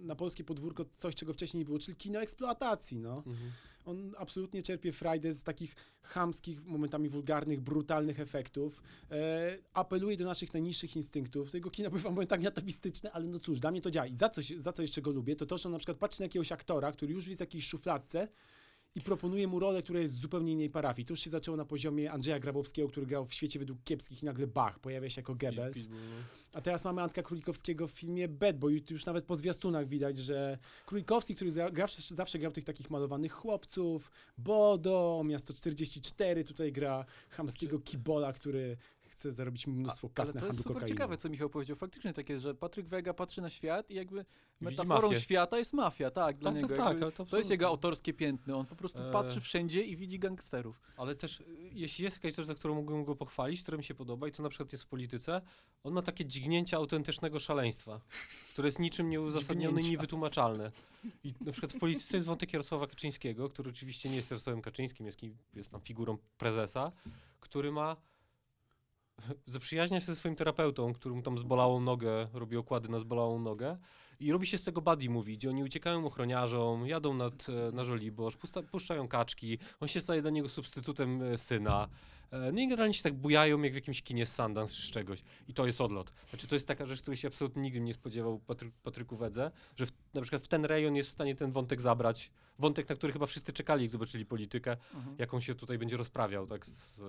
na 0.03 0.15
polskie 0.15 0.43
podwórko 0.43 0.85
coś, 0.97 1.15
czego 1.15 1.33
wcześniej 1.33 1.59
nie 1.59 1.65
było, 1.65 1.79
czyli 1.79 1.97
kino 1.97 2.19
eksploatacji. 2.19 2.99
No. 2.99 3.17
mhm. 3.17 3.51
On 3.85 4.13
absolutnie 4.17 4.63
czerpie 4.63 4.91
frajdę 4.93 5.33
z 5.33 5.43
takich 5.43 5.75
chamskich, 6.01 6.65
momentami 6.65 7.09
wulgarnych, 7.09 7.61
brutalnych 7.61 8.19
efektów. 8.19 8.81
E, 9.11 9.57
apeluje 9.73 10.17
do 10.17 10.25
naszych 10.25 10.53
najniższych 10.53 10.95
instynktów. 10.95 11.51
Tego 11.51 11.69
kino 11.69 11.89
bywa 11.89 12.09
momentami 12.09 12.47
atawistyczne, 12.47 13.11
ale 13.11 13.25
no 13.25 13.39
cóż, 13.39 13.59
dla 13.59 13.71
mnie 13.71 13.81
to 13.81 13.91
działa. 13.91 14.07
I 14.07 14.15
za, 14.15 14.29
coś, 14.29 14.53
za 14.57 14.73
co 14.73 14.81
jeszcze 14.81 15.01
go 15.01 15.11
lubię, 15.11 15.35
to 15.35 15.45
to, 15.45 15.57
że 15.57 15.69
on 15.69 15.73
na 15.73 15.79
przykład 15.79 15.97
patrzy 15.97 16.21
na 16.21 16.25
jakiegoś 16.25 16.51
aktora, 16.51 16.91
który 16.91 17.13
już 17.13 17.27
jest 17.27 17.39
w 17.39 17.41
jakiejś 17.41 17.67
szufladce 17.67 18.27
i 18.95 19.01
proponuje 19.01 19.47
mu 19.47 19.59
rolę, 19.59 19.83
która 19.83 19.99
jest 19.99 20.13
z 20.13 20.17
zupełnie 20.19 20.51
innej 20.51 20.69
parafii. 20.69 21.05
To 21.05 21.13
już 21.13 21.19
się 21.19 21.29
zaczęło 21.29 21.57
na 21.57 21.65
poziomie 21.65 22.11
Andrzeja 22.11 22.39
Grabowskiego, 22.39 22.87
który 22.89 23.05
grał 23.05 23.25
w 23.25 23.33
świecie 23.33 23.59
według 23.59 23.83
kiepskich 23.83 24.23
i 24.23 24.25
nagle 24.25 24.47
Bach, 24.47 24.79
pojawia 24.79 25.09
się 25.09 25.21
jako 25.21 25.35
Goebbels. 25.35 25.77
No. 25.89 25.95
A 26.53 26.61
teraz 26.61 26.83
mamy 26.85 27.01
Antka 27.01 27.23
Królikowskiego 27.23 27.87
w 27.87 27.91
filmie 27.91 28.27
Bad 28.27 28.57
Boy. 28.57 28.81
Już 28.89 29.05
nawet 29.05 29.25
po 29.25 29.35
zwiastunach 29.35 29.87
widać, 29.87 30.17
że 30.17 30.57
Królikowski, 30.85 31.35
który 31.35 31.51
za- 31.51 31.71
gra, 31.71 31.87
zawsze 32.09 32.39
grał 32.39 32.51
tych 32.51 32.63
takich 32.63 32.89
malowanych 32.89 33.31
chłopców, 33.31 34.11
Bodo, 34.37 35.21
Miasto 35.25 35.53
44, 35.53 36.43
tutaj 36.43 36.71
gra 36.71 37.05
chamskiego 37.29 37.79
kibola, 37.79 38.33
który 38.33 38.77
chce 39.17 39.31
zarobić 39.31 39.67
mnóstwo 39.67 40.07
Znaczy- 40.07 40.21
Ale 40.21 40.25
kas 40.25 40.35
na 40.35 40.41
to 40.41 40.45
jest 40.47 40.57
handlu 40.57 40.63
super 40.63 40.73
kokainą. 40.75 40.95
ciekawe, 40.95 41.17
co 41.17 41.29
Michał 41.29 41.49
powiedział. 41.49 41.75
Faktycznie 41.75 42.13
tak 42.13 42.29
jest, 42.29 42.43
że 42.43 42.55
Patryk 42.55 42.87
Wega 42.87 43.13
patrzy 43.13 43.41
na 43.41 43.49
świat 43.49 43.91
i 43.91 43.95
jakby 43.95 44.25
metaforą 44.61 45.15
świata 45.19 45.57
jest 45.57 45.73
mafia, 45.73 46.11
tak, 46.11 46.37
dla 46.37 46.51
Tak, 46.51 46.61
niego. 46.61 46.75
tak, 46.75 46.99
tak, 46.99 47.13
to 47.13 47.25
to 47.25 47.37
jest 47.37 47.49
jego 47.49 47.67
autorskie 47.67 48.13
piętno. 48.13 48.57
On 48.57 48.65
po 48.65 48.75
prostu 48.75 49.03
Eee. 49.03 49.11
patrzy 49.13 49.41
wszędzie 49.41 49.83
i 49.83 49.95
widzi 49.95 50.19
gangsterów. 50.19 50.81
Ale 50.97 51.15
też, 51.15 51.39
y, 51.39 51.45
jeśli 51.73 52.03
jest 52.03 52.15
jakaś 52.17 52.35
rzecz, 52.35 52.45
za 52.45 52.55
którą 52.55 52.75
mógłbym 52.75 53.03
go 53.05 53.15
pochwalić, 53.15 53.61
która 53.61 53.77
mi 53.77 53.83
się 53.83 53.93
podoba, 53.95 54.27
i 54.27 54.31
to 54.31 54.43
na 54.43 54.49
przykład 54.49 54.71
jest 54.71 54.83
w 54.83 54.87
polityce, 54.87 55.41
on 55.83 55.93
ma 55.93 56.01
takie 56.01 56.25
dźgnięcia 56.25 56.77
autentycznego 56.77 57.39
szaleństwa, 57.39 58.01
które 58.53 58.67
jest 58.67 58.79
niczym 58.79 59.09
nieuzasadnione, 59.09 59.69
Dźgnięcia. 59.73 59.91
niewytłumaczalne. 59.91 60.71
I 61.23 61.33
na 61.41 61.51
przykład 61.51 61.73
w 61.73 61.77
polityce 61.79 62.17
jest 62.17 62.27
wątek 62.27 62.53
Jarosława 62.53 62.87
Kaczyńskiego, 62.87 63.49
który 63.49 63.69
oczywiście 63.69 64.09
nie 64.09 64.15
jest 64.15 64.31
Jarosławem 64.31 64.61
Kaczyńskim, 64.61 65.05
jest, 65.05 65.17
kim- 65.17 65.37
jest 65.53 65.69
tam 65.71 65.81
figurą 65.81 66.17
prezesa, 66.37 66.91
który 67.39 67.71
ma 67.71 67.97
zaprzyjaźnia 69.45 69.99
się 69.99 70.05
ze 70.05 70.15
swoim 70.15 70.35
terapeutą, 70.35 70.93
którym 70.93 71.21
tam 71.23 71.37
zbolałą 71.37 71.79
nogę, 71.81 72.27
robi 72.33 72.57
okłady 72.57 72.89
na 72.89 72.99
zbolałą 72.99 73.39
nogę 73.39 73.77
i 74.19 74.31
robi 74.31 74.47
się 74.47 74.57
z 74.57 74.63
tego 74.63 74.81
buddy 74.81 75.09
movie, 75.09 75.37
gdzie 75.37 75.49
oni 75.49 75.63
uciekają 75.63 76.05
ochroniarzom, 76.05 76.87
jadą 76.87 77.13
nad, 77.13 77.47
e, 77.49 77.71
na 77.71 77.83
Żoliborz, 77.83 78.37
pusta, 78.37 78.63
puszczają 78.63 79.07
kaczki, 79.07 79.57
on 79.79 79.87
się 79.87 80.01
staje 80.01 80.21
dla 80.21 80.31
niego 80.31 80.49
substytutem 80.49 81.21
e, 81.21 81.37
syna. 81.37 81.87
E, 82.31 82.51
No 82.51 82.61
i 82.61 82.67
generalnie 82.67 82.93
się 82.93 83.03
tak 83.03 83.13
bujają 83.13 83.61
jak 83.61 83.71
w 83.71 83.75
jakimś 83.75 84.01
kinie 84.01 84.25
z 84.25 84.35
Sundance 84.35 84.75
czy 84.75 84.81
z 84.87 84.91
czegoś. 84.91 85.23
I 85.47 85.53
to 85.53 85.65
jest 85.65 85.81
odlot. 85.81 86.13
Znaczy 86.29 86.47
to 86.47 86.55
jest 86.55 86.67
taka 86.67 86.85
rzecz, 86.85 87.01
której 87.01 87.17
się 87.17 87.27
absolutnie 87.27 87.61
nigdy 87.61 87.79
nie 87.79 87.93
spodziewał 87.93 88.39
Patry 88.39 88.71
Patryku 88.83 89.15
Wedze, 89.15 89.51
że 89.75 89.85
w, 89.85 89.91
na 90.13 90.21
przykład 90.21 90.43
w 90.43 90.47
ten 90.47 90.65
rejon 90.65 90.95
jest 90.95 91.09
w 91.09 91.11
stanie 91.11 91.35
ten 91.35 91.51
wątek 91.51 91.81
zabrać. 91.81 92.31
Wątek, 92.59 92.89
na 92.89 92.95
który 92.95 93.13
chyba 93.13 93.25
wszyscy 93.25 93.53
czekali, 93.53 93.81
jak 93.83 93.91
zobaczyli 93.91 94.25
politykę, 94.25 94.77
Mhm. 94.93 95.15
jak 95.19 95.33
on 95.33 95.41
się 95.41 95.55
tutaj 95.55 95.77
będzie 95.77 95.97
rozprawiał, 95.97 96.45
tak 96.47 96.65
z, 96.65 97.01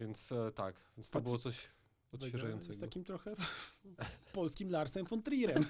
Więc 0.00 0.32
e, 0.32 0.50
tak, 0.50 0.74
więc 0.96 1.10
to 1.10 1.12
Patryk 1.12 1.24
było 1.24 1.38
coś 1.38 1.68
odświeżającego. 2.12 2.70
Jest 2.72 2.80
takim 2.80 3.04
trochę 3.04 3.36
polskim 4.32 4.70
Larsem 4.70 5.06
von 5.06 5.22
Trierem. 5.22 5.64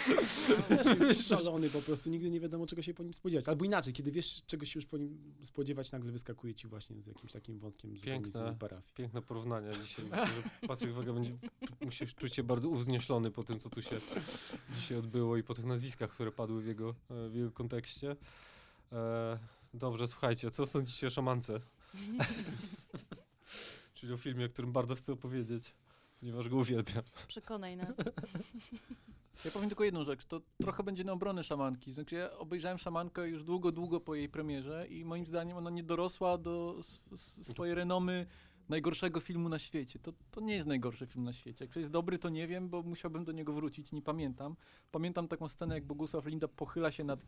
Jest 1.08 1.28
szalony 1.28 1.70
po 1.70 1.82
prostu, 1.82 2.10
nigdy 2.10 2.30
nie 2.30 2.40
wiadomo 2.40 2.66
czego 2.66 2.82
się 2.82 2.94
po 2.94 3.02
nim 3.02 3.14
spodziewać. 3.14 3.48
Albo 3.48 3.64
inaczej, 3.64 3.92
kiedy 3.92 4.12
wiesz 4.12 4.42
czego 4.46 4.66
się 4.66 4.78
już 4.78 4.86
po 4.86 4.98
nim 4.98 5.34
spodziewać, 5.42 5.92
nagle 5.92 6.12
wyskakuje 6.12 6.54
ci 6.54 6.68
właśnie 6.68 7.02
z 7.02 7.06
jakimś 7.06 7.32
takim 7.32 7.58
wątkiem 7.58 7.96
z 7.96 8.00
Piękne. 8.00 8.40
innej 8.40 8.56
parafii. 8.56 8.92
Piękne 8.94 9.22
porównania 9.22 9.72
dzisiaj. 9.72 10.04
Myślę, 10.04 10.68
Patryk 10.68 10.92
Wega 10.92 11.12
będzie 11.12 11.32
musi 11.80 12.06
czuć 12.06 12.34
się 12.34 12.42
bardzo 12.42 12.68
uwznieślony 12.68 13.30
po 13.30 13.44
tym, 13.44 13.60
co 13.60 13.70
tu 13.70 13.82
się 13.82 13.96
dzisiaj 14.74 14.98
odbyło 14.98 15.36
i 15.36 15.42
po 15.42 15.54
tych 15.54 15.64
nazwiskach, 15.64 16.10
które 16.10 16.32
padły 16.32 16.62
w 16.62 16.66
jego, 16.66 16.94
e, 17.10 17.28
w 17.28 17.34
jego 17.34 17.50
kontekście. 17.52 18.16
E, 18.92 19.38
dobrze, 19.74 20.08
słuchajcie, 20.08 20.50
co 20.50 20.66
sądzicie 20.66 21.06
o 21.06 21.10
szamance? 21.10 21.60
Czyli 24.02 24.12
o 24.12 24.16
filmie, 24.16 24.46
o 24.46 24.48
którym 24.48 24.72
bardzo 24.72 24.94
chcę 24.94 25.12
opowiedzieć, 25.12 25.74
ponieważ 26.20 26.48
go 26.48 26.56
uwielbiam. 26.56 27.02
Przekonaj 27.28 27.76
nas. 27.76 27.96
Ja 29.44 29.50
powiem 29.50 29.68
tylko 29.68 29.84
jedną 29.84 30.04
rzecz, 30.04 30.24
to 30.24 30.40
trochę 30.62 30.82
będzie 30.82 31.04
na 31.04 31.12
obronę 31.12 31.44
szamanki. 31.44 31.92
Znaczy 31.92 32.14
ja 32.14 32.32
obejrzałem 32.38 32.78
szamankę 32.78 33.28
już 33.28 33.44
długo, 33.44 33.72
długo 33.72 34.00
po 34.00 34.14
jej 34.14 34.28
premierze 34.28 34.86
i 34.88 35.04
moim 35.04 35.26
zdaniem 35.26 35.56
ona 35.56 35.70
nie 35.70 35.82
dorosła 35.82 36.38
do 36.38 36.78
swojej 37.42 37.74
renomy 37.74 38.26
najgorszego 38.68 39.20
filmu 39.20 39.48
na 39.48 39.58
świecie. 39.58 39.98
To, 39.98 40.12
to 40.30 40.40
nie 40.40 40.54
jest 40.54 40.66
najgorszy 40.66 41.06
film 41.06 41.24
na 41.24 41.32
świecie. 41.32 41.64
Jak 41.64 41.76
jest 41.76 41.90
dobry, 41.90 42.18
to 42.18 42.28
nie 42.28 42.46
wiem, 42.48 42.68
bo 42.68 42.82
musiałbym 42.82 43.24
do 43.24 43.32
niego 43.32 43.52
wrócić, 43.52 43.92
nie 43.92 44.02
pamiętam. 44.02 44.56
Pamiętam 44.90 45.28
taką 45.28 45.48
scenę, 45.48 45.74
jak 45.74 45.84
Bogusław 45.84 46.26
Linda 46.26 46.48
pochyla 46.48 46.92
się 46.92 47.04
nad 47.04 47.26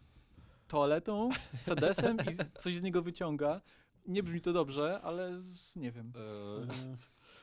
toaletą, 0.68 1.28
sedesem 1.60 2.16
i 2.16 2.60
coś 2.60 2.76
z 2.76 2.82
niego 2.82 3.02
wyciąga. 3.02 3.60
Nie 4.06 4.22
brzmi 4.22 4.40
to 4.40 4.52
dobrze, 4.52 5.00
ale 5.02 5.40
z, 5.40 5.76
nie 5.76 5.92
wiem. 5.92 6.12
E, 6.16 6.96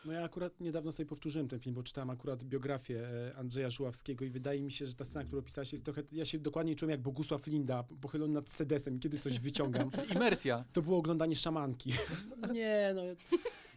No 0.05 0.11
ja 0.13 0.23
akurat 0.23 0.59
niedawno 0.59 0.91
sobie 0.91 1.05
powtórzyłem 1.09 1.47
ten 1.47 1.59
film, 1.59 1.75
bo 1.75 1.83
czytałem 1.83 2.09
akurat 2.09 2.43
biografię 2.43 3.07
e, 3.07 3.35
Andrzeja 3.35 3.69
Żuławskiego 3.69 4.25
i 4.25 4.29
wydaje 4.29 4.61
mi 4.61 4.71
się, 4.71 4.87
że 4.87 4.93
ta 4.93 5.05
scena, 5.05 5.23
którą 5.25 5.39
opisałeś 5.39 5.71
jest 5.71 5.85
trochę, 5.85 6.03
ja 6.11 6.25
się 6.25 6.39
dokładnie 6.39 6.75
czułem 6.75 6.89
jak 6.91 7.01
Bogusław 7.01 7.47
Linda, 7.47 7.83
pochylony 7.83 8.33
nad 8.33 8.49
sedesem 8.49 8.95
i 8.95 8.99
kiedy 8.99 9.19
coś 9.19 9.39
wyciągam, 9.39 9.91
Imersja. 10.15 10.65
to 10.73 10.81
było 10.81 10.97
oglądanie 10.97 11.35
szamanki. 11.35 11.93
Nie, 12.53 12.91
no 12.95 13.01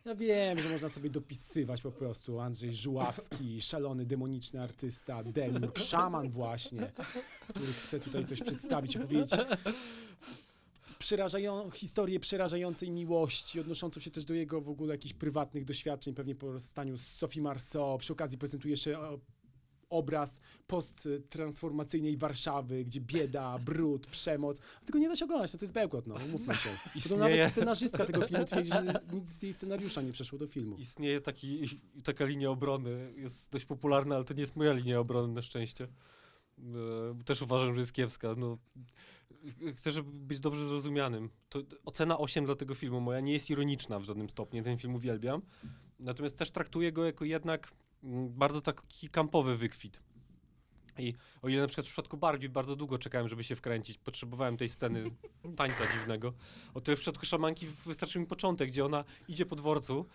ja, 0.04 0.14
wiem, 0.14 0.58
że 0.58 0.68
można 0.68 0.88
sobie 0.88 1.10
dopisywać 1.10 1.80
po 1.80 1.92
prostu 1.92 2.40
Andrzej 2.40 2.74
Żuławski, 2.74 3.62
szalony, 3.62 4.06
demoniczny 4.06 4.62
artysta, 4.62 5.22
demik, 5.24 5.78
szaman 5.78 6.30
właśnie, 6.30 6.92
który 7.48 7.72
chce 7.72 8.00
tutaj 8.00 8.26
coś 8.26 8.40
przedstawić, 8.42 8.96
opowiedzieć 8.96 9.30
przerażają, 11.04 11.70
historię 11.70 12.20
przerażającej 12.20 12.90
miłości, 12.90 13.60
odnoszącą 13.60 14.00
się 14.00 14.10
też 14.10 14.24
do 14.24 14.34
jego 14.34 14.60
w 14.60 14.68
ogóle 14.68 14.94
jakichś 14.94 15.14
prywatnych 15.14 15.64
doświadczeń, 15.64 16.14
pewnie 16.14 16.34
po 16.34 16.52
rozstaniu 16.52 16.96
z 16.96 17.06
Sophie 17.06 17.42
Marceau. 17.42 17.98
Przy 17.98 18.12
okazji 18.12 18.38
prezentuje 18.38 18.72
jeszcze 18.72 18.98
e, 18.98 19.18
obraz 19.90 20.40
posttransformacyjnej 20.66 22.16
Warszawy, 22.16 22.84
gdzie 22.84 23.00
bieda, 23.00 23.58
brud, 23.58 24.06
przemoc. 24.06 24.58
Tylko 24.84 24.98
nie 24.98 25.08
da 25.08 25.16
się 25.16 25.24
oglądać, 25.24 25.52
no 25.52 25.58
to 25.58 25.64
jest 25.64 25.72
bełkot, 25.74 26.06
no, 26.06 26.14
umówmy 26.28 26.54
się. 26.54 26.68
To 26.68 26.98
Istnieje- 26.98 27.18
nawet 27.18 27.52
scenarzystka 27.52 28.04
tego 28.04 28.26
filmu 28.26 28.44
twierdzi, 28.44 28.70
że 28.72 29.00
nic 29.12 29.30
z 29.30 29.42
jej 29.42 29.52
scenariusza 29.52 30.02
nie 30.02 30.12
przeszło 30.12 30.38
do 30.38 30.46
filmu. 30.46 30.76
Istnieje 30.76 31.20
taki, 31.20 31.62
taka 32.04 32.24
linia 32.24 32.50
obrony, 32.50 33.12
jest 33.16 33.52
dość 33.52 33.64
popularna, 33.64 34.14
ale 34.14 34.24
to 34.24 34.34
nie 34.34 34.40
jest 34.40 34.56
moja 34.56 34.72
linia 34.72 35.00
obrony 35.00 35.34
na 35.34 35.42
szczęście. 35.42 35.88
E, 36.58 37.24
Też 37.24 37.42
uważam, 37.42 37.74
że 37.74 37.80
jest 37.80 37.92
kiepska. 37.92 38.34
No, 38.36 38.58
chcę, 39.76 39.92
żeby 39.92 40.10
być 40.12 40.40
dobrze 40.40 40.68
zrozumianym. 40.68 41.30
To 41.48 41.62
ocena 41.84 42.18
8 42.18 42.46
dla 42.46 42.54
tego 42.54 42.74
filmu 42.74 43.00
moja 43.00 43.20
nie 43.20 43.32
jest 43.32 43.50
ironiczna 43.50 43.98
w 43.98 44.04
żadnym 44.04 44.30
stopniu. 44.30 44.64
Ten 44.64 44.78
film 44.78 44.94
uwielbiam. 44.94 45.42
Natomiast 45.98 46.38
też 46.38 46.50
traktuję 46.50 46.92
go 46.92 47.04
jako 47.04 47.24
jednak 47.24 47.70
mm, 48.04 48.28
bardzo 48.28 48.60
taki 48.60 49.08
kampowy 49.08 49.56
wykwit. 49.56 50.00
I 50.98 51.14
o 51.42 51.48
ile 51.48 51.60
na 51.60 51.66
przykład 51.66 51.86
w 51.86 51.88
przypadku 51.88 52.16
Barbie 52.16 52.48
bardzo 52.48 52.76
długo 52.76 52.98
czekałem, 52.98 53.28
żeby 53.28 53.44
się 53.44 53.56
wkręcić, 53.56 53.98
potrzebowałem 53.98 54.56
tej 54.56 54.68
sceny 54.68 55.04
tańca 55.56 55.92
dziwnego, 55.92 56.32
o 56.74 56.80
tyle 56.80 56.96
w 56.96 57.00
przypadku 57.00 57.26
szamanki 57.26 57.66
wystarczy 57.86 58.18
mi 58.18 58.26
początek, 58.26 58.68
gdzie 58.68 58.84
ona 58.84 59.04
idzie 59.28 59.46
po 59.46 59.56
dworcu, 59.56 60.06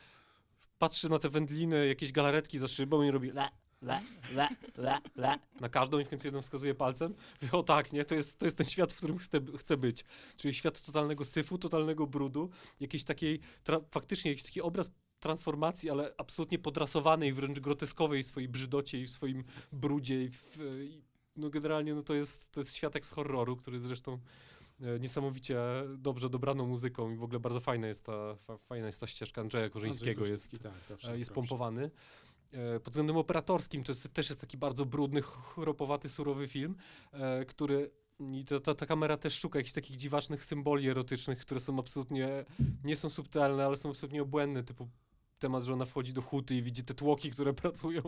patrzy 0.79 1.09
na 1.09 1.19
te 1.19 1.29
wędliny, 1.29 1.87
jakieś 1.87 2.11
galaretki 2.11 2.57
za 2.57 2.67
szybą 2.67 3.03
i 3.03 3.11
robi 3.11 3.31
le, 3.31 3.49
le, 3.81 4.01
le, 4.35 4.47
le, 4.77 4.97
le. 5.15 5.39
Na 5.59 5.69
każdą 5.69 5.99
i 5.99 6.05
w 6.05 6.09
końcu 6.09 6.27
jeden 6.27 6.41
wskazuje 6.41 6.75
palcem. 6.75 7.15
Mówię, 7.41 7.51
o 7.59 7.63
tak, 7.63 7.93
nie, 7.93 8.05
to 8.05 8.15
jest, 8.15 8.39
to 8.39 8.45
jest 8.45 8.57
ten 8.57 8.67
świat, 8.67 8.93
w 8.93 8.97
którym 8.97 9.17
chcę, 9.17 9.39
chcę 9.57 9.77
być. 9.77 10.05
Czyli 10.37 10.53
świat 10.53 10.81
totalnego 10.85 11.25
syfu, 11.25 11.57
totalnego 11.57 12.07
brudu, 12.07 12.49
jakiejś 12.79 13.03
takiej, 13.03 13.39
tra- 13.65 13.83
faktycznie 13.91 14.31
jakiś 14.31 14.43
taki 14.43 14.61
obraz 14.61 14.91
transformacji, 15.19 15.89
ale 15.89 16.13
absolutnie 16.17 16.59
podrasowanej, 16.59 17.33
wręcz 17.33 17.59
groteskowej 17.59 18.23
w 18.23 18.27
swojej 18.27 18.49
brzydocie 18.49 19.01
i 19.01 19.05
w 19.05 19.09
swoim 19.09 19.43
brudzie. 19.71 20.23
I 20.23 20.29
w, 20.29 20.57
i, 20.83 21.01
no 21.35 21.49
generalnie 21.49 21.95
no 21.95 22.03
to, 22.03 22.13
jest, 22.13 22.51
to 22.51 22.59
jest 22.59 22.75
światek 22.75 23.05
z 23.05 23.11
horroru, 23.11 23.55
który 23.55 23.79
zresztą 23.79 24.19
e, 24.81 24.99
niesamowicie 24.99 25.59
dobrze 25.97 26.29
dobraną 26.29 26.67
muzyką 26.67 27.11
i 27.11 27.15
w 27.15 27.23
ogóle 27.23 27.39
bardzo 27.39 27.59
fajna 27.59 27.87
jest 27.87 28.05
ta, 28.05 28.35
fa, 28.35 28.57
fajna 28.57 28.87
jest 28.87 28.99
ta 28.99 29.07
ścieżka 29.07 29.41
Andrzeja 29.41 29.69
Korzyńskiego, 29.69 30.19
Andrzej 30.19 30.31
jest, 30.31 30.51
Korzyński, 30.51 30.59
tak, 30.59 30.87
zawsze 30.87 31.13
e, 31.13 31.17
jest 31.17 31.33
pompowany. 31.33 31.91
Pod 32.83 32.93
względem 32.93 33.17
operatorskim 33.17 33.83
to 33.83 33.91
jest, 33.91 34.13
też 34.13 34.29
jest 34.29 34.41
taki 34.41 34.57
bardzo 34.57 34.85
brudny, 34.85 35.21
chropowaty, 35.21 36.09
surowy 36.09 36.47
film, 36.47 36.75
e, 37.11 37.45
który 37.45 37.91
I 38.19 38.45
to, 38.45 38.59
ta, 38.59 38.75
ta 38.75 38.85
kamera 38.85 39.17
też 39.17 39.39
szuka 39.39 39.59
jakichś 39.59 39.73
takich 39.73 39.97
dziwacznych 39.97 40.43
symboli 40.43 40.89
erotycznych, 40.89 41.39
które 41.39 41.59
są 41.59 41.79
absolutnie, 41.79 42.45
nie 42.83 42.95
są 42.95 43.09
subtelne, 43.09 43.65
ale 43.65 43.77
są 43.77 43.89
absolutnie 43.89 44.21
obłędne, 44.21 44.63
typu 44.63 44.87
temat, 45.39 45.63
że 45.63 45.73
ona 45.73 45.85
wchodzi 45.85 46.13
do 46.13 46.21
huty 46.21 46.55
i 46.55 46.61
widzi 46.61 46.83
te 46.83 46.93
tłoki, 46.93 47.31
które 47.31 47.53
pracują 47.63 48.01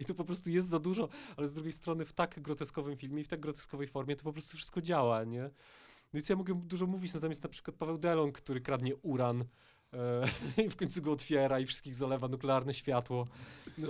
i 0.00 0.04
to 0.04 0.14
po 0.14 0.24
prostu 0.24 0.50
jest 0.50 0.68
za 0.68 0.78
dużo, 0.78 1.08
ale 1.36 1.48
z 1.48 1.54
drugiej 1.54 1.72
strony 1.72 2.04
w 2.04 2.12
tak 2.12 2.40
groteskowym 2.40 2.96
filmie 2.96 3.20
i 3.20 3.24
w 3.24 3.28
tak 3.28 3.40
groteskowej 3.40 3.86
formie 3.86 4.16
to 4.16 4.24
po 4.24 4.32
prostu 4.32 4.56
wszystko 4.56 4.82
działa, 4.82 5.24
nie? 5.24 5.42
No 5.42 6.10
Więc 6.14 6.28
ja 6.28 6.36
mogę 6.36 6.54
dużo 6.54 6.86
mówić, 6.86 7.14
natomiast 7.14 7.42
na 7.42 7.48
przykład 7.48 7.76
Paweł 7.76 7.98
Delon, 7.98 8.32
który 8.32 8.60
kradnie 8.60 8.96
uran 8.96 9.40
e, 9.40 9.44
i 10.66 10.70
w 10.70 10.76
końcu 10.76 11.02
go 11.02 11.12
otwiera 11.12 11.60
i 11.60 11.66
wszystkich 11.66 11.94
zalewa 11.94 12.28
nuklearne 12.28 12.74
światło. 12.74 13.26
No, 13.78 13.88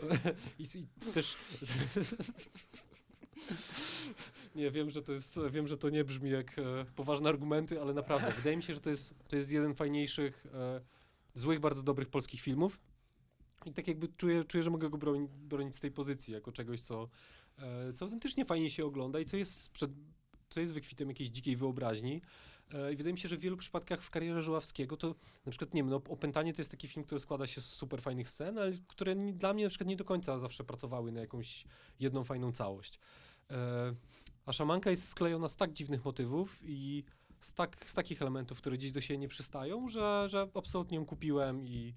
i, 0.59 0.63
I 0.75 1.11
też... 1.13 1.37
Nie, 4.55 4.71
wiem, 4.71 4.91
że 4.91 5.03
to 5.03 5.13
jest, 5.13 5.39
wiem, 5.51 5.67
że 5.67 5.77
to 5.77 5.91
nie 5.91 6.05
brzmi 6.05 6.31
jak 6.31 6.59
e, 6.59 6.63
poważne 6.97 7.29
argumenty, 7.29 7.81
ale 7.81 7.95
naprawdę, 7.95 8.33
wydaje 8.33 8.57
mi 8.57 8.63
się, 8.63 8.75
że 8.75 8.81
to 8.81 8.91
jest, 8.91 9.15
to 9.29 9.37
jest 9.37 9.53
jeden 9.53 9.75
z 9.75 9.77
fajniejszych, 9.77 10.47
e, 10.55 10.81
złych, 11.35 11.61
bardzo 11.61 11.83
dobrych 11.83 12.09
polskich 12.09 12.41
filmów. 12.41 12.81
I 13.67 13.73
tak 13.73 13.89
jakby 13.89 14.09
czuję, 14.09 14.45
czuję 14.45 14.63
że 14.63 14.71
mogę 14.71 14.91
go 14.91 14.99
broni, 14.99 15.29
bronić 15.29 15.77
z 15.77 15.81
tej 15.81 15.91
pozycji, 15.91 16.35
jako 16.35 16.53
czegoś, 16.53 16.81
co, 16.81 17.09
e, 17.59 17.93
co 17.93 18.05
autentycznie 18.05 18.45
fajnie 18.45 18.71
się 18.71 18.85
ogląda 18.85 19.21
i 19.21 19.25
co 19.25 19.37
jest, 19.37 19.73
przed, 19.73 19.91
co 20.51 20.61
jest 20.61 20.73
wykwitem 20.73 21.09
jakiejś 21.09 21.29
dzikiej 21.29 21.57
wyobraźni. 21.57 22.23
E, 22.75 22.93
I 22.93 22.97
wydaje 22.97 23.13
mi 23.13 23.19
się, 23.19 23.29
że 23.29 23.37
w 23.37 23.41
wielu 23.41 23.57
przypadkach 23.57 24.03
w 24.03 24.11
karierze 24.11 24.43
Żuławskiego 24.43 24.97
to 24.97 25.15
na 25.47 25.51
przykład, 25.51 25.75
nie 25.75 25.83
wiem, 25.83 25.91
no, 25.91 25.97
Opętanie 25.97 26.55
to 26.55 26.61
jest 26.61 26.71
taki 26.71 26.89
film, 26.89 27.05
który 27.07 27.21
składa 27.21 27.47
się 27.47 27.61
z 27.61 27.67
super 27.67 28.03
fajnych 28.03 28.29
scen, 28.29 28.59
ale 28.59 28.73
które 28.87 29.17
nie, 29.17 29.33
dla 29.33 29.55
mnie 29.55 29.65
na 29.65 29.71
przykład 29.71 29.89
nie 29.89 29.97
do 29.97 30.05
końca 30.05 30.39
zawsze 30.39 30.65
pracowały 30.65 31.13
na 31.13 31.21
jakąś 31.21 31.65
jedną 32.01 32.25
fajną 32.25 32.53
całość. 32.53 32.99
E, 33.51 33.95
a 34.47 34.53
Szamanka 34.53 34.91
jest 34.91 35.09
sklejona 35.09 35.49
z 35.49 35.57
tak 35.57 35.73
dziwnych 35.73 36.05
motywów 36.05 36.59
i 36.63 37.05
z, 37.41 37.53
tak, 37.53 37.91
z 37.91 37.95
takich 37.95 38.23
elementów, 38.23 38.59
które 38.59 38.79
dziś 38.79 38.93
do 38.93 39.01
siebie 39.01 39.19
nie 39.19 39.29
przystają, 39.29 39.89
że, 39.89 40.27
że 40.29 40.49
absolutnie 40.55 40.97
ją 40.97 41.07
kupiłem 41.07 41.67
i, 41.67 41.95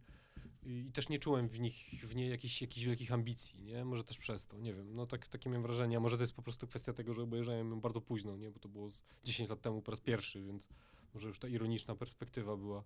i, 0.64 0.92
też 0.94 1.10
nie 1.10 1.20
czułem 1.20 1.50
w 1.50 1.60
nich, 1.60 1.90
w 2.04 2.16
niej 2.16 2.30
jakichś, 2.30 2.62
jakichś 2.62 2.86
wielkich 2.86 3.12
ambicji, 3.12 3.64
nie? 3.64 3.86
Może 3.86 4.04
też 4.04 4.18
przez 4.18 4.48
to, 4.48 4.58
nie 4.58 4.74
wiem, 4.74 4.94
no 4.94 5.06
tak, 5.06 5.28
takie 5.28 5.50
miałem 5.50 5.64
wrażenie, 5.64 5.98
a 5.98 6.00
może 6.00 6.18
to 6.18 6.24
jest 6.24 6.34
po 6.34 6.42
prostu 6.42 6.68
kwestia 6.68 6.94
tego, 6.94 7.14
że 7.14 7.22
obejrzałem 7.24 7.70
ją 7.70 7.82
bardzo 7.82 8.02
późno, 8.02 8.38
nie? 8.38 8.52
Bo 8.52 8.60
to 8.60 8.70
było 8.70 8.90
z 8.90 9.04
10 9.24 9.50
lat 9.50 9.62
temu 9.62 9.82
po 9.82 9.92
raz 9.92 10.00
pierwszy, 10.02 10.42
więc 10.42 10.68
może 11.14 11.28
już 11.28 11.40
ta 11.40 11.48
ironiczna 11.48 11.96
perspektywa 11.96 12.58
była, 12.58 12.84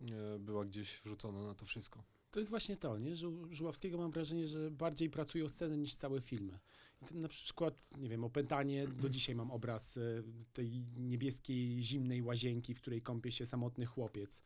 e, 0.00 0.38
była 0.38 0.64
gdzieś 0.64 1.00
wrzucona 1.04 1.42
na 1.42 1.54
to 1.54 1.64
wszystko. 1.64 2.04
To 2.30 2.40
jest 2.40 2.50
właśnie 2.50 2.76
to, 2.76 2.98
nie? 2.98 3.16
że 3.16 3.28
u 3.28 3.54
Żuławskiego 3.54 3.98
mam 3.98 4.10
wrażenie, 4.10 4.48
że 4.48 4.70
bardziej 4.70 5.10
pracują 5.10 5.48
sceny 5.48 5.78
niż 5.78 5.94
całe 5.94 6.20
filmy. 6.20 6.58
I 7.10 7.20
na 7.20 7.28
przykład, 7.28 7.90
nie 7.98 8.08
wiem, 8.08 8.24
Opętanie, 8.24 8.88
do 8.88 9.08
dzisiaj 9.08 9.34
mam 9.34 9.50
obraz 9.50 9.96
e, 9.96 10.00
tej 10.52 10.84
niebieskiej, 10.96 11.82
zimnej 11.82 12.22
łazienki, 12.22 12.74
w 12.74 12.80
której 12.80 13.02
kąpie 13.02 13.32
się 13.32 13.46
samotny 13.46 13.86
chłopiec. 13.86 14.42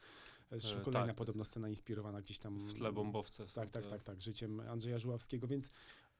Zresztą 0.50 0.80
E, 0.80 0.84
kolejna 0.84 1.06
tak. 1.06 1.16
podobno 1.16 1.44
scena 1.44 1.68
inspirowana 1.68 2.22
gdzieś 2.22 2.38
tam. 2.38 2.58
W 2.58 2.74
tle 2.74 2.92
bombowce. 2.92 3.44
Tak, 3.54 3.70
tak, 3.70 3.86
tak, 3.86 4.02
tak, 4.02 4.22
życiem 4.22 4.60
Andrzeja 4.60 4.98
Żuławskiego, 4.98 5.46
więc 5.46 5.70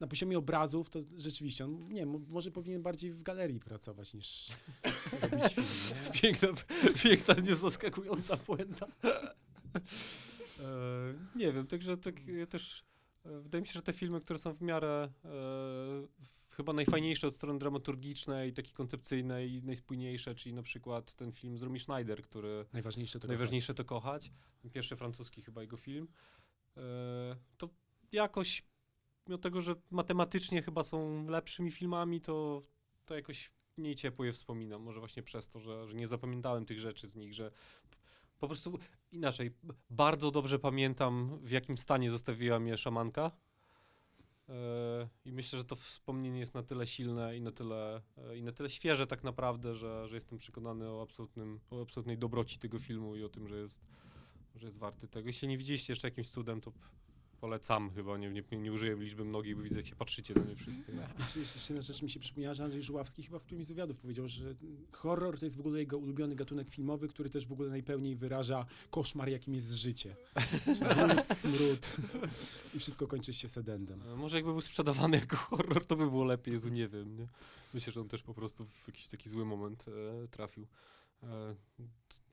na 0.01 0.07
poziomie 0.07 0.39
obrazów 0.39 0.91
to 0.91 0.99
rzeczywiście, 1.17 1.65
on, 1.65 1.89
nie 1.89 2.07
może 2.07 2.51
powinien 2.51 2.83
bardziej 2.83 3.13
w 3.13 3.23
galerii 3.23 3.61
pracować 3.61 4.15
niż 4.15 4.53
robić 5.23 5.55
film, 5.55 5.67
nie? 6.05 6.11
Piękna, 6.21 6.49
piękna, 7.03 7.35
niezaskakująca 7.35 8.37
puenta. 8.37 8.87
e, 10.61 11.15
nie 11.37 11.53
wiem, 11.53 11.67
także 11.67 11.97
tak 11.97 12.29
ja 12.29 12.47
też 12.47 12.85
e, 13.25 13.41
wydaje 13.41 13.63
mi 13.63 13.69
się, 13.69 13.73
że 13.73 13.83
te 13.83 13.93
filmy, 13.93 14.21
które 14.21 14.39
są 14.39 14.53
w 14.53 14.63
miarę 14.63 15.09
e, 15.25 15.29
w, 16.25 16.46
chyba 16.57 16.73
najfajniejsze 16.73 17.27
od 17.27 17.35
strony 17.35 17.59
dramaturgicznej, 17.59 18.53
takiej 18.53 18.73
koncepcyjnej 18.73 19.53
i 19.53 19.63
najspójniejsze, 19.63 20.35
czyli 20.35 20.55
na 20.55 20.63
przykład 20.63 21.15
ten 21.15 21.33
film 21.33 21.59
z 21.59 21.63
Romy 21.63 21.81
Schneider, 21.81 22.23
który 22.23 22.65
Najważniejsze 22.73 23.21
to 23.21 23.29
najważniejsze 23.29 23.75
to 23.75 23.85
kochać, 23.85 24.33
pierwszy 24.73 24.97
francuski 24.97 25.43
chyba 25.43 25.63
jego 25.63 25.77
film, 25.77 26.09
e, 26.77 27.37
to 27.59 27.69
jakoś 28.13 28.63
mimo 29.27 29.39
tego, 29.39 29.61
że 29.61 29.75
matematycznie 29.91 30.63
chyba 30.63 30.83
są 30.83 31.27
lepszymi 31.29 31.71
filmami, 31.71 32.21
to, 32.21 32.63
to 33.07 33.15
jakoś 33.15 33.51
mniej 33.77 33.95
ciepło 33.95 34.25
je 34.25 34.33
wspominam. 34.33 34.83
Może 34.83 35.01
właśnie 35.01 35.23
przez 35.23 35.49
to, 35.49 35.61
że, 35.61 35.89
że 35.89 35.97
nie 35.97 36.07
zapamiętałem 36.07 36.67
tych 36.67 36.79
rzeczy 36.79 37.09
z 37.09 37.17
nich, 37.17 37.35
że 37.35 37.51
po 38.39 38.47
prostu 38.49 38.79
inaczej, 39.13 39.51
bardzo 39.91 40.31
dobrze 40.31 40.59
pamiętam, 40.59 41.39
w 41.43 41.51
jakim 41.51 41.77
stanie 41.77 42.11
zostawiła 42.11 42.61
mnie 42.61 42.77
szamanka. 42.77 43.31
E, 44.49 45.09
I 45.25 45.33
myślę, 45.33 45.59
że 45.59 45.65
to 45.65 45.77
wspomnienie 45.77 46.41
jest 46.41 46.55
na 46.55 46.63
tyle 46.63 46.87
silne 46.87 47.37
i 47.37 47.41
na 47.41 47.53
tyle, 47.53 48.03
e, 48.19 48.37
i 48.37 48.43
na 48.43 48.53
tyle 48.53 48.71
świeże 48.71 49.07
tak 49.07 49.25
naprawdę, 49.25 49.75
że, 49.75 50.09
że 50.09 50.17
jestem 50.17 50.39
przekonany 50.39 50.91
o, 50.91 51.03
absolutnym, 51.03 51.61
o 51.71 51.83
absolutnej 51.83 52.19
dobroci 52.19 52.59
tego 52.59 52.79
filmu 52.79 53.17
i 53.17 53.25
o 53.25 53.29
tym, 53.29 53.49
że 53.49 53.57
jest, 53.57 53.81
że 54.55 54.67
jest 54.67 54.79
warty 54.79 55.09
tego. 55.09 55.27
Jeśli 55.27 55.49
nie 55.49 55.59
widzieliście 55.59 55.93
jeszcze 55.93 56.09
jakimś 56.09 56.31
cudem, 56.31 56.61
to 56.61 56.73
polecam 57.37 57.91
chyba, 57.91 58.19
nie, 58.19 58.31
nie, 58.31 58.43
nie 58.59 58.73
użyję 58.73 58.97
liczby 58.97 59.25
mnogiej, 59.25 59.57
bo 59.57 59.63
widzę, 59.63 59.77
jak 59.77 59.87
się 59.87 59.97
patrzycie 59.97 60.35
na 60.35 60.45
nie 60.45 60.57
wszyscy. 60.57 60.93
Jeszcze, 61.19 61.39
jeszcze 61.39 61.41
jeszcze 61.41 61.75
jedna 61.75 61.87
rzecz 61.87 62.03
mi 62.03 62.11
się 62.11 62.21
przypomniała, 62.21 62.55
że 62.55 62.65
Andrzej 62.65 62.83
Żuławski 62.83 63.23
chyba 63.23 63.39
w 63.39 63.43
którymś 63.43 63.67
z 63.67 63.69
wywiadów 63.69 63.97
powiedział, 63.99 64.29
że 64.29 64.55
horror 64.93 65.39
to 65.39 65.47
jest 65.47 65.57
w 65.57 65.61
ogóle 65.61 65.79
jego 65.79 65.99
ulubiony 65.99 66.37
gatunek 66.37 66.71
filmowy, 66.71 67.09
który 67.09 67.31
też 67.31 67.47
w 67.47 67.53
ogóle 67.53 67.69
najpełniej 67.69 68.17
wyraża 68.17 68.67
koszmar, 68.91 69.29
jakim 69.29 69.55
jest 69.55 69.73
życie. 69.73 70.17
Brud, 70.65 71.27
smród 71.27 71.97
i 72.75 72.79
wszystko 72.79 73.07
kończy 73.07 73.33
się 73.33 73.49
sedendem. 73.49 74.03
E, 74.03 74.17
Może 74.17 74.37
jakby 74.37 74.53
był 74.53 74.61
sprzedawany 74.61 75.17
jako 75.17 75.37
horror, 75.37 75.87
to 75.87 75.97
by 75.97 76.11
było 76.11 76.25
lepiej, 76.25 76.53
Jezu, 76.55 76.69
nie 76.69 76.89
wiem, 76.89 77.17
nie? 77.17 77.29
Myślę, 77.75 77.93
że 77.93 78.01
on 78.01 78.09
też 78.09 78.23
po 78.23 78.35
prostu 78.35 78.65
w 78.65 78.89
jakiś 78.89 79.09
taki 79.09 79.29
zły 79.29 79.45
moment 79.45 79.85
e, 79.89 80.29
trafił. 80.29 80.67
E, 81.23 81.55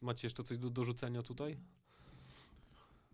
macie 0.02 0.28
jeszcze 0.28 0.44
coś 0.44 0.58
do 0.58 0.70
dorzucenia 0.70 1.24
tutaj? 1.24 1.58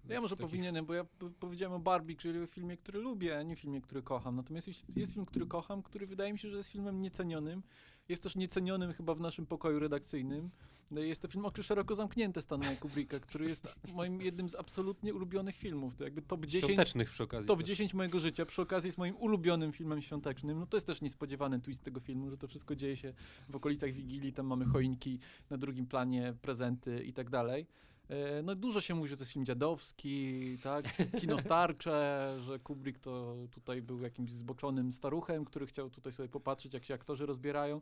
Ja 0.09 0.21
może 0.21 0.35
Takich- 0.35 0.51
powinienem, 0.51 0.85
bo 0.85 0.93
ja 0.93 1.05
powiedziałem 1.39 1.73
o 1.73 1.79
Barbie, 1.79 2.15
czyli 2.15 2.43
o 2.43 2.47
filmie, 2.47 2.77
który 2.77 2.99
lubię, 2.99 3.37
a 3.37 3.43
nie 3.43 3.55
filmie, 3.55 3.81
który 3.81 4.01
kocham. 4.01 4.35
Natomiast 4.35 4.67
jest, 4.67 4.97
jest 4.97 5.13
film, 5.13 5.25
który 5.25 5.45
kocham, 5.45 5.83
który 5.83 6.05
wydaje 6.07 6.33
mi 6.33 6.39
się, 6.39 6.49
że 6.49 6.57
jest 6.57 6.69
filmem 6.69 7.01
niecenionym. 7.01 7.63
Jest 8.09 8.23
też 8.23 8.35
niecenionym 8.35 8.93
chyba 8.93 9.15
w 9.15 9.19
naszym 9.19 9.45
pokoju 9.45 9.79
redakcyjnym. 9.79 10.49
No 10.91 11.01
Jest 11.01 11.21
to 11.21 11.27
film 11.27 11.45
Oczy 11.45 11.63
szeroko 11.63 11.95
zamknięte 11.95 12.41
Stanleya 12.41 12.77
Kubricka, 12.77 13.19
który 13.19 13.45
jest 13.45 13.79
moim 13.95 14.21
jednym 14.21 14.49
z 14.49 14.55
absolutnie 14.55 15.13
ulubionych 15.13 15.55
filmów. 15.55 15.95
To 15.95 16.03
jakby 16.03 16.21
top 16.21 16.45
10 16.45 16.65
Świątecznych 16.65 17.09
przy 17.09 17.23
okazji. 17.23 17.47
Top 17.47 17.59
też. 17.59 17.67
10 17.67 17.93
mojego 17.93 18.19
życia, 18.19 18.45
przy 18.45 18.61
okazji 18.61 18.87
jest 18.87 18.97
moim 18.97 19.15
ulubionym 19.17 19.71
filmem 19.71 20.01
świątecznym. 20.01 20.59
No 20.59 20.65
to 20.65 20.77
jest 20.77 20.87
też 20.87 21.01
niespodziewany 21.01 21.59
twist 21.59 21.83
tego 21.83 21.99
filmu, 21.99 22.29
że 22.29 22.37
to 22.37 22.47
wszystko 22.47 22.75
dzieje 22.75 22.97
się 22.97 23.13
w 23.49 23.55
okolicach 23.55 23.91
Wigilii, 23.91 24.33
tam 24.33 24.45
mamy 24.45 24.65
choinki, 24.65 25.19
na 25.49 25.57
drugim 25.57 25.85
planie 25.87 26.33
prezenty 26.41 27.03
i 27.03 27.13
tak 27.13 27.29
dalej. 27.29 27.67
E, 28.09 28.41
No 28.43 28.55
dużo 28.55 28.81
się 28.81 28.95
mówi, 28.95 29.09
że 29.09 29.17
to 29.17 29.21
jest 29.21 29.31
film 29.31 29.45
dziadowski, 29.45 30.41
tak, 30.63 30.85
kino 31.19 31.37
starcze, 31.37 32.35
że 32.45 32.59
Kubrick 32.59 32.99
to 32.99 33.35
tutaj 33.51 33.81
był 33.81 33.99
jakimś 34.01 34.31
zboczonym 34.31 34.91
staruchem, 34.91 35.45
który 35.45 35.65
chciał 35.67 35.89
tutaj 35.89 36.13
sobie 36.13 36.29
popatrzeć, 36.29 36.73
jak 36.73 36.83
się 36.85 36.93
aktorzy 36.93 37.25
rozbierają. 37.25 37.81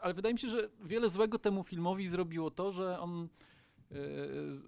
Ale 0.00 0.14
wydaje 0.14 0.32
mi 0.34 0.38
się, 0.38 0.48
że 0.48 0.68
wiele 0.84 1.08
złego 1.08 1.38
temu 1.38 1.62
filmowi 1.64 2.08
zrobiło 2.08 2.50
to, 2.50 2.72
że 2.72 3.00
on 3.00 3.28
e, 3.92 3.96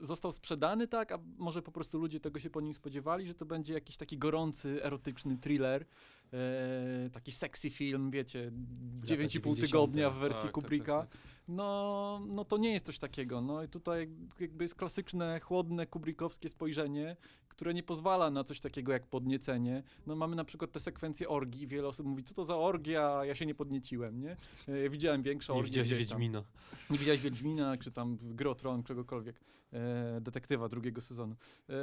został 0.01 0.33
sprzedany, 0.33 0.89
tak, 0.89 1.13
a 1.13 1.19
może 1.39 1.63
po 1.63 1.73
prostu 1.73 1.99
ludzie 1.99 2.21
tego 2.21 2.41
się 2.41 2.51
po 2.51 2.61
nim 2.61 2.75
spodziewali, 2.75 3.27
że 3.27 3.35
to 3.35 3.47
będzie 3.47 3.75
jakiś 3.75 3.97
taki 3.97 4.19
gorący, 4.19 4.85
erotyczny 4.85 5.37
thriller, 5.39 5.85
e, 6.33 7.11
taki 7.13 7.33
sexy 7.33 7.71
film, 7.71 8.11
wiecie, 8.11 8.51
9,5 8.51 9.05
90. 9.07 9.61
tygodnia 9.61 10.11
w 10.11 10.13
Tak, 10.13 10.21
wersji 10.21 10.43
tak, 10.43 10.53
Kubricka. 10.53 11.01
tak, 11.01 11.11
tak. 11.11 11.21
No, 11.49 12.21
no 12.27 12.45
to 12.45 12.57
nie 12.59 12.73
jest 12.73 12.87
coś 12.87 12.99
takiego. 12.99 13.41
No 13.41 13.63
i 13.63 13.69
tutaj 13.69 14.09
jakby 14.41 14.65
jest 14.65 14.75
klasyczne, 14.75 15.41
chłodne, 15.41 15.87
kubrikowskie 15.87 16.49
spojrzenie, 16.49 17.17
które 17.49 17.75
nie 17.75 17.83
pozwala 17.83 18.31
na 18.31 18.45
coś 18.45 18.61
takiego 18.61 18.93
jak 18.93 19.07
podniecenie. 19.07 19.83
No 20.07 20.17
mamy 20.17 20.37
na 20.37 20.45
przykład 20.45 20.73
te 20.73 20.81
sekwencje 20.81 21.29
orgii. 21.29 21.67
Wiele 21.67 21.89
osób 21.89 22.07
mówi, 22.07 22.25
co 22.25 22.35
to 22.35 22.45
za 22.45 22.57
orgia, 22.57 23.25
ja 23.25 23.35
się 23.35 23.47
nie 23.47 23.55
podnieciłem, 23.55 24.21
nie? 24.21 24.37
E, 24.69 24.79
Ja 24.83 24.91
widziałem 24.91 25.23
większe 25.23 25.53
Nie 25.53 25.59
orgie 25.59 25.83
widziałeś. 25.83 26.05
Wiedźmina. 26.05 26.45
Nie 26.91 26.99
widziałeś 26.99 27.21
Wiedźmina, 27.21 27.77
czy 27.77 27.93
tam 27.93 28.17
w 28.17 28.35
Gry 28.35 28.51
o 28.51 28.55
Tron, 28.55 28.83
czegokolwiek. 28.83 29.41
E, 29.73 30.21
detektywa 30.21 30.69
drugiego 30.69 31.01
sezonu. 31.01 31.37
E, 31.69 31.75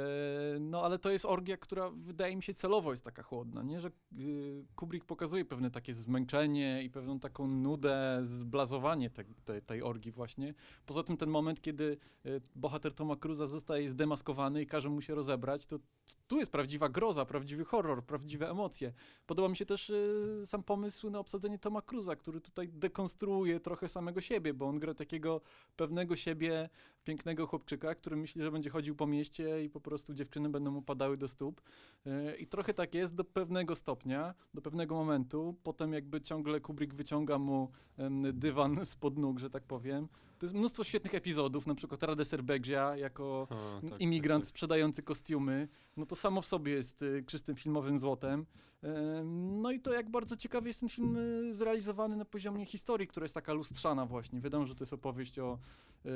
no 0.60 0.82
ale 0.82 0.98
to 0.98 1.10
jest 1.10 1.24
orgia, 1.24 1.56
która 1.56 1.90
wydaje 1.90 2.36
mi 2.36 2.42
się 2.42 2.54
celowo 2.54 2.90
jest 2.90 3.04
taka 3.04 3.22
chłodna, 3.22 3.62
nie? 3.62 3.80
Że 3.80 3.90
y, 4.18 4.64
Kubrick 4.76 5.06
pokazuje 5.06 5.44
pewne 5.44 5.70
takie 5.70 5.94
zmęczenie 5.94 6.82
i 6.82 6.90
pewną 6.90 7.20
taką 7.20 7.46
nudę, 7.48 8.20
zblazowanie 8.22 9.10
te, 9.10 9.24
te, 9.54 9.66
tej 9.66 9.82
orgii 9.82 10.12
właśnie. 10.12 10.54
Poza 10.86 11.02
tym 11.02 11.16
ten 11.16 11.30
moment, 11.30 11.60
kiedy 11.60 11.96
y, 12.26 12.40
bohater 12.54 12.92
Toma 12.92 13.16
Cruza 13.16 13.46
zostaje 13.46 13.88
zdemaskowany 13.88 14.62
i 14.62 14.66
każe 14.66 14.88
mu 14.88 15.00
się 15.00 15.14
rozebrać, 15.14 15.66
to 15.66 15.78
tu 16.26 16.38
jest 16.38 16.52
prawdziwa 16.52 16.88
groza, 16.88 17.24
prawdziwy 17.24 17.64
horror, 17.64 18.04
prawdziwe 18.04 18.50
emocje. 18.50 18.92
Podoba 19.26 19.48
mi 19.48 19.56
się 19.56 19.66
też 19.66 19.90
y, 19.90 20.42
sam 20.46 20.62
pomysł 20.62 21.10
na 21.10 21.18
obsadzenie 21.18 21.58
Toma 21.58 21.82
Cruza, 21.82 22.16
który 22.16 22.40
tutaj 22.40 22.68
dekonstruuje 22.68 23.60
trochę 23.60 23.88
samego 23.88 24.20
siebie, 24.20 24.54
bo 24.54 24.66
on 24.66 24.78
gra 24.78 24.94
takiego 24.94 25.40
pewnego 25.76 26.16
siebie, 26.16 26.68
pięknego 27.04 27.46
chłopczyka, 27.46 27.94
który 27.94 28.16
myśli, 28.16 28.42
że 28.42 28.50
będzie 28.50 28.70
chodził 28.70 28.96
po 28.96 29.06
mieście 29.06 29.64
i 29.64 29.70
po 29.70 29.80
prostu 29.80 30.14
dziewczyny 30.14 30.48
będą 30.48 30.70
mu 30.70 30.82
padały 30.82 31.16
do 31.16 31.28
stóp. 31.28 31.60
E, 32.06 32.36
I 32.36 32.46
trochę 32.46 32.74
tak 32.74 32.94
jest 32.94 33.14
do 33.14 33.24
pewnego 33.24 33.74
stopnia, 33.74 34.34
do 34.54 34.62
pewnego 34.62 34.94
momentu. 34.94 35.56
Potem 35.62 35.92
jakby 35.92 36.20
ciągle 36.20 36.60
Kubrick 36.60 36.94
wyciąga 36.94 37.38
mu 37.38 37.70
em, 37.98 38.38
dywan 38.38 38.86
spod 38.86 39.18
nóg, 39.18 39.38
że 39.38 39.50
tak 39.50 39.62
powiem. 39.62 40.08
To 40.44 40.46
jest 40.46 40.54
mnóstwo 40.54 40.84
świetnych 40.84 41.14
epizodów, 41.14 41.66
na 41.66 41.74
przykład 41.74 42.02
Rade 42.02 42.24
Serbegzia 42.24 42.96
jako 42.96 43.48
A, 43.50 43.88
tak, 43.90 44.00
imigrant 44.00 44.44
tak, 44.44 44.46
tak. 44.46 44.48
sprzedający 44.48 45.02
kostiumy. 45.02 45.68
No 45.96 46.06
to 46.06 46.16
samo 46.16 46.42
w 46.42 46.46
sobie 46.46 46.72
jest 46.72 47.02
y, 47.02 47.24
czystym 47.26 47.56
filmowym 47.56 47.98
złotem. 47.98 48.46
Em, 48.82 49.62
No 49.62 49.70
i 49.70 49.80
to 49.80 49.92
jak 49.92 50.10
bardzo 50.10 50.36
ciekawie 50.36 50.66
jest 50.68 50.80
ten 50.80 50.88
film 50.88 51.16
y, 51.16 51.54
zrealizowany 51.54 52.16
na 52.16 52.24
poziomie 52.24 52.66
historii, 52.66 53.06
która 53.06 53.24
jest 53.24 53.34
taka 53.34 53.52
lustrzana 53.52 54.06
właśnie. 54.06 54.40
Wiadomo, 54.40 54.66
że 54.66 54.74
to 54.74 54.82
jest 54.82 54.92
opowieść 54.92 55.38
o 55.38 55.58
e, 56.04 56.08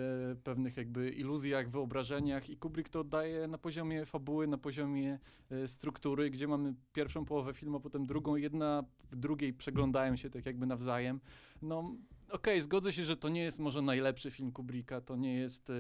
pewnych 0.45 0.77
jakby 0.77 1.11
iluzjach, 1.11 1.71
wyobrażeniach 1.71 2.51
i 2.51 2.57
Kubrick 2.57 2.89
to 2.89 3.01
oddaje 3.01 3.49
na 3.49 3.59
poziomie 3.59 4.07
fabuły, 4.07 4.47
na 4.47 4.59
poziomie 4.59 5.19
e, 5.51 5.69
struktury, 5.69 6.31
gdzie 6.31 6.49
mamy 6.49 6.75
pierwszą 6.93 7.25
połowę 7.25 7.55
filmu, 7.55 7.77
a 7.77 7.81
potem 7.81 8.07
drugą. 8.07 8.37
Jedna 8.37 8.85
w 9.11 9.17
drugiej 9.17 9.53
przeglądają 9.53 10.17
się 10.17 10.31
tak 10.31 10.47
jakby 10.47 10.67
nawzajem. 10.67 11.21
No 11.63 11.95
okej, 12.31 12.61
zgodzę 12.61 12.93
się, 12.93 13.05
że 13.05 13.17
to 13.17 13.29
nie 13.29 13.43
jest 13.43 13.59
może 13.59 13.83
najlepszy 13.83 14.31
film 14.31 14.53
Kubricka, 14.53 15.01
to 15.01 15.17
nie 15.17 15.35
jest 15.35 15.71
e, 15.71 15.75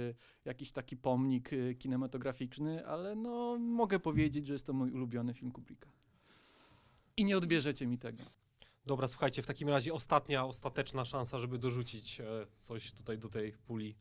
jakiś 0.44 0.72
taki 0.72 0.96
pomnik 0.96 1.50
e, 1.52 1.74
kinematograficzny, 1.74 2.86
ale 2.86 3.16
no 3.16 3.58
mogę 3.58 3.98
powiedzieć, 3.98 4.46
że 4.46 4.52
jest 4.52 4.66
to 4.66 4.72
mój 4.72 4.90
ulubiony 4.90 5.34
film 5.34 5.52
Kubricka. 5.52 5.90
I 7.16 7.24
nie 7.24 7.36
odbierzecie 7.36 7.86
mi 7.86 7.98
tego. 7.98 8.22
Dobra, 8.86 9.08
słuchajcie, 9.08 9.42
w 9.42 9.46
takim 9.46 9.68
razie 9.68 9.92
ostatnia, 9.92 10.44
ostateczna 10.44 11.04
szansa, 11.04 11.38
żeby 11.38 11.58
dorzucić 11.58 12.20
e, 12.20 12.46
coś 12.56 12.92
tutaj 12.92 13.18
do 13.18 13.28
tej 13.28 13.52
puli 13.52 13.96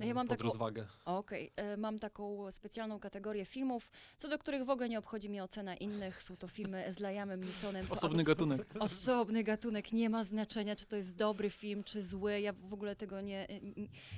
No 0.00 0.06
ja 0.06 0.14
mam 0.14 0.28
pod 0.28 0.38
taką- 0.38 0.48
rozwagę. 0.48 0.86
Okej, 1.04 1.52
e, 1.56 1.76
mam 1.76 1.98
taką 1.98 2.50
specjalną 2.50 3.00
kategorię 3.00 3.44
filmów, 3.44 3.90
co 4.16 4.28
do 4.28 4.38
których 4.38 4.64
w 4.64 4.70
ogóle 4.70 4.88
nie 4.88 4.98
obchodzi 4.98 5.28
mnie 5.28 5.44
ocena 5.44 5.76
innych. 5.76 6.22
Są 6.22 6.36
to 6.36 6.48
filmy 6.48 6.92
z 6.92 6.98
Liamem 7.00 7.40
Neesonem. 7.44 7.86
Osobny 7.90 8.24
gatunek. 8.24 8.66
Osobny 8.80 9.44
gatunek, 9.44 9.92
nie 9.92 10.10
ma 10.10 10.24
znaczenia, 10.24 10.76
czy 10.76 10.86
to 10.86 10.96
jest 10.96 11.16
dobry 11.16 11.50
film, 11.50 11.84
czy 11.84 12.02
zły. 12.02 12.40
Ja 12.40 12.52
w 12.52 12.74
ogóle 12.74 12.96
tego 12.96 13.20
nie, 13.20 13.48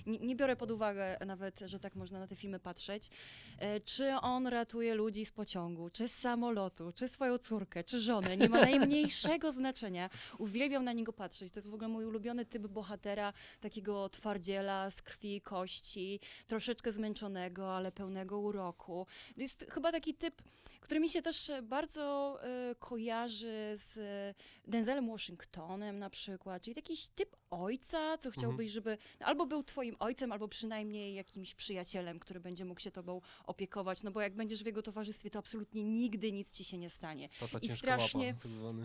nie, 0.07 0.19
nie 0.19 0.37
biorę 0.37 0.57
pod 0.57 0.71
uwagę 0.71 1.19
nawet, 1.27 1.61
że 1.67 1.81
tak 1.81 1.95
można 1.95 2.19
na 2.19 2.27
te 2.27 2.37
filmy 2.37 2.59
patrzeć. 2.61 3.11
E, 3.59 3.81
Czy 3.81 4.13
on 4.15 4.47
ratuje 4.47 4.95
ludzi 4.95 5.25
z 5.27 5.33
pociągu, 5.33 5.91
czy 5.91 6.09
z 6.09 6.15
samolotu, 6.15 6.93
czy 6.93 7.09
swoją 7.09 7.39
córkę, 7.39 7.85
czy 7.85 8.01
żonę, 8.01 8.37
nie 8.37 8.49
ma 8.49 8.61
najmniejszego 8.61 9.53
znaczenia. 9.59 10.11
Uwielbiam 10.39 10.85
na 10.85 10.93
niego 10.93 11.13
patrzeć. 11.13 11.53
To 11.53 11.59
jest 11.59 11.71
w 11.71 11.75
ogóle 11.75 11.89
mój 11.89 12.05
ulubiony 12.05 12.45
typ 12.45 12.67
bohatera, 12.67 13.33
takiego 13.61 14.09
twardziela 14.09 14.91
z 14.91 15.03
krwi 15.03 15.37
i 15.37 15.41
kości, 15.41 15.64
troszeczkę 16.47 16.93
zmęczonego, 16.93 17.77
ale 17.77 17.93
pełnego 17.93 18.39
uroku. 18.39 19.07
To 19.35 19.41
jest 19.41 19.67
chyba 19.71 19.93
taki 19.93 20.15
typ, 20.15 20.43
który 20.81 21.01
mi 21.01 21.09
się 21.09 21.23
też 21.23 21.51
bardzo 21.63 22.39
e, 22.43 22.75
kojarzy 22.75 23.73
z 23.75 23.99
Denzelem 24.67 25.09
Washingtonem 25.11 25.99
na 25.99 26.11
przykład, 26.11 26.63
czyli 26.63 26.77
jakiś 26.77 27.09
typ 27.09 27.37
ojca, 27.51 28.19
co 28.19 28.31
chciałbyś, 28.31 28.71
żeby 28.71 28.99
albo 29.21 29.47
był 29.47 29.63
twoim 29.63 29.97
ojcem, 29.99 30.33
albo 30.33 30.49
przynajmniej 30.49 31.15
jakimś 31.15 31.55
przyjacielem, 31.55 32.19
który 32.21 32.41
będzie 32.41 32.65
mógł 32.65 32.81
się 32.81 32.91
tobą 32.91 33.21
opiekować, 33.45 34.03
no 34.03 34.11
bo 34.11 34.21
jak 34.21 34.35
będziesz 34.35 34.63
w 34.63 34.67
jego 34.67 34.83
towarzystwie, 34.83 35.31
to 35.31 35.39
absolutnie 35.39 35.85
nigdy 35.85 36.33
nic 36.33 36.51
ci 36.53 36.65
się 36.65 36.79
nie 36.79 36.91
stanie. 36.91 37.29
Tata 37.41 37.59
I 37.59 37.69
strasznie- 37.69 38.27
łapa, 38.27 38.39
tak. 38.43 38.85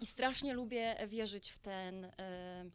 I 0.00 0.06
strasznie 0.06 0.54
lubię 0.54 0.96
wierzyć 1.08 1.50
w 1.50 1.58
ten. 1.58 2.04
em, 2.04 2.70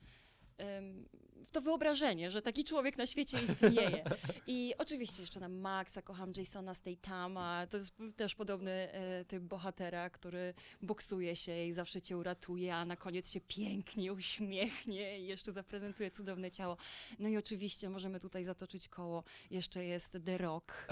w 1.47 1.51
to 1.51 1.61
wyobrażenie, 1.61 2.31
że 2.31 2.41
taki 2.41 2.63
człowiek 2.63 2.97
na 2.97 3.05
świecie 3.05 3.37
istnieje. 3.43 4.03
I 4.47 4.73
oczywiście 4.77 5.21
jeszcze 5.21 5.39
na 5.39 5.49
Maxa, 5.49 6.01
kocham 6.01 6.33
Jasona 6.37 6.73
Statama, 6.73 7.67
to 7.67 7.77
jest 7.77 7.93
też 8.15 8.35
podobny 8.35 8.71
e, 8.71 9.25
typ 9.25 9.43
bohatera, 9.43 10.09
który 10.09 10.53
boksuje 10.81 11.35
się 11.35 11.65
i 11.65 11.73
zawsze 11.73 12.01
cię 12.01 12.17
uratuje, 12.17 12.75
a 12.75 12.85
na 12.85 12.95
koniec 12.95 13.31
się 13.31 13.41
pięknie 13.41 14.13
uśmiechnie 14.13 15.19
i 15.19 15.27
jeszcze 15.27 15.51
zaprezentuje 15.51 16.11
cudowne 16.11 16.51
ciało. 16.51 16.77
No 17.19 17.29
i 17.29 17.37
oczywiście 17.37 17.89
możemy 17.89 18.19
tutaj 18.19 18.43
zatoczyć 18.43 18.89
koło, 18.89 19.23
jeszcze 19.51 19.85
jest 19.85 20.17
The 20.25 20.37
Rock. 20.37 20.73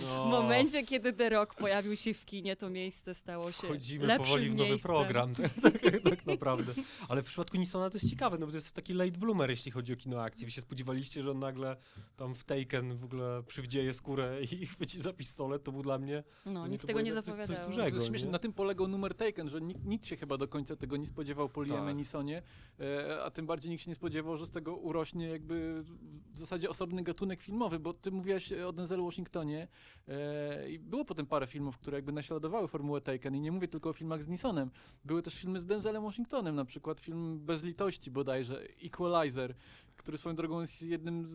No, 0.00 0.24
W 0.24 0.30
momencie, 0.30 0.86
kiedy 0.86 1.12
The 1.12 1.28
Rock 1.28 1.54
pojawił 1.54 1.96
się 1.96 2.14
w 2.14 2.24
kinie, 2.24 2.56
to 2.56 2.70
miejsce 2.70 3.14
stało 3.14 3.52
się 3.52 3.66
Wchodzimy 3.66 4.06
lepszym 4.06 4.24
powoli 4.26 4.50
w 4.50 4.54
nowy 4.54 4.70
miejscem. 4.70 4.88
program, 4.90 5.34
tak, 5.34 5.50
tak, 5.82 6.02
tak 6.10 6.26
naprawdę. 6.26 6.72
Ale 7.08 7.22
w 7.22 7.26
przypadku 7.26 7.56
Nisona 7.56 7.90
to 7.90 7.96
jest 7.96 8.10
ciekawe, 8.10 8.38
no 8.38 8.46
bo 8.46 8.52
to 8.52 8.58
jest 8.58 8.72
taki 8.72 8.91
late 8.94 9.18
bloomer, 9.18 9.50
jeśli 9.50 9.72
chodzi 9.72 9.92
o 9.92 9.96
kino 9.96 10.22
akcji. 10.22 10.46
Wy 10.46 10.50
się 10.50 10.60
spodziewaliście, 10.60 11.22
że 11.22 11.30
on 11.30 11.38
nagle 11.38 11.76
tam 12.16 12.34
w 12.34 12.44
Taken 12.44 12.96
w 12.96 13.04
ogóle 13.04 13.42
przywdzieje 13.46 13.94
skórę 13.94 14.42
i 14.42 14.66
chwyci 14.72 15.00
za 15.00 15.12
pistolet, 15.12 15.64
to 15.64 15.72
był 15.72 15.82
dla 15.82 15.98
mnie... 15.98 16.24
No, 16.46 16.66
nic 16.66 16.86
tego 16.86 17.00
nie 17.00 17.14
coś- 17.14 17.24
zapowiadało. 17.24 17.66
dużego. 17.66 17.88
To 17.88 17.94
jest 17.94 18.06
śmieszne, 18.08 18.26
nie? 18.26 18.32
na 18.32 18.38
tym 18.38 18.52
polegał 18.52 18.88
numer 18.88 19.14
Taken, 19.14 19.48
że 19.48 19.60
nikt, 19.60 19.84
nikt 19.84 20.06
się 20.06 20.16
chyba 20.16 20.36
do 20.38 20.48
końca 20.48 20.76
tego 20.76 20.96
nie 20.96 21.06
spodziewał 21.06 21.48
po 21.48 21.62
Liamie 21.62 21.86
Tak. 21.86 21.96
Neesonie, 21.96 22.42
e, 22.80 23.22
a 23.24 23.30
tym 23.30 23.46
bardziej 23.46 23.70
nikt 23.70 23.82
się 23.82 23.90
nie 23.90 23.94
spodziewał, 23.94 24.36
że 24.36 24.46
z 24.46 24.50
tego 24.50 24.76
urośnie 24.76 25.28
jakby 25.28 25.84
w 26.32 26.38
zasadzie 26.38 26.70
osobny 26.70 27.02
gatunek 27.02 27.42
filmowy, 27.42 27.78
bo 27.78 27.92
ty 27.94 28.10
mówiłaś 28.10 28.52
o 28.52 28.72
Denzelu 28.72 29.04
Washingtonie 29.04 29.68
e, 30.08 30.70
i 30.70 30.78
było 30.78 31.04
potem 31.04 31.26
parę 31.26 31.46
filmów, 31.46 31.78
które 31.78 31.98
jakby 31.98 32.12
naśladowały 32.12 32.68
formułę 32.68 33.00
Taken 33.00 33.36
i 33.36 33.40
nie 33.40 33.52
mówię 33.52 33.68
tylko 33.68 33.90
o 33.90 33.92
filmach 33.92 34.22
z 34.22 34.28
Neesonem. 34.28 34.70
Były 35.04 35.22
też 35.22 35.34
filmy 35.34 35.60
z 35.60 35.66
Denzelem 35.66 36.02
Washingtonem, 36.02 36.54
na 36.54 36.64
przykład 36.64 37.00
film 37.00 37.40
Bez 37.40 37.64
litości 37.64 38.10
bodajże, 38.10 38.66
Equalizer, 38.86 39.54
który 39.96 40.18
swoją 40.18 40.36
drogą 40.36 40.60
jest 40.60 40.82
jednym 40.82 41.30
z, 41.30 41.34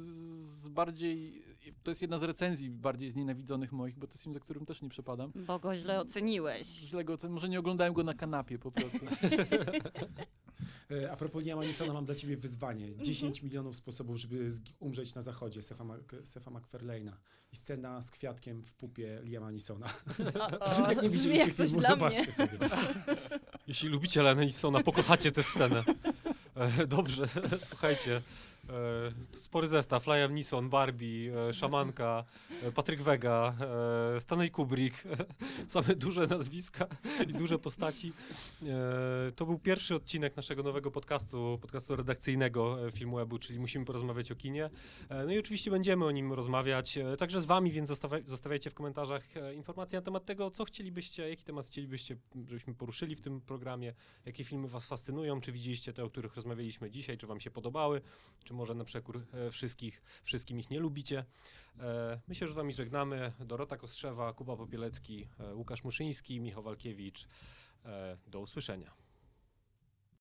z 0.63 0.69
bardziej, 0.69 1.43
to 1.83 1.91
jest 1.91 2.01
jedna 2.01 2.19
z 2.19 2.23
recenzji 2.23 2.69
bardziej 2.69 3.11
znienawidzonych 3.11 3.71
moich, 3.71 3.95
bo 3.97 4.07
to 4.07 4.13
jest 4.13 4.23
film, 4.23 4.33
za 4.33 4.39
którym 4.39 4.65
też 4.65 4.81
nie 4.81 4.89
przepadam. 4.89 5.31
Bo 5.35 5.59
go 5.59 5.75
źle 5.75 5.99
oceniłeś. 6.01 6.67
Źle 6.67 7.03
go 7.03 7.13
ocen- 7.15 7.29
może 7.29 7.49
nie 7.49 7.59
oglądałem 7.59 7.93
go 7.93 8.03
na 8.03 8.13
kanapie 8.13 8.59
po 8.59 8.71
prostu. 8.71 8.99
E, 10.91 11.11
A 11.11 11.15
propos 11.17 11.43
Liama 11.43 11.61
Neesona, 11.61 11.93
mam 11.93 12.05
dla 12.05 12.15
ciebie 12.15 12.37
wyzwanie. 12.37 12.95
10 12.97 13.43
milionów 13.43 13.75
sposobów, 13.75 14.17
żeby 14.17 14.51
umrzeć 14.79 15.15
na 15.15 15.21
zachodzie 15.21 15.63
Sefa, 15.63 15.83
Mac- 15.83 16.25
Sefa 16.25 16.51
McFarlane'a. 16.51 17.11
I 17.53 17.55
scena 17.55 18.01
z 18.01 18.11
kwiatkiem 18.11 18.63
w 18.63 18.73
pupie 18.73 19.21
Liama 19.23 19.51
Neesona. 19.51 19.85
O, 20.59 20.81
Jak 20.89 21.01
nie 21.01 21.09
widzieliście 21.09 21.51
filmu, 21.51 21.79
dla 21.79 21.89
zobaczcie 21.89 22.21
mnie. 22.23 22.31
sobie. 22.33 22.57
Jeśli 23.67 23.89
lubicie 23.89 24.23
Lena 24.23 24.43
Nisona, 24.43 24.83
pokochacie 24.83 25.31
tę 25.31 25.43
scenę. 25.43 25.83
E, 26.59 26.87
dobrze, 26.87 27.27
słuchajcie. 27.69 28.21
E, 28.69 29.11
spory 29.31 29.67
zestaw. 29.67 30.07
Liam 30.07 30.35
Neeson, 30.35 30.69
Barbie, 30.69 31.31
e, 31.49 31.53
Szamanka, 31.53 32.23
e, 32.63 32.71
Patryk 32.71 33.01
Wega, 33.01 33.55
Stanley 34.19 34.51
Kubrick. 34.51 35.03
Same 35.67 35.95
duże 35.95 36.27
nazwiska 36.27 36.87
i 37.29 37.33
duże 37.33 37.59
postaci. 37.59 38.13
To 39.35 39.45
był 39.45 39.59
pierwszy 39.59 39.95
odcinek 39.95 40.35
naszego 40.35 40.63
nowego 40.63 40.91
podcastu, 40.91 41.57
podcastu 41.61 41.95
redakcyjnego 41.95 42.87
e, 42.87 42.91
Filmwebu, 42.91 43.37
czyli 43.37 43.59
musimy 43.59 43.85
porozmawiać 43.85 44.31
o 44.31 44.35
kinie. 44.35 44.69
No 45.09 45.31
i 45.31 45.39
oczywiście 45.39 45.71
będziemy 45.71 46.05
o 46.05 46.11
nim 46.11 46.33
rozmawiać, 46.33 46.99
także 47.17 47.41
z 47.41 47.45
wami, 47.45 47.71
więc 47.71 47.89
zostawia, 47.89 48.17
zostawiajcie 48.25 48.69
w 48.69 48.73
komentarzach 48.73 49.23
informacje 49.55 49.99
na 49.99 50.05
temat 50.05 50.25
tego, 50.25 50.51
co 50.51 50.65
chcielibyście, 50.65 51.29
jaki 51.29 51.43
temat 51.43 51.67
chcielibyście, 51.67 52.17
żebyśmy 52.47 52.73
poruszyli 52.73 53.15
w 53.15 53.21
tym 53.21 53.41
programie, 53.41 53.93
jakie 54.25 54.43
filmy 54.43 54.67
was 54.67 54.87
fascynują, 54.87 55.41
czy 55.41 55.51
widzieliście 55.51 55.93
te, 55.93 56.03
o 56.03 56.09
których 56.09 56.35
rozmawialiśmy 56.35 56.91
dzisiaj, 56.91 57.17
czy 57.17 57.27
wam 57.27 57.39
się 57.39 57.51
podobały, 57.51 58.01
czy 58.43 58.53
może 58.57 58.75
na 58.75 58.83
przekór 58.83 59.25
e, 59.33 59.51
wszystkich, 59.51 60.01
wszystkim 60.23 60.59
ich 60.59 60.69
nie 60.69 60.79
lubicie. 60.79 61.25
E, 61.79 62.19
my 62.27 62.35
się 62.35 62.47
z 62.47 62.53
wami 62.53 62.73
żegnamy. 62.73 63.33
Dorota 63.39 63.77
Kostrzewa, 63.77 64.33
Kuba 64.33 64.57
Popielecki, 64.57 65.27
e, 65.39 65.55
Łukasz 65.55 65.83
Muszyński, 65.83 66.39
Michał 66.39 66.63
Walkiewicz. 66.63 67.27
Do 68.27 68.39
usłyszenia. 68.39 69.06